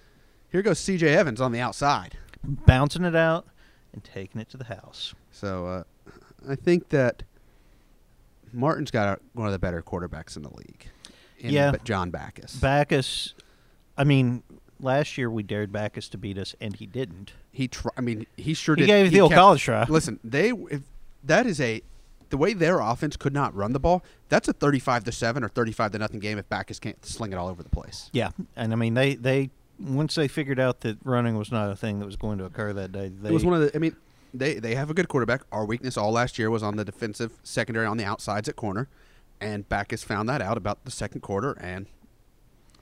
here 0.51 0.63
goes 0.63 0.79
C.J. 0.79 1.09
Evans 1.09 1.41
on 1.41 1.51
the 1.53 1.61
outside. 1.61 2.17
Bouncing 2.47 3.05
it 3.05 3.17
out 3.17 3.47
and 3.93 4.03
taking 4.05 4.41
it 4.41 4.49
to 4.51 4.57
the 4.57 4.65
house. 4.65 5.15
So, 5.33 5.67
uh, 5.67 5.83
I 6.49 6.55
think 6.55 6.91
that 6.91 7.23
Martin's 8.53 8.91
got 8.91 9.21
one 9.33 9.47
of 9.47 9.53
the 9.53 9.59
better 9.59 9.83
quarterbacks 9.83 10.37
in 10.37 10.43
the 10.43 10.51
league. 10.55 10.89
In 11.39 11.51
Yeah. 11.51 11.73
Ba- 11.73 11.81
John 11.85 12.11
Bachus. 12.13 12.57
Bachus, 12.57 13.33
I 13.97 14.05
mean, 14.05 14.43
last 14.81 15.17
year 15.19 15.31
we 15.31 15.43
dared 15.43 15.73
Bachus 15.73 16.09
to 16.11 16.19
beat 16.19 16.39
us, 16.39 16.55
and 16.61 16.77
he 16.77 16.87
didn't. 16.87 17.33
he, 17.51 17.69
tr- 17.69 17.89
I 17.97 18.01
mean, 18.01 18.27
he 18.37 18.53
sure 18.55 18.75
He 18.75 18.83
did. 18.83 18.87
gave 18.89 19.07
it 19.07 19.11
the 19.11 19.21
old 19.21 19.31
kept- 19.31 19.39
college 19.41 19.63
try. 19.63 19.85
Listen, 19.89 20.19
they 20.25 20.51
if 20.51 20.83
that 21.23 21.47
is 21.47 21.61
a 21.61 21.83
the 22.31 22.37
way 22.37 22.53
their 22.53 22.81
offense 22.81 23.17
could 23.17 23.33
not 23.33 23.55
run 23.55 23.73
the 23.73 23.79
ball. 23.79 24.03
That's 24.29 24.49
a 24.49 24.53
thirty-five 24.53 25.05
to 25.05 25.13
seven 25.13 25.45
or 25.45 25.49
thirty-five 25.49 25.93
to 25.93 25.99
nothing 25.99 26.19
game 26.19 26.37
if 26.39 26.49
Bachus 26.49 26.81
can't 26.81 27.05
sling 27.07 27.33
it 27.33 27.37
all 27.37 27.49
over 27.49 27.63
the 27.63 27.69
place. 27.71 28.11
Yeah, 28.13 28.31
and 28.57 28.73
I 28.73 28.77
mean 28.77 28.95
they 28.95 29.15
they 29.15 29.51
once 29.79 30.15
they 30.15 30.29
figured 30.29 30.59
out 30.61 30.81
that 30.81 30.99
running 31.05 31.37
was 31.37 31.51
not 31.51 31.71
a 31.71 31.77
thing 31.77 31.99
that 32.01 32.07
was 32.07 32.17
going 32.17 32.39
to 32.39 32.45
occur 32.45 32.73
that 32.73 32.93
day. 32.93 33.09
They, 33.09 33.29
it 33.29 33.33
was 33.33 33.45
one 33.45 33.55
of 33.55 33.61
the. 33.61 33.75
I 33.75 33.79
mean, 33.79 33.97
they 34.33 34.55
they 34.55 34.75
have 34.75 34.91
a 34.91 34.95
good 34.95 35.09
quarterback. 35.09 35.43
Our 35.53 35.65
weakness 35.65 35.97
all 35.97 36.13
last 36.13 36.39
year 36.39 36.51
was 36.51 36.63
on 36.63 36.77
the 36.77 36.85
defensive 36.85 37.39
secondary 37.43 37.87
on 37.87 37.97
the 37.97 38.05
outsides 38.05 38.49
at 38.49 38.57
corner, 38.57 38.89
and 39.41 39.69
Bachus 39.69 40.05
found 40.05 40.29
that 40.29 40.41
out 40.43 40.57
about 40.57 40.85
the 40.85 40.91
second 40.91 41.21
quarter, 41.21 41.53
and 41.53 41.87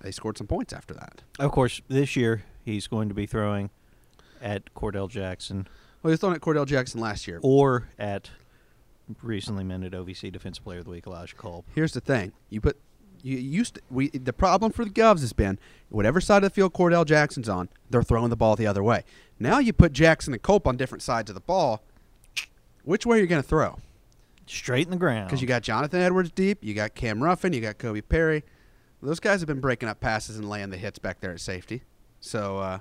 they 0.01 0.11
scored 0.11 0.37
some 0.39 0.47
points 0.47 0.73
after 0.73 0.95
that. 0.95 1.23
of 1.39 1.53
course, 1.53 1.81
this 1.89 2.17
year 2.17 2.45
he's 2.65 2.87
going 2.87 3.09
to 3.09 3.15
be 3.15 3.27
throwing 3.27 3.71
at 4.41 4.75
Cordell 4.75 5.09
Jackson 5.09 5.69
Well, 6.03 6.11
he 6.11 6.13
was 6.13 6.21
throwing 6.21 6.35
at 6.37 6.43
Cordell 6.43 6.67
Jackson 6.67 7.01
last 7.01 7.29
year. 7.29 7.39
or 7.43 7.89
at 7.99 8.31
recently 9.23 9.63
minted 9.65 9.93
OVC 9.93 10.33
Defensive 10.33 10.65
Player 10.65 10.79
of 10.81 10.85
the 10.87 10.91
Week 10.91 11.07
Elijah 11.07 11.37
Culp. 11.37 11.67
Here's 11.75 11.93
the 11.93 12.01
thing: 12.01 12.33
you 12.51 12.61
put 12.61 12.79
you 13.23 13.39
used 13.39 13.77
to, 13.77 13.81
we 13.91 14.09
the 14.09 14.33
problem 14.33 14.73
for 14.73 14.85
the 14.85 14.91
Govs 14.91 15.21
has 15.21 15.33
been 15.33 15.59
whatever 15.89 16.21
side 16.21 16.39
of 16.39 16.51
the 16.51 16.55
field 16.55 16.73
Cordell 16.73 17.07
Jackson's 17.07 17.49
on, 17.49 17.69
they're 17.91 18.03
throwing 18.03 18.31
the 18.31 18.37
ball 18.37 18.57
the 18.57 18.67
other 18.67 18.83
way. 18.83 19.05
Now 19.39 19.59
you 19.59 19.73
put 19.73 19.93
Jackson 19.93 20.33
and 20.33 20.43
Cope 20.43 20.67
on 20.67 20.77
different 20.77 21.03
sides 21.03 21.31
of 21.31 21.35
the 21.35 21.41
ball. 21.41 21.83
Which 22.85 23.07
way 23.07 23.19
are 23.19 23.21
you 23.21 23.27
going 23.27 23.43
to 23.43 23.49
throw? 23.49 23.79
Straight 24.47 24.87
in 24.87 24.91
the 24.91 24.97
ground. 24.97 25.29
Because 25.29 25.41
you 25.41 25.47
got 25.47 25.63
Jonathan 25.63 26.01
Edwards 26.01 26.33
deep, 26.33 26.59
you 26.63 26.75
got 26.75 26.95
Cam 26.95 27.23
Ruffin, 27.23 27.53
you 27.53 27.61
got 27.61 27.79
Kobe 27.79 28.01
Perry. 28.01 28.43
Those 29.01 29.21
guys 29.21 29.41
have 29.41 29.49
been 29.49 29.61
breaking 29.61 29.89
up 29.89 30.01
passes 30.01 30.37
and 30.37 30.49
laying 30.49 30.71
the 30.71 30.77
hits 30.77 30.99
back 30.99 31.21
there 31.21 31.33
at 31.33 31.41
safety. 31.41 31.83
So 32.21 32.59
uh, 32.59 32.79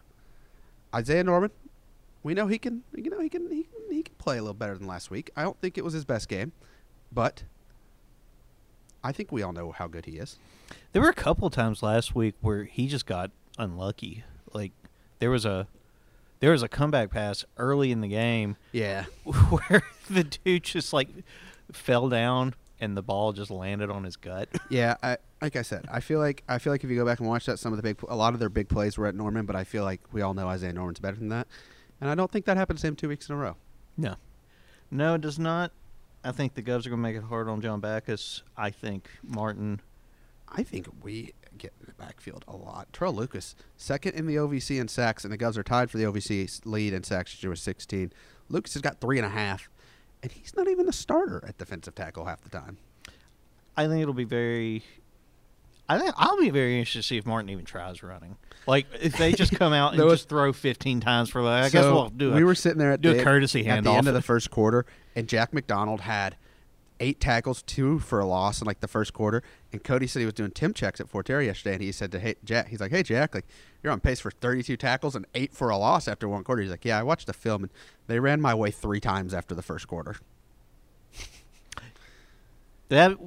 Isaiah 0.93 1.23
Norman, 1.23 1.51
we 2.23 2.33
know 2.33 2.47
he 2.47 2.59
can. 2.59 2.83
You 2.95 3.09
know 3.09 3.19
he 3.19 3.29
can. 3.29 3.49
He 3.49 3.63
can. 3.63 3.95
He 3.95 4.03
can 4.03 4.15
play 4.15 4.37
a 4.37 4.41
little 4.41 4.53
better 4.53 4.77
than 4.77 4.87
last 4.87 5.09
week. 5.09 5.31
I 5.35 5.41
don't 5.43 5.59
think 5.59 5.77
it 5.77 5.83
was 5.83 5.93
his 5.93 6.05
best 6.05 6.29
game, 6.29 6.51
but 7.11 7.43
I 9.03 9.11
think 9.11 9.31
we 9.31 9.41
all 9.43 9.53
know 9.53 9.71
how 9.71 9.87
good 9.87 10.05
he 10.05 10.17
is. 10.17 10.37
There 10.93 11.01
were 11.01 11.09
a 11.09 11.13
couple 11.13 11.49
times 11.49 11.81
last 11.83 12.15
week 12.15 12.35
where 12.41 12.63
he 12.65 12.87
just 12.87 13.05
got 13.05 13.31
unlucky. 13.57 14.23
Like 14.53 14.71
there 15.19 15.29
was 15.31 15.45
a 15.45 15.67
there 16.39 16.51
was 16.51 16.63
a 16.63 16.67
comeback 16.67 17.11
pass 17.11 17.45
early 17.57 17.91
in 17.91 18.01
the 18.01 18.07
game 18.07 18.57
Yeah. 18.71 19.05
where 19.23 19.83
the 20.09 20.23
dude 20.23 20.63
just 20.63 20.91
like 20.93 21.07
fell 21.71 22.09
down 22.09 22.55
and 22.79 22.97
the 22.97 23.01
ball 23.03 23.31
just 23.31 23.51
landed 23.51 23.89
on 23.91 24.03
his 24.03 24.15
gut. 24.15 24.49
Yeah, 24.69 24.95
I, 25.03 25.17
like 25.41 25.55
I 25.55 25.61
said, 25.61 25.85
I 25.91 25.99
feel 25.99 26.19
like 26.19 26.43
I 26.49 26.57
feel 26.57 26.73
like 26.73 26.83
if 26.83 26.89
you 26.89 26.95
go 26.95 27.05
back 27.05 27.19
and 27.19 27.27
watch 27.27 27.45
that, 27.45 27.59
some 27.59 27.71
of 27.73 27.77
the 27.77 27.83
big, 27.83 28.01
a 28.07 28.15
lot 28.15 28.33
of 28.33 28.39
their 28.39 28.49
big 28.49 28.69
plays 28.69 28.97
were 28.97 29.05
at 29.07 29.13
Norman, 29.15 29.45
but 29.45 29.55
I 29.55 29.63
feel 29.63 29.83
like 29.83 30.01
we 30.11 30.21
all 30.21 30.33
know 30.33 30.47
Isaiah 30.47 30.73
Norman's 30.73 30.99
better 30.99 31.17
than 31.17 31.29
that, 31.29 31.47
and 31.99 32.09
I 32.09 32.15
don't 32.15 32.31
think 32.31 32.45
that 32.45 32.57
happened 32.57 32.79
to 32.79 32.87
him 32.87 32.95
two 32.95 33.07
weeks 33.07 33.29
in 33.29 33.35
a 33.35 33.37
row. 33.37 33.55
No, 33.97 34.15
no, 34.89 35.13
it 35.13 35.21
does 35.21 35.37
not. 35.37 35.71
I 36.23 36.31
think 36.31 36.53
the 36.53 36.61
Govs 36.61 36.85
are 36.85 36.89
going 36.89 37.01
to 37.01 37.07
make 37.09 37.15
it 37.15 37.23
hard 37.23 37.47
on 37.49 37.61
John 37.61 37.81
Bachus. 37.81 38.41
I 38.55 38.69
think 38.69 39.09
Martin. 39.23 39.81
I 40.47 40.63
think 40.63 40.87
we 41.01 41.33
get 41.57 41.73
in 41.79 41.85
the 41.87 41.93
backfield 41.93 42.43
a 42.47 42.55
lot. 42.55 42.91
Terrell 42.93 43.13
Lucas, 43.13 43.55
second 43.77 44.15
in 44.15 44.25
the 44.27 44.35
OVC 44.35 44.79
in 44.79 44.87
sacks, 44.87 45.23
and 45.23 45.31
the 45.31 45.37
Govs 45.37 45.57
are 45.57 45.63
tied 45.63 45.89
for 45.89 45.97
the 45.97 46.03
OVC 46.03 46.61
lead 46.65 46.93
in 46.93 47.03
sacks 47.03 47.31
this 47.31 47.43
year 47.43 47.49
with 47.49 47.59
16. 47.59 48.11
Lucas 48.49 48.73
has 48.73 48.81
got 48.81 48.99
three 48.99 49.17
and 49.17 49.25
a 49.25 49.29
half, 49.29 49.69
and 50.21 50.31
he's 50.31 50.55
not 50.55 50.67
even 50.67 50.87
a 50.89 50.93
starter 50.93 51.43
at 51.47 51.57
defensive 51.57 51.95
tackle 51.95 52.25
half 52.25 52.41
the 52.41 52.49
time. 52.49 52.77
I 53.77 53.87
think 53.87 54.01
it'll 54.01 54.13
be 54.13 54.25
very. 54.25 54.83
I 55.91 55.99
think 55.99 56.13
I'll 56.17 56.39
be 56.39 56.49
very 56.49 56.79
interested 56.79 56.99
to 56.99 57.03
see 57.07 57.17
if 57.17 57.25
Martin 57.25 57.49
even 57.49 57.65
tries 57.65 58.01
running. 58.01 58.37
Like 58.65 58.87
if 59.01 59.17
they 59.17 59.33
just 59.33 59.51
come 59.57 59.73
out 59.73 59.93
and 59.93 60.01
was- 60.03 60.19
just 60.19 60.29
throw 60.29 60.53
15 60.53 61.01
times 61.01 61.29
for 61.29 61.43
that, 61.43 61.63
I 61.65 61.69
guess 61.69 61.83
we'll 61.83 62.09
do. 62.09 62.31
It. 62.31 62.35
We 62.35 62.43
were 62.43 62.55
sitting 62.55 62.77
there 62.79 62.91
at 62.91 63.01
do 63.01 63.13
the, 63.13 63.21
a 63.21 63.23
courtesy 63.23 63.67
at 63.67 63.83
the 63.83 63.91
end 63.91 64.07
of 64.07 64.13
the 64.13 64.21
first 64.21 64.51
quarter, 64.51 64.85
and 65.15 65.27
Jack 65.27 65.53
McDonald 65.53 66.01
had 66.01 66.37
eight 67.01 67.19
tackles, 67.19 67.63
two 67.63 67.99
for 67.99 68.19
a 68.19 68.25
loss 68.25 68.61
in 68.61 68.67
like 68.67 68.79
the 68.79 68.87
first 68.87 69.11
quarter. 69.11 69.43
And 69.73 69.83
Cody 69.83 70.07
said 70.07 70.19
he 70.19 70.25
was 70.25 70.35
doing 70.35 70.51
Tim 70.51 70.73
checks 70.73 71.01
at 71.01 71.11
Fortera 71.11 71.45
yesterday, 71.45 71.73
and 71.73 71.83
he 71.83 71.91
said 71.91 72.11
to 72.13 72.19
hey 72.19 72.35
Jack, 72.45 72.69
he's 72.69 72.79
like, 72.79 72.91
"Hey 72.91 73.03
Jack, 73.03 73.35
like 73.35 73.45
you're 73.83 73.91
on 73.91 73.99
pace 73.99 74.19
for 74.21 74.31
32 74.31 74.77
tackles 74.77 75.15
and 75.15 75.25
eight 75.35 75.53
for 75.53 75.69
a 75.69 75.77
loss 75.77 76.07
after 76.07 76.29
one 76.29 76.43
quarter." 76.43 76.61
He's 76.61 76.71
like, 76.71 76.85
"Yeah, 76.85 76.99
I 76.99 77.03
watched 77.03 77.27
the 77.27 77.33
film, 77.33 77.63
and 77.63 77.71
they 78.07 78.19
ran 78.19 78.39
my 78.39 78.53
way 78.53 78.71
three 78.71 79.01
times 79.01 79.33
after 79.33 79.55
the 79.55 79.63
first 79.63 79.87
quarter." 79.87 80.15
that 82.89 83.17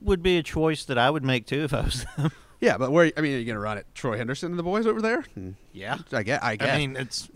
would 0.00 0.22
be 0.22 0.38
a 0.38 0.42
choice 0.42 0.84
that 0.86 0.98
I 0.98 1.10
would 1.10 1.24
make 1.24 1.46
too 1.46 1.64
if 1.64 1.72
I 1.74 1.80
was 1.82 2.04
them. 2.16 2.32
Yeah, 2.60 2.78
but 2.78 2.90
where? 2.90 3.12
I 3.16 3.20
mean, 3.20 3.34
are 3.34 3.38
you 3.38 3.44
gonna 3.44 3.60
run 3.60 3.76
it? 3.78 3.86
Troy 3.94 4.16
Henderson 4.16 4.50
and 4.52 4.58
the 4.58 4.62
boys 4.62 4.86
over 4.86 5.02
there? 5.02 5.22
Hmm. 5.34 5.50
Yeah. 5.72 5.98
I 6.12 6.22
get. 6.22 6.42
I 6.42 6.56
guess. 6.56 6.68
I 6.74 6.78
mean, 6.78 6.96
it's 6.96 7.28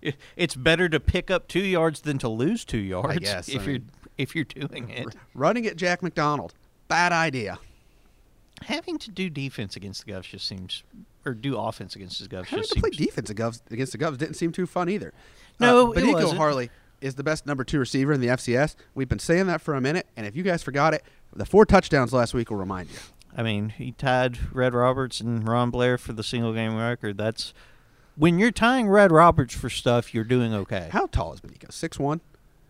it- 0.00 0.16
it's 0.36 0.54
better 0.54 0.88
to 0.88 1.00
pick 1.00 1.30
up 1.30 1.48
two 1.48 1.64
yards 1.64 2.02
than 2.02 2.18
to 2.18 2.28
lose 2.28 2.64
two 2.64 2.78
yards. 2.78 3.08
I 3.08 3.16
guess, 3.16 3.48
if 3.48 3.62
I 3.62 3.70
you're 3.70 3.78
if 4.18 4.34
you're 4.36 4.44
doing 4.44 4.90
it. 4.90 5.08
running 5.34 5.66
at 5.66 5.76
Jack 5.76 6.02
McDonald, 6.02 6.54
bad 6.88 7.10
idea. 7.12 7.58
Having 8.62 8.98
to 8.98 9.10
do 9.10 9.28
defense 9.28 9.74
against 9.76 10.06
the 10.06 10.12
Govs 10.12 10.22
just 10.24 10.46
seems, 10.46 10.84
or 11.26 11.34
do 11.34 11.58
offense 11.58 11.96
against 11.96 12.20
the 12.20 12.28
Govs 12.34 12.46
Having 12.46 12.64
to 12.66 12.80
play 12.80 12.90
defense 12.90 13.28
against 13.30 13.62
against 13.70 13.92
the 13.92 13.98
Govs 13.98 14.16
didn't 14.16 14.34
seem 14.36 14.52
too 14.52 14.66
fun 14.66 14.88
either. 14.88 15.12
No, 15.58 15.90
uh, 15.90 15.94
Baniko 15.94 16.12
wasn't. 16.14 16.36
Harley 16.38 16.70
is 17.04 17.16
the 17.16 17.22
best 17.22 17.44
number 17.46 17.64
two 17.64 17.78
receiver 17.78 18.14
in 18.14 18.20
the 18.20 18.28
FCS. 18.28 18.76
We've 18.94 19.08
been 19.08 19.18
saying 19.18 19.46
that 19.48 19.60
for 19.60 19.74
a 19.74 19.80
minute, 19.80 20.06
and 20.16 20.26
if 20.26 20.34
you 20.34 20.42
guys 20.42 20.62
forgot 20.62 20.94
it, 20.94 21.04
the 21.36 21.44
four 21.44 21.66
touchdowns 21.66 22.14
last 22.14 22.32
week 22.32 22.50
will 22.50 22.56
remind 22.56 22.90
you. 22.90 22.96
I 23.36 23.42
mean, 23.42 23.68
he 23.68 23.92
tied 23.92 24.38
Red 24.54 24.72
Roberts 24.72 25.20
and 25.20 25.46
Ron 25.46 25.70
Blair 25.70 25.98
for 25.98 26.14
the 26.14 26.22
single 26.22 26.54
game 26.54 26.74
record. 26.74 27.18
That's 27.18 27.52
when 28.16 28.38
you're 28.38 28.50
tying 28.50 28.88
Red 28.88 29.12
Roberts 29.12 29.54
for 29.54 29.68
stuff, 29.68 30.14
you're 30.14 30.24
doing 30.24 30.54
okay. 30.54 30.88
How 30.92 31.06
tall 31.06 31.34
is 31.34 31.40
Baniko? 31.42 31.70
Six 31.70 31.98
one. 31.98 32.22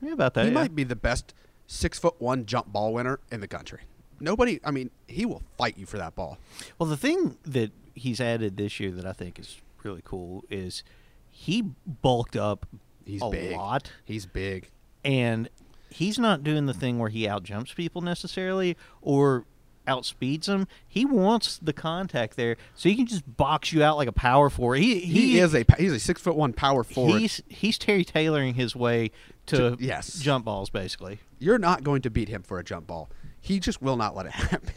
yeah, 0.03 0.12
about 0.12 0.35
that. 0.35 0.47
He 0.47 0.51
yeah. 0.51 0.55
might 0.55 0.74
be 0.74 0.82
the 0.82 0.97
best 0.97 1.32
six 1.68 2.01
foot 2.01 2.14
one 2.18 2.45
jump 2.45 2.72
ball 2.72 2.93
winner 2.93 3.20
in 3.30 3.41
the 3.41 3.49
country. 3.49 3.82
Nobody. 4.18 4.59
I 4.64 4.72
mean, 4.72 4.91
he 5.07 5.26
will 5.26 5.43
fight 5.57 5.78
you 5.78 5.87
for 5.87 5.99
that 5.99 6.16
ball. 6.16 6.39
Well, 6.78 6.89
the 6.89 6.97
thing 6.97 7.37
that 7.45 7.70
he's 7.95 8.20
added 8.20 8.57
this 8.57 8.80
year 8.80 8.91
that 8.93 9.07
I 9.07 9.12
think 9.12 9.39
is 9.39 9.61
really 9.85 10.03
cool 10.05 10.45
is 10.51 10.82
he 11.30 11.62
bulked 11.87 12.37
up 12.37 12.66
He's 13.07 13.22
a 13.22 13.28
big. 13.30 13.57
lot, 13.57 13.90
He's 14.05 14.26
big. 14.26 14.68
and 15.05 15.48
he's 15.90 16.18
not 16.18 16.42
doing 16.42 16.66
the 16.66 16.74
thing 16.74 16.98
where 16.98 17.11
he 17.11 17.26
outjumps 17.26 17.74
people 17.74 18.00
necessarily 18.02 18.76
or 19.02 19.44
outspeeds 19.86 20.46
them. 20.46 20.66
He 20.88 21.05
wants 21.05 21.59
the 21.59 21.72
contact 21.74 22.36
there, 22.36 22.57
so 22.74 22.88
he 22.88 22.96
can 22.96 23.07
just 23.07 23.36
box 23.36 23.72
you 23.72 23.82
out 23.82 23.96
like 23.98 24.09
a 24.09 24.12
power 24.12 24.48
forward. 24.50 24.76
He 24.80 25.00
He, 25.00 25.38
is 25.38 25.55
a 25.55 25.64
he's 25.78 25.92
a 25.92 26.00
six 26.00 26.20
foot 26.22 26.36
one 26.36 26.52
power 26.55 26.82
forward. 26.84 27.18
He's 27.20 27.42
he's 27.48 27.76
Terry 27.78 28.05
tailoring 28.05 28.55
his 28.55 28.74
way 28.74 29.11
to, 29.46 29.57
To- 29.57 29.76
yes. 29.78 30.18
jump 30.20 30.46
balls 30.46 30.70
basically. 30.70 31.18
You're 31.38 31.59
not 31.59 31.84
going 31.84 32.00
to 32.02 32.11
beat 32.11 32.28
him 32.30 32.42
for 32.42 32.59
a 32.59 32.64
jump 32.64 32.86
ball. 32.86 33.11
He 33.40 33.61
just 33.61 33.82
will 33.82 33.96
not 33.96 34.16
let 34.16 34.24
it 34.24 34.32
happen. 34.32 34.72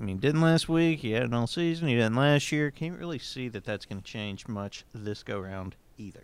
I 0.00 0.04
mean, 0.04 0.18
didn't 0.18 0.42
last 0.42 0.68
week. 0.68 1.00
He 1.00 1.10
had 1.10 1.24
it 1.24 1.34
all 1.34 1.48
season. 1.48 1.88
He 1.88 1.96
didn't 1.96 2.14
last 2.14 2.52
year. 2.52 2.70
Can't 2.70 2.96
really 2.96 3.18
see 3.18 3.48
that 3.48 3.64
that's 3.64 3.84
going 3.84 4.00
to 4.00 4.04
change 4.06 4.46
much 4.46 4.84
this 4.94 5.24
go 5.24 5.40
round 5.40 5.74
either. 5.96 6.22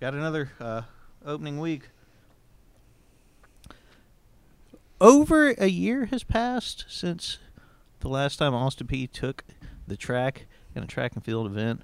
Got 0.00 0.14
another 0.14 0.52
uh, 0.60 0.82
opening 1.24 1.58
week. 1.58 1.88
Over 5.00 5.50
a 5.52 5.68
year 5.68 6.04
has 6.06 6.22
passed 6.22 6.84
since 6.88 7.38
the 8.00 8.08
last 8.08 8.36
time 8.36 8.54
Austin 8.54 8.86
Peay 8.86 9.10
took 9.10 9.44
the 9.86 9.96
track 9.96 10.46
in 10.74 10.82
a 10.82 10.86
track 10.86 11.14
and 11.14 11.24
field 11.24 11.46
event, 11.46 11.82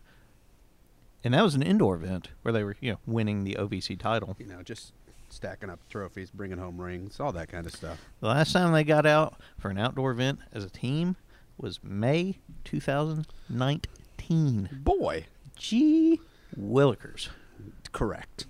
and 1.24 1.32
that 1.34 1.42
was 1.42 1.54
an 1.54 1.62
indoor 1.62 1.94
event 1.96 2.28
where 2.42 2.52
they 2.52 2.62
were, 2.64 2.76
you 2.80 2.92
know, 2.92 2.98
winning 3.06 3.44
the 3.44 3.56
OVC 3.58 3.98
title. 3.98 4.36
you 4.38 4.46
know, 4.46 4.62
just 4.62 4.92
stacking 5.30 5.70
up 5.70 5.80
trophies, 5.88 6.30
bringing 6.30 6.58
home 6.58 6.78
rings, 6.78 7.18
all 7.18 7.32
that 7.32 7.48
kind 7.48 7.66
of 7.66 7.74
stuff. 7.74 7.98
The 8.20 8.28
last 8.28 8.52
time 8.52 8.72
they 8.72 8.84
got 8.84 9.06
out 9.06 9.40
for 9.58 9.70
an 9.70 9.78
outdoor 9.78 10.10
event 10.10 10.40
as 10.52 10.64
a 10.64 10.70
team 10.70 11.16
was 11.56 11.80
May 11.82 12.38
2019. 12.64 14.68
Boy, 14.72 15.26
Gee 15.56 16.20
Willikers. 16.58 17.28
Correct. 17.92 18.46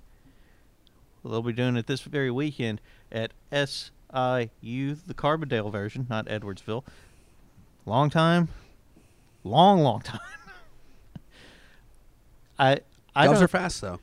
Well, 1.22 1.32
they'll 1.32 1.42
be 1.42 1.52
doing 1.52 1.76
it 1.76 1.86
this 1.86 2.00
very 2.00 2.30
weekend 2.30 2.80
at 3.10 3.32
SIU, 3.52 3.90
the 4.10 5.14
Carbondale 5.14 5.70
version, 5.70 6.06
not 6.10 6.26
Edwardsville. 6.26 6.84
Long 7.86 8.10
time, 8.10 8.48
long, 9.44 9.80
long 9.80 10.00
time. 10.02 10.20
I 12.58 12.80
I 13.14 13.26
Doves 13.26 13.42
are 13.42 13.48
fast 13.48 13.80
though. 13.80 14.00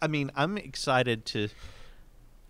I 0.00 0.06
mean, 0.06 0.30
I'm 0.34 0.56
excited 0.58 1.24
to. 1.26 1.48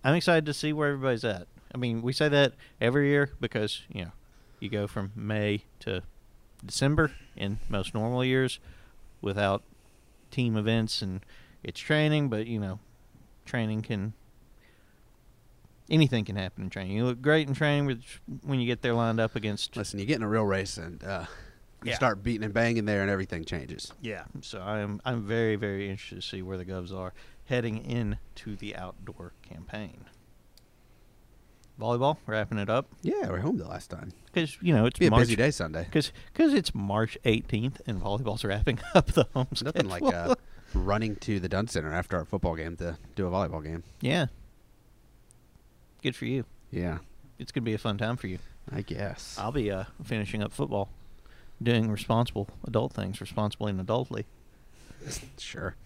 I'm 0.02 0.14
excited 0.14 0.46
to 0.46 0.54
see 0.54 0.72
where 0.72 0.90
everybody's 0.90 1.24
at. 1.24 1.46
I 1.74 1.78
mean, 1.78 2.02
we 2.02 2.12
say 2.12 2.28
that 2.28 2.52
every 2.80 3.08
year 3.08 3.30
because 3.40 3.82
you 3.88 4.04
know, 4.04 4.12
you 4.60 4.68
go 4.68 4.86
from 4.86 5.12
May 5.16 5.64
to 5.80 6.02
December 6.64 7.12
in 7.36 7.58
most 7.68 7.94
normal 7.94 8.24
years 8.24 8.60
without 9.20 9.62
team 10.30 10.56
events 10.56 11.02
and 11.02 11.20
it's 11.64 11.80
training, 11.80 12.28
but 12.28 12.46
you 12.46 12.58
know, 12.60 12.78
training 13.44 13.82
can 13.82 14.12
anything 15.90 16.24
can 16.24 16.36
happen 16.36 16.64
in 16.64 16.70
training. 16.70 16.96
You 16.96 17.04
look 17.04 17.20
great 17.20 17.46
in 17.48 17.54
training 17.54 18.02
when 18.42 18.60
you 18.60 18.66
get 18.66 18.82
there 18.82 18.94
lined 18.94 19.20
up 19.20 19.36
against 19.36 19.76
Listen, 19.76 19.98
you 19.98 20.06
get 20.06 20.16
in 20.16 20.22
a 20.22 20.28
real 20.28 20.44
race 20.44 20.76
and 20.78 21.02
uh, 21.04 21.26
you 21.82 21.90
Yeah. 21.90 21.96
start 21.96 22.22
beating 22.22 22.44
and 22.44 22.54
banging 22.54 22.84
there, 22.86 23.02
and 23.02 23.10
everything 23.10 23.44
changes. 23.44 23.92
Yeah. 24.00 24.24
So 24.40 24.60
I'm 24.60 25.00
I'm 25.04 25.26
very 25.26 25.56
very 25.56 25.90
interested 25.90 26.16
to 26.16 26.22
see 26.22 26.42
where 26.42 26.56
the 26.56 26.64
Govs 26.64 26.92
are 26.94 27.12
heading 27.46 27.84
into 27.84 28.56
the 28.56 28.74
outdoor 28.76 29.32
campaign. 29.42 30.06
Volleyball 31.78 32.18
wrapping 32.26 32.58
it 32.58 32.70
up 32.70 32.86
Yeah, 33.02 33.28
we're 33.28 33.40
home 33.40 33.56
the 33.58 33.66
last 33.66 33.90
time. 33.90 34.12
because 34.26 34.56
you 34.62 34.72
know 34.72 34.86
it's 34.86 34.98
Be 34.98 35.06
a 35.06 35.10
March, 35.10 35.22
busy 35.22 35.34
day 35.36 35.50
Sunday. 35.50 35.84
because 35.90 36.12
it's 36.54 36.72
March 36.72 37.18
18th 37.24 37.80
and 37.86 38.00
volleyball's 38.00 38.44
wrapping 38.46 38.78
up 38.94 39.06
the 39.06 39.26
home 39.34 39.48
Nothing 39.60 39.88
like 39.88 40.04
schedule. 40.06 40.30
uh, 40.32 40.34
running 40.74 41.16
to 41.16 41.40
the 41.40 41.48
Dunn 41.48 41.68
Center 41.68 41.92
after 41.92 42.16
our 42.16 42.24
football 42.24 42.54
game 42.56 42.76
to 42.76 42.98
do 43.16 43.26
a 43.26 43.30
volleyball 43.30 43.62
game. 43.62 43.82
yeah. 44.00 44.26
Good 46.02 46.14
for 46.16 46.26
you. 46.26 46.44
Yeah, 46.70 46.98
It's 47.38 47.50
gonna 47.50 47.64
be 47.64 47.72
a 47.72 47.78
fun 47.78 47.96
time 47.96 48.16
for 48.18 48.26
you. 48.26 48.38
I 48.70 48.82
guess. 48.82 49.36
I'll 49.38 49.52
be 49.52 49.70
uh, 49.70 49.84
finishing 50.02 50.42
up 50.42 50.52
football, 50.52 50.90
doing 51.62 51.90
responsible 51.90 52.48
adult 52.66 52.92
things 52.92 53.20
responsibly 53.20 53.70
and 53.70 53.80
adultly. 53.80 54.24
sure. 55.38 55.76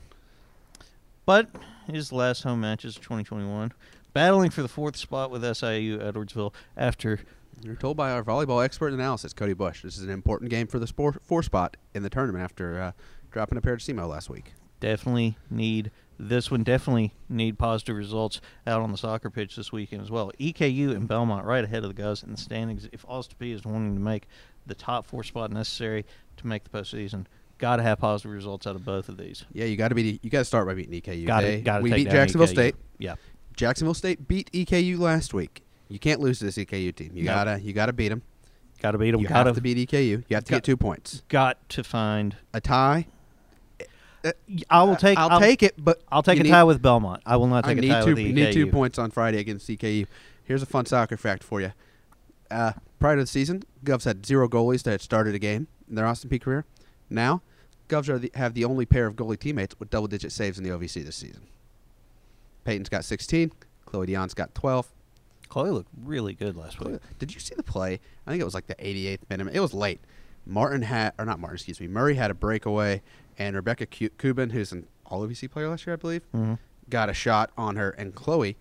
But 1.25 1.51
his 1.87 2.13
last 2.13 2.43
home 2.43 2.61
matches 2.63 2.97
of 2.97 3.03
2021. 3.03 3.73
Battling 4.15 4.51
for 4.51 4.63
the 4.63 4.69
fourth 4.69 4.97
spot 4.97 5.31
with 5.31 5.43
SIU 5.45 5.99
Edwardsville 5.99 6.53
after 6.77 7.21
You're 7.63 7.77
told 7.77 7.97
by 7.97 8.11
our 8.11 8.25
volleyball 8.25 8.65
expert 8.65 8.93
analysis, 8.93 9.33
Cody 9.33 9.53
Bush, 9.53 9.83
this 9.83 9.99
is 9.99 10.03
an 10.05 10.11
important 10.11 10.51
game 10.51 10.67
for 10.67 10.79
the 10.79 10.87
sport, 10.87 11.23
four 11.23 11.43
spot 11.43 11.77
in 11.95 12.03
the 12.03 12.11
tournament 12.11 12.43
after 12.43 12.81
uh, 12.81 12.93
dropping 13.31 13.59
a 13.59 13.61
pair 13.61 13.77
to 13.77 13.85
SEMO 13.85 14.09
last 14.09 14.31
week. 14.31 14.55
Definitely 14.81 15.37
need 15.51 15.91
this 16.19 16.51
one. 16.51 16.63
Definitely 16.63 17.15
need 17.29 17.59
positive 17.59 17.97
results 17.97 18.41
out 18.67 18.81
on 18.81 18.91
the 18.93 18.99
soccer 18.99 19.31
pitch 19.31 19.57
this 19.57 19.73
weekend 19.73 20.03
as 20.03 20.11
well. 20.11 20.31
EKU 20.39 20.91
and 20.95 21.07
Belmont 21.09 21.45
right 21.47 21.65
ahead 21.65 21.85
of 21.85 21.95
the 21.95 22.01
guys 22.03 22.23
in 22.23 22.31
the 22.33 22.37
standings. 22.37 22.89
If 22.93 23.05
Austin 23.09 23.37
Peay 23.41 23.55
is 23.55 23.65
wanting 23.65 23.95
to 23.95 24.01
make 24.01 24.27
the 24.67 24.75
top 24.75 25.07
four 25.07 25.23
spot 25.25 25.51
necessary 25.51 26.05
to 26.37 26.47
make 26.47 26.65
the 26.65 26.71
postseason, 26.71 27.27
got 27.59 27.77
to 27.77 27.83
have 27.83 27.99
positive 27.99 28.31
results 28.33 28.67
out 28.67 28.77
of 28.77 28.85
both 28.85 29.09
of 29.09 29.17
these. 29.17 29.45
Yeah, 29.53 29.65
you 29.65 29.77
got 29.77 29.89
to 29.89 29.95
be. 29.95 30.21
You 30.23 30.31
got 30.31 30.41
to 30.41 30.45
start 30.45 30.67
by 30.67 30.75
beating 30.75 31.01
EKU. 31.01 31.27
Got 31.27 31.43
They- 31.43 31.57
to 31.57 31.63
got 31.63 31.79
to 31.79 31.83
we 31.83 31.93
beat 31.93 32.11
Jacksonville 32.11 32.47
EKU. 32.47 32.51
State. 32.51 32.75
Yeah, 32.99 33.15
Jacksonville 33.57 33.95
State 33.95 34.29
beat 34.29 34.51
EKU 34.53 34.99
last 34.99 35.35
week. 35.35 35.65
You 35.89 35.99
can't 35.99 36.21
lose 36.21 36.39
to 36.41 36.45
this 36.45 36.57
EKU 36.59 36.95
team. 36.95 37.13
You 37.15 37.25
No. 37.25 37.35
gotta 37.35 37.61
you 37.61 37.73
gotta 37.73 37.93
beat 37.93 38.09
them. 38.11 38.23
got 38.81 38.91
to 38.93 38.99
beat 38.99 39.11
them. 39.13 39.21
You 39.21 39.27
Got 39.29 39.47
have 39.47 39.57
to 39.57 39.61
beat 39.63 39.77
EKU. 39.79 40.25
You 40.29 40.35
have 40.37 40.45
to 40.45 40.51
got- 40.51 40.57
get 40.59 40.65
two 40.65 40.77
points. 40.77 41.23
got 41.29 41.67
to 41.71 41.83
find 41.83 42.37
A 42.55 42.61
tie 42.61 43.07
uh, 44.25 44.33
I 44.69 44.83
will 44.83 44.97
take. 44.97 45.19
I'll, 45.19 45.41
take 45.41 45.63
it, 45.63 45.75
but 45.79 46.03
I'll 46.11 46.23
take 46.23 46.41
a 46.41 46.43
need- 46.43 46.51
tie 46.51 46.65
with 46.65 46.83
Belmont. 46.83 47.23
I 47.25 47.37
will 47.37 47.47
not 47.47 47.65
take 47.65 47.79
a 47.79 47.89
tie 47.89 48.05
two. 48.05 48.15
with 48.15 48.19
EKU. 48.19 48.35
need 48.35 48.53
two 48.53 48.67
points 48.67 48.99
on 48.99 49.11
Friday 49.11 49.39
against 49.39 49.69
EKU. 49.69 50.07
Here's 50.45 50.63
a 50.63 50.67
fun 50.67 50.87
soccer 50.87 51.17
fact 51.17 51.45
for 51.45 51.61
you. 51.61 51.73
Uh, 52.51 52.73
prior 52.99 53.17
to 53.17 53.23
the 53.23 53.27
season, 53.27 53.63
Govs 53.85 54.05
had 54.05 54.25
zero 54.25 54.49
goalies 54.49 54.83
that 54.85 54.93
had 54.93 55.01
started 55.01 55.35
a 55.35 55.39
game 55.39 55.69
in 55.89 55.95
their 55.95 56.07
Austin 56.07 56.31
Peay 56.31 56.41
career. 56.41 56.65
Now, 57.11 57.43
Govs 57.89 58.09
are 58.09 58.19
the, 58.19 58.31
have 58.35 58.55
the 58.55 58.65
only 58.65 58.87
pair 58.87 59.07
of 59.07 59.15
goalie 59.15 59.39
teammates 59.39 59.79
with 59.79 59.91
double-digit 59.91 60.33
saves 60.33 60.59
in 60.59 60.65
the 60.65 60.71
OVC 60.71 61.05
this 61.05 61.17
season. 61.17 61.43
Peyton's 62.65 62.89
got 62.89 63.05
16. 63.05 63.53
Chloe 63.87 64.07
Dion's 64.07 64.35
got 64.35 64.55
12. 64.55 64.89
Chloe 65.49 65.71
looked 65.71 65.89
really 66.05 66.35
good 66.35 66.57
last 66.57 66.81
week. 66.81 67.01
Did 67.19 67.35
you 67.35 67.41
see 67.41 67.55
the 67.55 67.63
play? 67.63 68.01
I 68.27 68.31
think 68.31 68.41
it 68.41 68.45
was 68.45 68.55
like 68.55 68.67
the 68.67 68.75
88th 68.75 69.21
minute. 69.31 69.55
It 69.55 69.61
was 69.61 69.73
late. 69.73 70.01
Martin 70.45 70.83
had, 70.83 71.15
or 71.19 71.25
not 71.25 71.41
Martin, 71.41 71.57
excuse 71.57 71.81
me. 71.81 71.89
Murray 71.89 72.15
had 72.15 72.31
a 72.31 72.35
breakaway, 72.35 73.03
and 73.39 73.55
Rebecca 73.57 73.87
Cuban, 73.87 74.51
who's 74.51 74.73
an 74.73 74.87
All 75.07 75.23
OVC 75.27 75.49
player 75.51 75.69
last 75.69 75.87
year, 75.87 75.95
I 75.95 75.97
believe, 75.97 76.23
Mhm. 76.35 76.59
got 76.91 77.09
a 77.09 77.15
shot 77.15 77.51
on 77.57 77.77
her, 77.77 77.91
and 77.91 78.15
Chloe, 78.15 78.57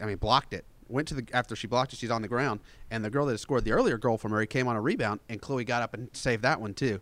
I 0.00 0.06
mean, 0.06 0.16
blocked 0.16 0.54
it. 0.54 0.64
Went 0.88 1.08
to 1.08 1.14
the 1.14 1.26
after 1.32 1.54
she 1.56 1.66
blocked 1.66 1.92
it, 1.92 1.98
she's 1.98 2.10
on 2.10 2.22
the 2.22 2.28
ground, 2.28 2.60
and 2.90 3.04
the 3.04 3.10
girl 3.10 3.26
that 3.26 3.32
had 3.32 3.40
scored 3.40 3.64
the 3.64 3.72
earlier 3.72 3.98
goal 3.98 4.16
for 4.18 4.28
Murray 4.28 4.46
came 4.46 4.68
on 4.68 4.76
a 4.76 4.80
rebound, 4.80 5.20
and 5.28 5.40
Chloe 5.40 5.64
got 5.64 5.82
up 5.82 5.92
and 5.94 6.08
saved 6.14 6.42
that 6.42 6.60
one 6.60 6.72
too. 6.74 7.00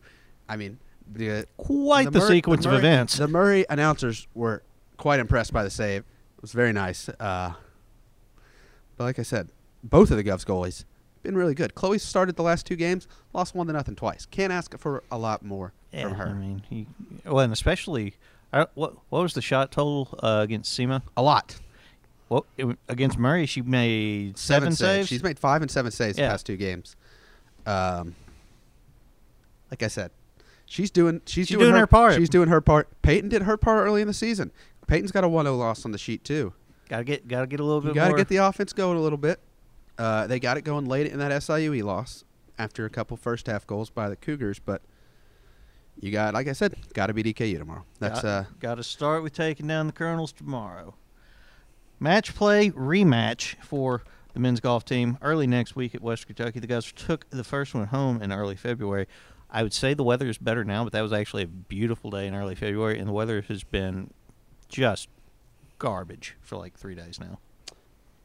I 0.49 0.57
mean, 0.57 0.79
the 1.13 1.47
Quite 1.57 2.13
the, 2.13 2.19
Murray- 2.21 2.29
sequence 2.37 2.65
Murray- 2.67 2.77
of 2.77 2.81
events. 2.85 3.17
The 3.17 3.27
Murray 3.29 3.65
announcers 3.69 4.27
were 4.35 4.63
quite 4.97 5.19
impressed 5.21 5.53
by 5.53 5.63
the 5.65 5.71
save. 5.71 6.03
It 6.37 6.43
was 6.43 6.53
very 6.53 6.73
nice. 6.73 7.09
Uh, 7.09 7.53
but 8.97 9.05
like 9.05 9.19
I 9.19 9.23
said, 9.23 9.49
both 9.83 10.11
of 10.11 10.17
the 10.17 10.25
Govs 10.25 10.45
goalies 10.45 10.85
been 11.23 11.37
really 11.37 11.55
good. 11.55 11.75
Chloe 11.75 11.99
started 11.99 12.37
the 12.37 12.43
last 12.43 12.67
two 12.67 12.77
games, 12.77 13.07
lost 13.33 13.55
one 13.55 13.67
to 13.67 13.73
nothing 13.73 13.97
twice. 13.97 14.27
Can't 14.27 14.53
ask 14.53 14.77
for 14.79 15.03
a 15.11 15.19
lot 15.19 15.45
more 15.45 15.73
yeah, 15.93 16.03
from 16.05 16.15
her. 16.15 16.27
I 16.29 16.33
mean, 16.35 16.63
he, 16.69 16.87
well, 17.25 17.41
and 17.41 17.53
especially, 17.53 18.15
I, 18.53 18.67
what 18.75 18.95
what 19.11 19.23
was 19.23 19.35
the 19.35 19.43
shot 19.43 19.71
total 19.73 20.17
uh, 20.23 20.41
against 20.43 20.77
SEMO? 20.79 21.03
a 21.17 21.23
lot. 21.23 21.59
Well, 22.29 22.47
it, 22.57 22.67
against 22.89 23.19
Murray, 23.19 23.45
she 23.47 23.61
made 23.61 24.39
Seven, 24.39 24.73
seven, 24.73 24.97
saves. 24.99 25.09
She's 25.09 25.23
made 25.23 25.39
five 25.39 25.63
and 25.63 25.71
seven 25.71 25.91
saves 25.91 26.17
Yeah. 26.17 26.27
the 26.27 26.31
past 26.33 26.47
two 26.47 26.57
games. 26.57 26.95
Um, 27.67 28.15
like 29.71 29.83
I 29.83 29.89
said, 29.89 30.11
she's 30.67 30.91
doing 30.91 31.21
she's, 31.27 31.49
She's 31.49 31.57
doing, 31.57 31.71
doing 31.71 31.81
her 31.81 31.87
part. 31.87 32.15
She's 32.15 32.29
doing 32.29 32.49
her 32.49 32.61
part. 32.61 32.89
Peyton 33.03 33.29
did 33.29 33.43
her 33.43 33.57
part 33.57 33.85
early 33.87 34.01
in 34.01 34.07
the 34.09 34.15
season. 34.15 34.53
Peyton's 34.87 35.13
got 35.13 35.25
a 35.25 35.29
1-0 35.29 35.59
loss 35.59 35.85
on 35.85 35.93
the 35.93 35.99
sheet 35.99 36.25
too. 36.25 36.53
gotta 36.89 37.05
get 37.05 37.29
gotta 37.29 37.47
get 37.47 37.61
a 37.61 37.65
little 37.65 37.83
You 37.83 37.89
bit 37.89 37.95
got 37.95 38.05
to 38.05 38.11
more. 38.11 38.19
get 38.19 38.29
the 38.29 38.39
offense 38.39 38.73
going 38.73 38.97
a 38.97 39.01
little 39.01 39.19
bit. 39.19 39.39
Uh, 40.01 40.27
they 40.27 40.41
got 40.41 40.57
it 40.57 40.63
going 40.63 40.87
late 40.87 41.07
in 41.07 41.19
that 41.19 41.31
SIUE 41.31 41.83
loss 41.83 42.25
after 42.59 42.87
a 42.87 42.91
couple 42.91 43.19
first 43.19 43.47
half 43.47 43.67
goals 43.67 43.91
by 43.91 44.09
the 44.09 44.17
Cougars, 44.17 44.59
but 44.59 44.81
you 46.01 46.11
got, 46.11 46.33
like 46.33 46.49
I 46.49 46.53
said, 46.53 46.75
got 46.95 47.09
to 47.09 47.13
beat 47.13 47.27
EKU 47.27 47.59
tomorrow. 47.59 47.85
That's 47.99 48.23
got, 48.23 48.29
uh, 48.29 48.45
got 48.61 48.75
to 48.77 48.83
start 48.83 49.23
with 49.23 49.35
taking 49.35 49.67
down 49.67 49.87
the 49.87 49.93
Colonels 49.93 50.33
tomorrow. 50.33 50.95
Match 51.99 52.35
play 52.35 52.71
rematch 52.71 53.57
for 53.63 54.03
the 54.33 54.41
men's 54.41 54.61
golf 54.61 54.87
team 54.87 55.19
early 55.21 55.47
next 55.47 55.77
week 55.77 55.95
at 55.95 56.01
West 56.01 56.27
Kentucky. 56.27 56.61
The 56.61 56.67
guys 56.67 56.91
took 56.93 57.29
the 57.29 57.45
first 57.45 57.75
one 57.75 57.89
home 57.89 58.23
in 58.23 58.33
early 58.33 58.57
February. 58.57 59.07
I 59.51 59.63
would 59.63 59.75
say 59.75 59.93
the 59.93 60.03
weather 60.03 60.29
is 60.31 60.39
better 60.39 60.65
now, 60.65 60.83
but 60.83 60.95
that 60.95 61.03
was 61.03 61.13
actually 61.13 61.43
a 61.43 61.47
beautiful 61.47 62.11
day 62.11 62.27
in 62.27 62.35
early 62.35 62.55
February, 62.55 62.99
and 62.99 63.07
the 63.07 63.13
weather 63.13 63.43
has 63.43 63.65
been 63.65 64.13
just 64.71 65.09
garbage 65.79 66.37
for 66.41 66.57
like 66.57 66.79
three 66.79 66.95
days 66.95 67.21
now. 67.21 67.39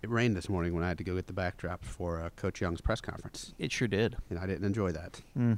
It 0.06 0.10
rained 0.12 0.36
this 0.36 0.48
morning 0.50 0.74
when 0.76 0.84
I 0.84 0.88
had 0.88 1.00
to 1.00 1.04
go 1.04 1.16
get 1.16 1.26
the 1.26 1.34
backdrop 1.34 1.84
for 1.84 2.22
uh, 2.22 2.30
Coach 2.36 2.62
Young's 2.62 2.80
press 2.80 3.02
conference, 3.02 3.54
It 3.58 3.72
sure 3.72 3.88
did. 3.88 4.16
and 4.30 4.38
I 4.38 4.46
didn't 4.46 4.64
enjoy 4.66 4.92
that. 4.92 5.20
Mm. 5.38 5.58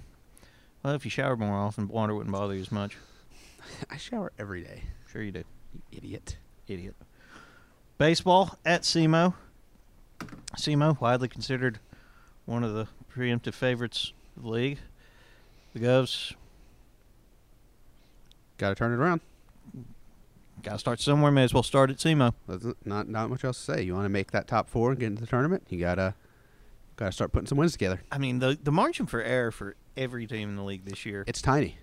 Well, 0.83 0.93
if 0.95 1.03
you 1.03 1.11
showered 1.11 1.39
more 1.39 1.55
often, 1.57 1.89
water 1.89 2.15
wouldn't 2.15 2.31
bother 2.33 2.55
you 2.55 2.61
as 2.61 2.71
much. 2.71 2.95
I 3.91 3.97
shower 3.97 4.31
every 4.39 4.63
day. 4.63 4.83
Sure 5.11 5.21
you 5.21 5.31
do. 5.33 5.43
You 5.73 5.81
idiot. 5.91 6.37
Idiot. 6.67 6.95
Baseball 7.97 8.57
at 8.65 8.83
SEMO. 8.83 9.33
SEMO, 10.57 10.99
widely 11.01 11.27
considered 11.27 11.79
one 12.45 12.63
of 12.63 12.73
the 12.73 12.87
preemptive 13.13 13.53
favorites 13.53 14.13
of 14.37 14.43
the 14.43 14.49
league. 14.49 14.79
The 15.73 15.81
Govs 15.81 16.33
Got 18.57 18.69
to 18.69 18.75
turn 18.75 18.91
it 18.93 18.95
around. 18.95 19.19
Got 20.67 20.73
to 20.73 20.79
start 20.79 20.99
somewhere. 20.99 21.31
May 21.31 21.43
as 21.43 21.53
well 21.53 21.63
start 21.63 21.89
at 21.89 21.97
SEMO. 21.97 22.33
Not 22.85 23.07
not 23.09 23.29
much 23.29 23.43
else 23.43 23.57
to 23.65 23.73
say. 23.73 23.83
You 23.83 23.93
want 23.93 24.05
to 24.05 24.09
make 24.09 24.31
that 24.31 24.47
top 24.47 24.69
four 24.69 24.91
and 24.91 24.99
get 24.99 25.07
into 25.07 25.21
the 25.21 25.27
tournament. 25.27 25.63
You 25.69 25.79
gotta 25.79 26.13
gotta 26.95 27.11
start 27.11 27.31
putting 27.31 27.47
some 27.47 27.57
wins 27.57 27.71
together. 27.73 28.01
I 28.11 28.17
mean, 28.17 28.39
the 28.39 28.57
the 28.61 28.71
margin 28.71 29.05
for 29.05 29.21
error 29.21 29.51
for 29.51 29.75
every 29.95 30.25
team 30.27 30.49
in 30.49 30.55
the 30.55 30.63
league 30.63 30.85
this 30.85 31.05
year 31.05 31.23
It's 31.27 31.41
tiny. 31.41 31.77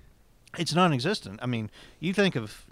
it's 0.59 0.75
non-existent. 0.75 1.41
I 1.43 1.47
mean, 1.47 1.71
you 2.01 2.13
think 2.15 2.37
of 2.37 2.65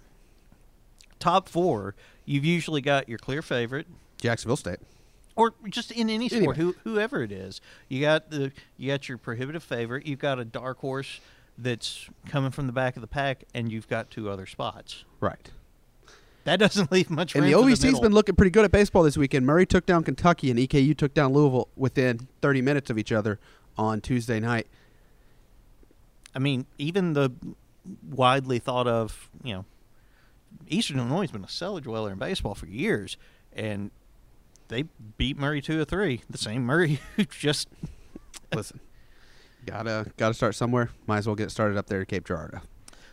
top 1.19 1.49
four, 1.49 1.95
you've 2.25 2.45
usually 2.45 2.81
got 2.81 3.09
your 3.09 3.19
clear 3.19 3.43
favorite, 3.43 3.87
Jacksonville 4.21 4.57
State. 4.57 4.79
or 5.37 5.55
just 5.69 5.91
in 5.93 6.11
any 6.11 6.29
sport, 6.29 6.57
Anyway. 6.57 6.57
who, 6.57 6.75
whoever 6.85 7.23
it 7.23 7.33
is. 7.33 7.61
You 7.89 8.01
got 8.01 8.31
the 8.31 8.53
you 8.77 8.89
got 8.89 9.09
your 9.09 9.19
prohibitive 9.19 9.63
favorite. 9.63 10.07
You've 10.07 10.19
got 10.21 10.39
a 10.39 10.45
dark 10.45 10.79
horse 10.79 11.21
that's 11.59 12.09
coming 12.27 12.51
from 12.51 12.67
the 12.67 12.73
back 12.73 12.97
of 12.97 13.03
the 13.03 13.07
pack, 13.09 13.45
and 13.55 13.71
you've 13.71 13.89
got 13.89 14.11
two 14.11 14.31
other 14.31 14.47
spots. 14.47 15.05
Right. 15.21 15.51
That 16.45 16.59
doesn't 16.59 16.91
leave 16.93 17.11
much 17.11 17.35
And 17.35 17.45
the 17.45 17.53
OVC's 17.53 18.01
been 18.01 18.13
looking 18.13 18.35
pretty 18.35 18.51
good 18.51 18.65
at 18.65 18.73
baseball 18.73 19.03
this 19.03 19.17
weekend. 19.17 19.47
Murray 19.47 19.67
took 19.67 19.87
down 19.87 20.05
Kentucky, 20.05 20.51
and 20.51 20.59
EKU 20.59 20.97
took 20.97 21.15
down 21.15 21.33
Louisville 21.33 21.69
within 21.77 22.29
30 22.41 22.63
minutes 22.63 22.91
of 22.91 22.99
each 22.99 23.13
other 23.13 23.39
on 23.77 24.01
Tuesday 24.01 24.41
night. 24.41 24.67
I 26.35 26.39
mean, 26.39 26.67
even 26.79 27.13
the 27.13 27.31
widely 28.11 28.59
thought 28.59 28.87
of, 28.87 29.31
you 29.43 29.55
know, 29.55 29.65
Eastern 30.69 30.99
Illinois 30.99 31.23
has 31.23 31.31
been 31.31 31.45
a 31.45 31.49
cellar 31.49 31.81
dweller 31.81 32.13
in 32.13 32.19
baseball 32.19 32.55
for 32.55 32.67
years, 32.67 33.17
and 33.53 33.91
they 34.69 34.85
beat 35.17 35.39
Murray 35.39 35.61
two 35.61 35.81
or 35.81 35.85
three. 35.85 36.23
The 36.29 36.39
same 36.39 36.65
Murray 36.65 37.01
who 37.17 37.25
just 37.25 37.69
Listen, 38.55 38.81
gotta 39.65 40.07
gotta 40.17 40.35
start 40.35 40.55
somewhere. 40.55 40.91
Might 41.07 41.19
as 41.19 41.27
well 41.27 41.37
get 41.37 41.51
started 41.51 41.79
up 41.79 41.87
there 41.87 42.03
at 42.03 42.09
Cape 42.09 42.27
Girardeau. 42.27 42.61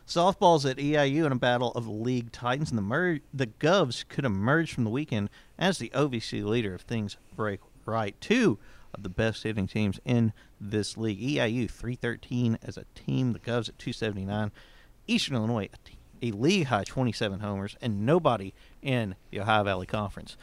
Softball's 0.09 0.65
at 0.65 0.77
EIU 0.77 1.27
in 1.27 1.31
a 1.31 1.35
battle 1.35 1.71
of 1.73 1.85
the 1.85 1.91
league 1.91 2.31
titans, 2.31 2.71
and 2.71 2.77
the 2.79 2.81
Mur- 2.81 3.19
the 3.31 3.45
Govs 3.45 4.03
could 4.09 4.25
emerge 4.25 4.73
from 4.73 4.83
the 4.83 4.89
weekend 4.89 5.29
as 5.59 5.77
the 5.77 5.91
OVC 5.93 6.43
leader 6.43 6.73
if 6.73 6.81
things 6.81 7.17
break 7.35 7.59
right. 7.85 8.19
Two 8.19 8.57
of 8.91 9.03
the 9.03 9.09
best 9.09 9.43
hitting 9.43 9.67
teams 9.67 9.99
in 10.03 10.33
this 10.59 10.97
league. 10.97 11.21
EIU 11.21 11.69
313 11.69 12.57
as 12.63 12.75
a 12.75 12.85
team, 12.95 13.33
the 13.33 13.39
Govs 13.39 13.69
at 13.69 13.77
279. 13.77 14.51
Eastern 15.05 15.35
Illinois 15.35 15.69
a, 16.23 16.31
league 16.31 16.65
high 16.65 16.83
27 16.83 17.41
homers, 17.41 17.77
and 17.79 18.03
nobody 18.03 18.51
in 18.81 19.13
the 19.29 19.39
Ohio 19.39 19.63
Valley 19.63 19.85
Conference 19.85 20.37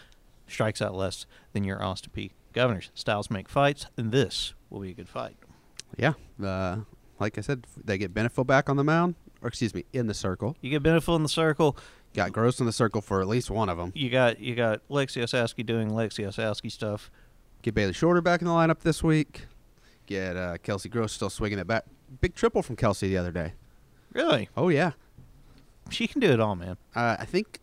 strikes 0.47 0.81
out 0.81 0.95
less 0.95 1.27
than 1.55 1.65
your 1.65 1.83
Austin 1.83 2.13
Peay 2.17 2.31
Governors. 2.53 2.93
Styles 2.95 3.33
make 3.33 3.49
fights, 3.49 3.87
and 3.97 4.13
this 4.13 4.55
will 4.71 4.81
be 4.81 4.91
a 4.93 4.95
good 4.95 5.09
fight. 5.09 5.37
Yeah, 5.99 6.13
uh, 6.41 6.79
like 7.19 7.37
I 7.37 7.41
said, 7.41 7.67
they 7.83 7.99
get 7.99 8.15
Benefield 8.15 8.47
back 8.47 8.71
on 8.71 8.77
the 8.77 8.85
mound, 8.85 9.17
or 9.43 9.49
excuse 9.49 9.75
me, 9.75 9.85
in 9.93 10.07
the 10.07 10.15
circle. 10.15 10.57
You 10.61 10.71
get 10.71 10.83
Benefield 10.83 11.17
in 11.17 11.23
the 11.23 11.29
circle. 11.29 11.77
Got 12.15 12.33
Gross 12.33 12.61
in 12.61 12.67
the 12.67 12.73
circle 12.73 13.01
for 13.03 13.21
at 13.21 13.29
least 13.29 13.51
one 13.51 13.69
of 13.69 13.77
them. 13.77 13.93
you 13.95 14.09
got 14.11 14.41
you 14.41 14.55
got 14.55 14.81
Lexi 14.89 15.23
Osowski 15.23 15.65
doing 15.67 15.91
Lexi 15.91 16.27
Osowski 16.27 16.71
stuff. 16.73 17.11
Get 17.63 17.75
Bailey 17.75 17.93
Shorter 17.93 18.21
back 18.23 18.41
in 18.41 18.47
the 18.47 18.53
lineup 18.53 18.81
this 18.81 19.03
week. 19.03 19.47
Get 20.07 20.37
uh, 20.37 20.57
Kelsey 20.63 20.89
Gross 20.89 21.13
still 21.13 21.29
swinging 21.31 21.59
it 21.59 21.67
back. 21.67 21.85
Big 22.21 22.35
triple 22.35 22.63
from 22.63 22.77
Kelsey 22.77 23.09
the 23.09 23.19
other 23.19 23.33
day. 23.33 23.53
Really, 24.13 24.49
Oh 24.57 24.69
yeah, 24.71 24.93
she 25.91 26.07
can 26.07 26.21
do 26.21 26.31
it 26.31 26.41
all, 26.41 26.57
man. 26.57 26.77
uh, 26.95 27.17
I 27.19 27.25
think 27.27 27.61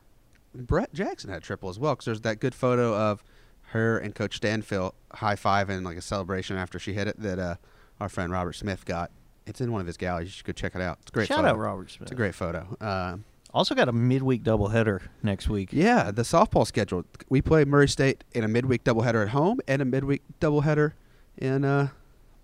Brett 0.53 0.93
Jackson 0.93 1.29
had 1.31 1.39
a 1.39 1.41
triple 1.41 1.69
as 1.69 1.79
well 1.79 1.93
because 1.95 2.05
there's 2.05 2.21
that 2.21 2.39
good 2.39 2.53
photo 2.53 2.95
of 2.95 3.23
her 3.69 3.97
and 3.97 4.13
Coach 4.13 4.39
Stanfill 4.39 4.91
high 5.13 5.35
five 5.35 5.69
and 5.69 5.83
like 5.83 5.97
a 5.97 6.01
celebration 6.01 6.57
after 6.57 6.77
she 6.77 6.93
hit 6.93 7.07
it 7.07 7.19
that 7.19 7.39
uh, 7.39 7.55
our 7.99 8.09
friend 8.09 8.31
Robert 8.31 8.53
Smith 8.53 8.85
got. 8.85 9.09
It's 9.45 9.59
in 9.61 9.71
one 9.71 9.81
of 9.81 9.87
his 9.87 9.97
galleries. 9.97 10.27
You 10.27 10.31
should 10.31 10.45
go 10.45 10.53
check 10.53 10.75
it 10.75 10.81
out. 10.81 10.99
It's 11.01 11.09
a 11.11 11.13
great. 11.13 11.27
Shout 11.27 11.37
photo. 11.39 11.49
out 11.49 11.57
Robert 11.57 11.91
Smith. 11.91 12.03
It's 12.03 12.11
a 12.11 12.15
great 12.15 12.35
photo. 12.35 12.77
Uh, 12.79 13.17
Also 13.53 13.75
got 13.75 13.87
a 13.89 13.91
midweek 13.91 14.43
doubleheader 14.43 15.01
next 15.21 15.47
week. 15.49 15.69
yeah, 15.71 16.09
the 16.11 16.23
softball 16.23 16.65
schedule. 16.65 17.03
We 17.29 17.41
play 17.41 17.65
Murray 17.65 17.87
State 17.87 18.23
in 18.33 18.43
a 18.43 18.47
midweek 18.47 18.83
doubleheader 18.83 19.23
at 19.23 19.29
home 19.29 19.59
and 19.67 19.81
a 19.81 19.85
midweek 19.85 20.21
doubleheader 20.39 20.93
in 21.37 21.63
uh, 21.65 21.89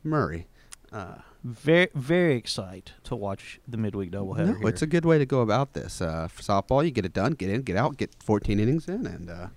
Murray. 0.04 0.48
Uh, 0.92 1.16
Very 1.44 1.88
very 1.96 2.36
excited 2.36 2.92
to 3.06 3.16
watch 3.16 3.60
the 3.68 3.78
midweek 3.78 4.12
doubleheader. 4.12 4.48
no, 4.48 4.54
here. 4.60 4.68
it's 4.70 4.82
a 4.82 4.88
good 4.88 5.06
way 5.06 5.18
to 5.18 5.26
go 5.26 5.42
about 5.42 5.74
this. 5.74 6.02
Uh, 6.02 6.28
for 6.28 6.42
softball, 6.44 6.84
you 6.84 6.92
get 6.92 7.06
it 7.06 7.14
done, 7.14 7.32
get 7.34 7.50
in, 7.50 7.62
get 7.62 7.78
out, 7.78 7.98
get 7.98 8.12
14 8.24 8.60
innings 8.60 8.88
in, 8.88 9.06
and 9.08 9.30
uh, 9.30 9.48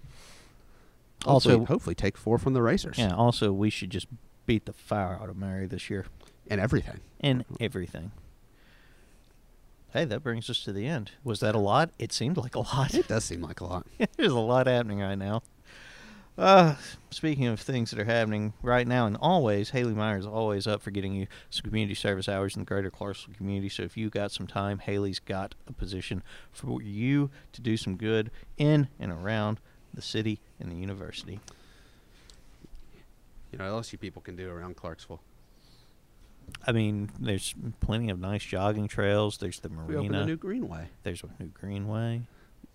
hopefully, 1.24 1.54
Also- 1.56 1.64
hopefully 1.66 1.94
take 1.94 2.16
four 2.16 2.38
from 2.38 2.52
the 2.54 2.62
racers 2.62 2.98
yeah. 2.98 3.14
Also, 3.14 3.52
we 3.52 3.68
should 3.70 3.90
just 3.90 4.06
beat 4.46 4.66
the 4.66 4.72
fire 4.72 5.18
out 5.20 5.28
of 5.28 5.36
Murray 5.36 5.66
this 5.66 5.88
year 5.90 6.06
and 6.48 6.60
everything. 6.60 7.00
And 7.20 7.44
everything. 7.60 8.12
Hey, 9.92 10.06
that 10.06 10.22
brings 10.22 10.48
us 10.48 10.64
to 10.64 10.72
the 10.72 10.86
end. 10.86 11.10
Was 11.22 11.40
that 11.40 11.54
a 11.54 11.58
lot? 11.58 11.90
It 11.98 12.12
seemed 12.12 12.38
like 12.38 12.54
a 12.54 12.60
lot. 12.60 12.94
It 12.94 13.08
does 13.08 13.24
seem 13.24 13.42
like 13.42 13.60
a 13.60 13.64
lot. 13.64 13.86
There's 14.16 14.32
a 14.32 14.38
lot 14.38 14.66
happening 14.66 15.00
right 15.00 15.18
now. 15.18 15.42
Uh, 16.38 16.76
speaking 17.10 17.46
of 17.46 17.60
things 17.60 17.90
that 17.90 18.00
are 18.00 18.06
happening 18.06 18.54
right 18.62 18.88
now 18.88 19.06
and 19.06 19.18
always, 19.20 19.70
Haley 19.70 19.92
Meyer 19.92 20.16
is 20.16 20.26
always 20.26 20.66
up 20.66 20.80
for 20.80 20.90
getting 20.90 21.12
you 21.12 21.26
some 21.50 21.64
community 21.64 21.94
service 21.94 22.26
hours 22.26 22.56
in 22.56 22.62
the 22.62 22.66
greater 22.66 22.90
Clarksville 22.90 23.34
community. 23.34 23.68
So 23.68 23.82
if 23.82 23.98
you 23.98 24.08
got 24.08 24.32
some 24.32 24.46
time, 24.46 24.78
Haley's 24.78 25.18
got 25.18 25.54
a 25.66 25.72
position 25.74 26.22
for 26.50 26.80
you 26.80 27.30
to 27.52 27.60
do 27.60 27.76
some 27.76 27.96
good 27.96 28.30
in 28.56 28.88
and 28.98 29.12
around 29.12 29.60
the 29.92 30.00
city 30.00 30.40
and 30.58 30.72
the 30.72 30.76
university. 30.76 31.38
You 33.50 33.58
know, 33.58 33.64
what 33.64 33.76
else 33.76 33.92
you 33.92 33.98
people 33.98 34.22
can 34.22 34.34
do 34.34 34.50
around 34.50 34.76
Clarksville. 34.76 35.20
I 36.66 36.72
mean, 36.72 37.10
there's 37.18 37.54
plenty 37.80 38.10
of 38.10 38.18
nice 38.20 38.44
jogging 38.44 38.88
trails. 38.88 39.38
There's 39.38 39.60
the 39.60 39.68
marina. 39.68 39.88
We 39.88 39.96
opened 39.96 40.16
a 40.16 40.26
new 40.26 40.36
greenway. 40.36 40.88
there's 41.02 41.22
a 41.22 41.42
new 41.42 41.48
greenway. 41.50 42.22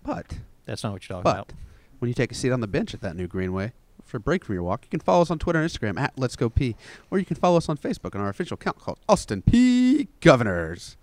But 0.04 0.38
That's 0.66 0.84
not 0.84 0.94
what 0.94 1.08
you're 1.08 1.18
talking 1.18 1.24
But 1.24 1.36
about. 1.36 1.54
when 2.00 2.10
you 2.10 2.14
take 2.14 2.32
a 2.32 2.36
seat 2.36 2.52
on 2.52 2.60
the 2.62 2.68
bench 2.68 2.94
at 2.94 3.02
that 3.02 3.16
new 3.16 3.28
greenway 3.28 3.74
for 4.06 4.18
a 4.18 4.20
break 4.20 4.46
from 4.46 4.56
your 4.56 4.64
walk, 4.64 4.82
you 4.84 4.90
can 4.90 5.00
follow 5.00 5.22
us 5.22 5.32
on 5.32 5.40
Twitter 5.40 5.60
and 5.62 5.70
Instagram 5.70 6.00
at 6.00 6.14
Let's 6.18 6.36
Go 6.36 6.50
Peay, 6.50 6.76
or 7.12 7.20
you 7.20 7.26
can 7.26 7.36
follow 7.38 7.58
us 7.58 7.68
on 7.70 7.78
Facebook 7.78 8.16
on 8.16 8.22
our 8.22 8.30
official 8.30 8.56
account 8.56 8.80
called 8.80 9.00
Austin 9.10 9.42
Peay 9.42 10.08
Governors. 10.22 10.96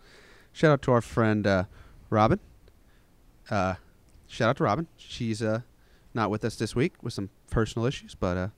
Shout 0.53 0.70
out 0.72 0.83
to 0.83 0.93
our 0.93 1.01
friend 1.03 1.47
uh, 1.47 1.64
Robin. 2.11 2.39
Uh, 3.51 3.75
shout 4.27 4.51
out 4.51 4.57
to 4.59 4.64
Robin. 4.64 4.87
She's 4.97 5.43
uh, 5.43 5.61
not 6.14 6.31
with 6.31 6.45
us 6.45 6.57
this 6.57 6.75
week 6.75 6.95
with 7.03 7.12
some 7.12 7.29
personal 7.51 7.87
issues, 7.87 8.14
but 8.14 8.37
uh, 8.37 8.49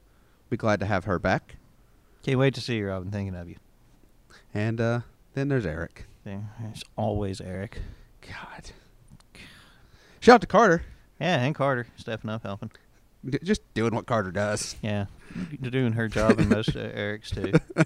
be 0.51 0.57
glad 0.57 0.79
to 0.81 0.87
have 0.87 1.05
her 1.05 1.19
back. 1.19 1.57
Can't 2.23 2.39
wait 2.39 2.55
to 2.55 2.61
see 2.61 2.77
you, 2.77 2.89
Robin. 2.89 3.11
Thinking 3.11 3.35
of 3.35 3.49
you. 3.49 3.57
And 4.57 4.81
uh, 4.81 5.01
then 5.35 5.49
there's 5.49 5.67
Eric. 5.67 6.07
There's 6.25 6.83
always 6.97 7.43
Eric. 7.43 7.83
God. 8.23 8.71
Shout 10.21 10.37
out 10.37 10.41
to 10.41 10.47
Carter. 10.47 10.83
Yeah, 11.21 11.43
and 11.45 11.55
Carter 11.55 11.87
stepping 11.97 12.31
up, 12.31 12.43
helping. 12.43 12.71
D- 13.29 13.39
just 13.45 13.61
doing 13.75 13.95
what 13.95 14.07
Carter 14.07 14.33
does. 14.33 14.77
Yeah, 14.81 15.07
doing 15.61 15.93
her 15.93 16.09
job 16.09 16.39
and 16.39 16.49
most 16.49 16.69
of 16.69 16.77
Eric's 16.77 17.31
too. 17.31 17.53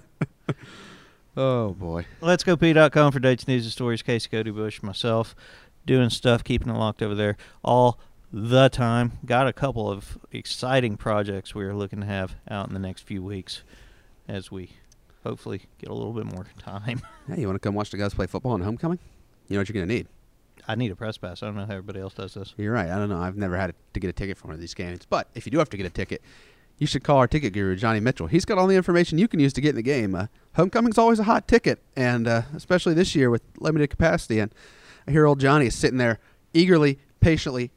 Oh 1.37 1.69
boy. 1.69 2.05
Let's 2.19 2.43
go 2.43 2.57
P.com 2.57 3.13
for 3.13 3.19
dates, 3.19 3.47
news, 3.47 3.63
and 3.63 3.71
stories. 3.71 4.01
Casey 4.01 4.27
Cody 4.27 4.51
Bush, 4.51 4.83
myself, 4.83 5.33
doing 5.85 6.09
stuff, 6.09 6.43
keeping 6.43 6.67
it 6.67 6.77
locked 6.77 7.01
over 7.01 7.15
there 7.15 7.37
all 7.63 7.97
the 8.33 8.67
time. 8.67 9.13
Got 9.25 9.47
a 9.47 9.53
couple 9.53 9.89
of 9.89 10.17
exciting 10.33 10.97
projects 10.97 11.55
we're 11.55 11.73
looking 11.73 12.01
to 12.01 12.05
have 12.05 12.35
out 12.49 12.67
in 12.67 12.73
the 12.73 12.81
next 12.81 13.03
few 13.03 13.23
weeks 13.23 13.63
as 14.27 14.51
we 14.51 14.71
hopefully 15.23 15.61
get 15.79 15.89
a 15.89 15.93
little 15.93 16.13
bit 16.13 16.25
more 16.25 16.45
time. 16.59 17.01
Hey, 17.27 17.41
you 17.41 17.47
want 17.47 17.55
to 17.55 17.59
come 17.59 17.75
watch 17.75 17.91
the 17.91 17.97
guys 17.97 18.13
play 18.13 18.27
football 18.27 18.53
on 18.53 18.61
homecoming? 18.61 18.99
You 19.47 19.55
know 19.55 19.61
what 19.61 19.69
you're 19.69 19.73
gonna 19.73 19.93
need. 19.93 20.07
I 20.67 20.75
need 20.75 20.91
a 20.91 20.95
press 20.95 21.17
pass. 21.17 21.41
I 21.41 21.47
don't 21.47 21.55
know 21.55 21.65
how 21.65 21.71
everybody 21.73 21.99
else 21.99 22.13
does 22.13 22.35
this. 22.35 22.53
You're 22.57 22.73
right. 22.73 22.89
I 22.89 22.97
don't 22.97 23.09
know. 23.09 23.19
I've 23.19 23.35
never 23.35 23.57
had 23.57 23.73
to 23.93 23.99
get 23.99 24.09
a 24.09 24.13
ticket 24.13 24.37
for 24.37 24.47
one 24.47 24.53
of 24.53 24.61
these 24.61 24.73
games. 24.73 25.05
But 25.09 25.27
if 25.33 25.45
you 25.45 25.51
do 25.51 25.57
have 25.57 25.69
to 25.69 25.77
get 25.77 25.85
a 25.85 25.89
ticket, 25.89 26.21
you 26.77 26.87
should 26.87 27.03
call 27.03 27.17
our 27.17 27.27
ticket 27.27 27.53
guru, 27.53 27.75
Johnny 27.75 27.99
Mitchell. 27.99 28.27
He's 28.27 28.45
got 28.45 28.57
all 28.57 28.67
the 28.67 28.75
information 28.75 29.17
you 29.17 29.27
can 29.27 29.39
use 29.39 29.53
to 29.53 29.61
get 29.61 29.71
in 29.71 29.75
the 29.75 29.81
game. 29.81 30.15
Uh, 30.15 30.27
homecoming's 30.55 30.97
always 30.97 31.19
a 31.19 31.23
hot 31.23 31.47
ticket, 31.47 31.79
and 31.95 32.27
uh, 32.27 32.43
especially 32.55 32.93
this 32.93 33.15
year 33.15 33.29
with 33.29 33.43
limited 33.59 33.89
capacity. 33.89 34.39
And 34.39 34.53
I 35.07 35.11
hear 35.11 35.25
old 35.25 35.39
Johnny 35.39 35.67
is 35.67 35.75
sitting 35.75 35.97
there 35.97 36.19
eagerly, 36.53 36.99
patiently, 37.19 37.71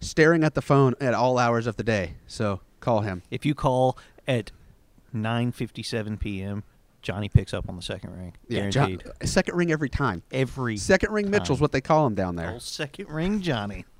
staring 0.00 0.44
at 0.44 0.54
the 0.54 0.62
phone 0.62 0.94
at 1.00 1.14
all 1.14 1.38
hours 1.38 1.66
of 1.66 1.76
the 1.76 1.84
day. 1.84 2.14
So 2.26 2.60
call 2.80 3.00
him. 3.00 3.22
If 3.30 3.44
you 3.44 3.54
call 3.54 3.98
at 4.26 4.52
9:57 5.14 6.18
p.m., 6.20 6.64
Johnny 7.02 7.28
picks 7.28 7.54
up 7.54 7.68
on 7.68 7.76
the 7.76 7.82
second 7.82 8.16
ring. 8.16 8.34
Yeah, 8.48 8.70
John, 8.70 8.88
Guaranteed. 8.88 9.12
Uh, 9.22 9.26
second 9.26 9.56
ring 9.56 9.72
every 9.72 9.88
time. 9.88 10.22
Every 10.30 10.76
Second 10.76 11.12
ring 11.12 11.30
Mitchell's 11.30 11.60
what 11.60 11.72
they 11.72 11.80
call 11.80 12.06
him 12.06 12.14
down 12.14 12.36
there. 12.36 12.50
Old 12.52 12.62
second 12.62 13.08
ring 13.08 13.40
Johnny. 13.40 13.84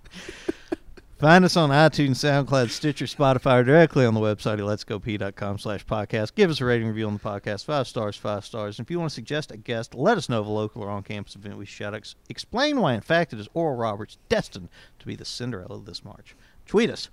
Find 1.19 1.45
us 1.45 1.57
on 1.57 1.71
iTunes, 1.71 2.11
SoundCloud, 2.11 2.71
Stitcher, 2.71 3.07
Spotify, 3.07 3.59
or 3.59 3.65
directly 3.65 4.07
on 4.07 4.15
the 4.15 4.21
website 4.21 4.53
at 4.53 4.59
letsgopeay.com 4.61 5.59
slash 5.59 5.85
podcast. 5.85 6.37
Give 6.37 6.49
us 6.49 6.61
a 6.61 6.65
rating 6.65 6.87
review 6.87 7.09
on 7.09 7.15
the 7.15 7.19
podcast. 7.19 7.65
Five 7.65 7.89
stars, 7.89 8.17
five 8.17 8.45
stars. 8.45 8.79
And 8.79 8.87
if 8.87 8.91
you 8.91 9.01
want 9.01 9.11
to 9.11 9.15
suggest 9.17 9.51
a 9.51 9.57
guest, 9.57 9.97
let 9.97 10.17
us 10.17 10.29
know 10.29 10.39
of 10.39 10.47
a 10.47 10.51
local 10.51 10.83
or 10.83 10.91
on-campus 10.91 11.35
event 11.35 11.59
we 11.59 11.67
shout 11.67 11.93
out. 11.93 12.15
Explain 12.29 12.79
why, 12.81 12.95
in 12.95 13.01
fact, 13.01 13.33
it 13.33 13.41
is 13.41 13.49
Oral 13.53 13.77
Roberts 13.77 14.19
destined 14.29 14.69
to 15.01 15.07
be 15.07 15.17
the 15.17 15.25
Cinderella 15.25 15.75
of 15.75 15.87
this 15.87 16.05
March. 16.05 16.37
Tweet 16.67 16.89
us. 16.89 17.09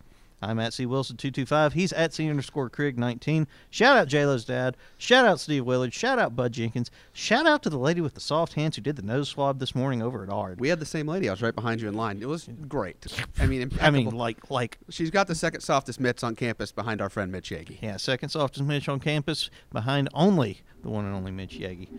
I'm 0.46 0.60
at 0.60 0.74
C 0.74 0.86
Wilson 0.86 1.18
two 1.18 1.32
two 1.32 1.46
five. 1.46 1.74
He's 1.74 1.92
at 1.94 2.14
C 2.14 2.30
underscore 2.30 2.70
Craig 2.70 2.98
nineteen. 2.98 3.48
Shout 3.70 3.98
out 3.98 4.08
JLo's 4.08 4.46
dad. 4.46 4.78
Shout 4.98 5.26
out 5.26 5.40
Steve 5.40 5.66
Willard. 5.66 5.94
Shout 5.94 6.20
out 6.20 6.36
Bud 6.36 6.52
Jenkins. 6.52 6.92
Shout 7.14 7.48
out 7.48 7.64
to 7.64 7.70
the 7.70 7.78
lady 7.78 8.02
with 8.02 8.14
the 8.14 8.20
soft 8.20 8.54
hands 8.54 8.76
who 8.76 8.82
did 8.82 8.96
the 8.96 9.02
nose 9.02 9.30
swab 9.30 9.60
this 9.60 9.74
morning 9.76 10.02
over 10.02 10.24
at 10.24 10.30
Ard. 10.30 10.60
We 10.60 10.70
had 10.70 10.80
the 10.80 10.86
same 10.86 11.08
lady. 11.08 11.28
I 11.28 11.32
was 11.34 11.42
right 11.42 11.56
behind 11.56 11.82
you 11.82 11.88
in 11.88 11.96
line. 11.96 12.22
It 12.22 12.28
was 12.28 12.48
great. 12.68 13.06
I 13.40 13.48
mean, 13.48 13.72
I 13.82 13.90
mean, 13.90 14.10
like 14.12 14.50
like 14.52 14.78
She's 14.90 15.10
got 15.12 15.28
the 15.28 15.36
second 15.36 15.62
softest 15.62 16.00
mitts 16.00 16.24
on 16.24 16.36
campus 16.36 16.72
behind 16.72 17.02
our 17.02 17.10
friend 17.10 17.32
Mitch 17.32 17.50
Yagi. 17.50 17.78
Yeah, 17.82 17.98
second 17.98 18.30
softest 18.30 18.66
mitts 18.66 18.88
on 18.88 19.00
campus 19.00 19.50
behind 19.72 20.10
only 20.14 20.62
the 20.84 20.90
one 20.90 21.06
and 21.06 21.16
only 21.16 21.32
Mitch 21.32 21.58
Yagi. 21.58 21.90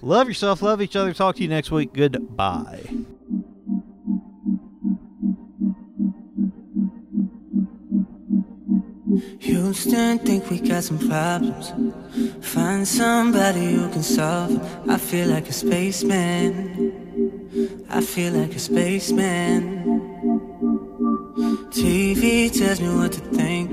Love 0.00 0.26
yourself, 0.26 0.62
love 0.62 0.80
each 0.80 0.96
other. 0.96 1.12
Talk 1.12 1.36
to 1.36 1.42
you 1.42 1.48
next 1.48 1.70
week. 1.70 1.92
Goodbye. 1.92 2.88
Houston, 9.40 10.18
think 10.18 10.50
we 10.50 10.60
got 10.60 10.84
some 10.84 10.98
problems. 10.98 11.72
Find 12.40 12.86
somebody 12.86 13.74
who 13.74 13.88
can 13.90 14.02
solve 14.02 14.50
them. 14.52 14.90
I 14.90 14.98
feel 14.98 15.28
like 15.28 15.48
a 15.48 15.52
spaceman. 15.52 16.92
I 17.88 18.00
feel 18.00 18.32
like 18.34 18.54
a 18.54 18.58
spaceman. 18.58 19.84
TV 21.70 22.50
tells 22.56 22.80
me 22.80 22.88
what 22.94 23.12
to 23.12 23.20
think. 23.20 23.72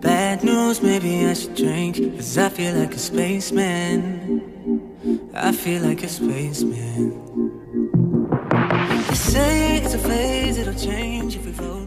Bad 0.00 0.44
news, 0.44 0.82
maybe 0.82 1.26
I 1.26 1.34
should 1.34 1.54
drink. 1.54 1.96
Cause 2.16 2.38
I 2.38 2.48
feel 2.48 2.74
like 2.74 2.94
a 2.94 2.98
spaceman. 2.98 4.48
I 5.34 5.52
feel 5.52 5.82
like 5.82 6.02
a 6.02 6.08
spaceman. 6.08 7.12
They 9.08 9.14
say 9.14 9.76
it's 9.78 9.94
a 9.94 9.98
phase, 9.98 10.58
it'll 10.58 10.74
change 10.74 11.36
if 11.36 11.46
we 11.46 11.52
vote. 11.52 11.77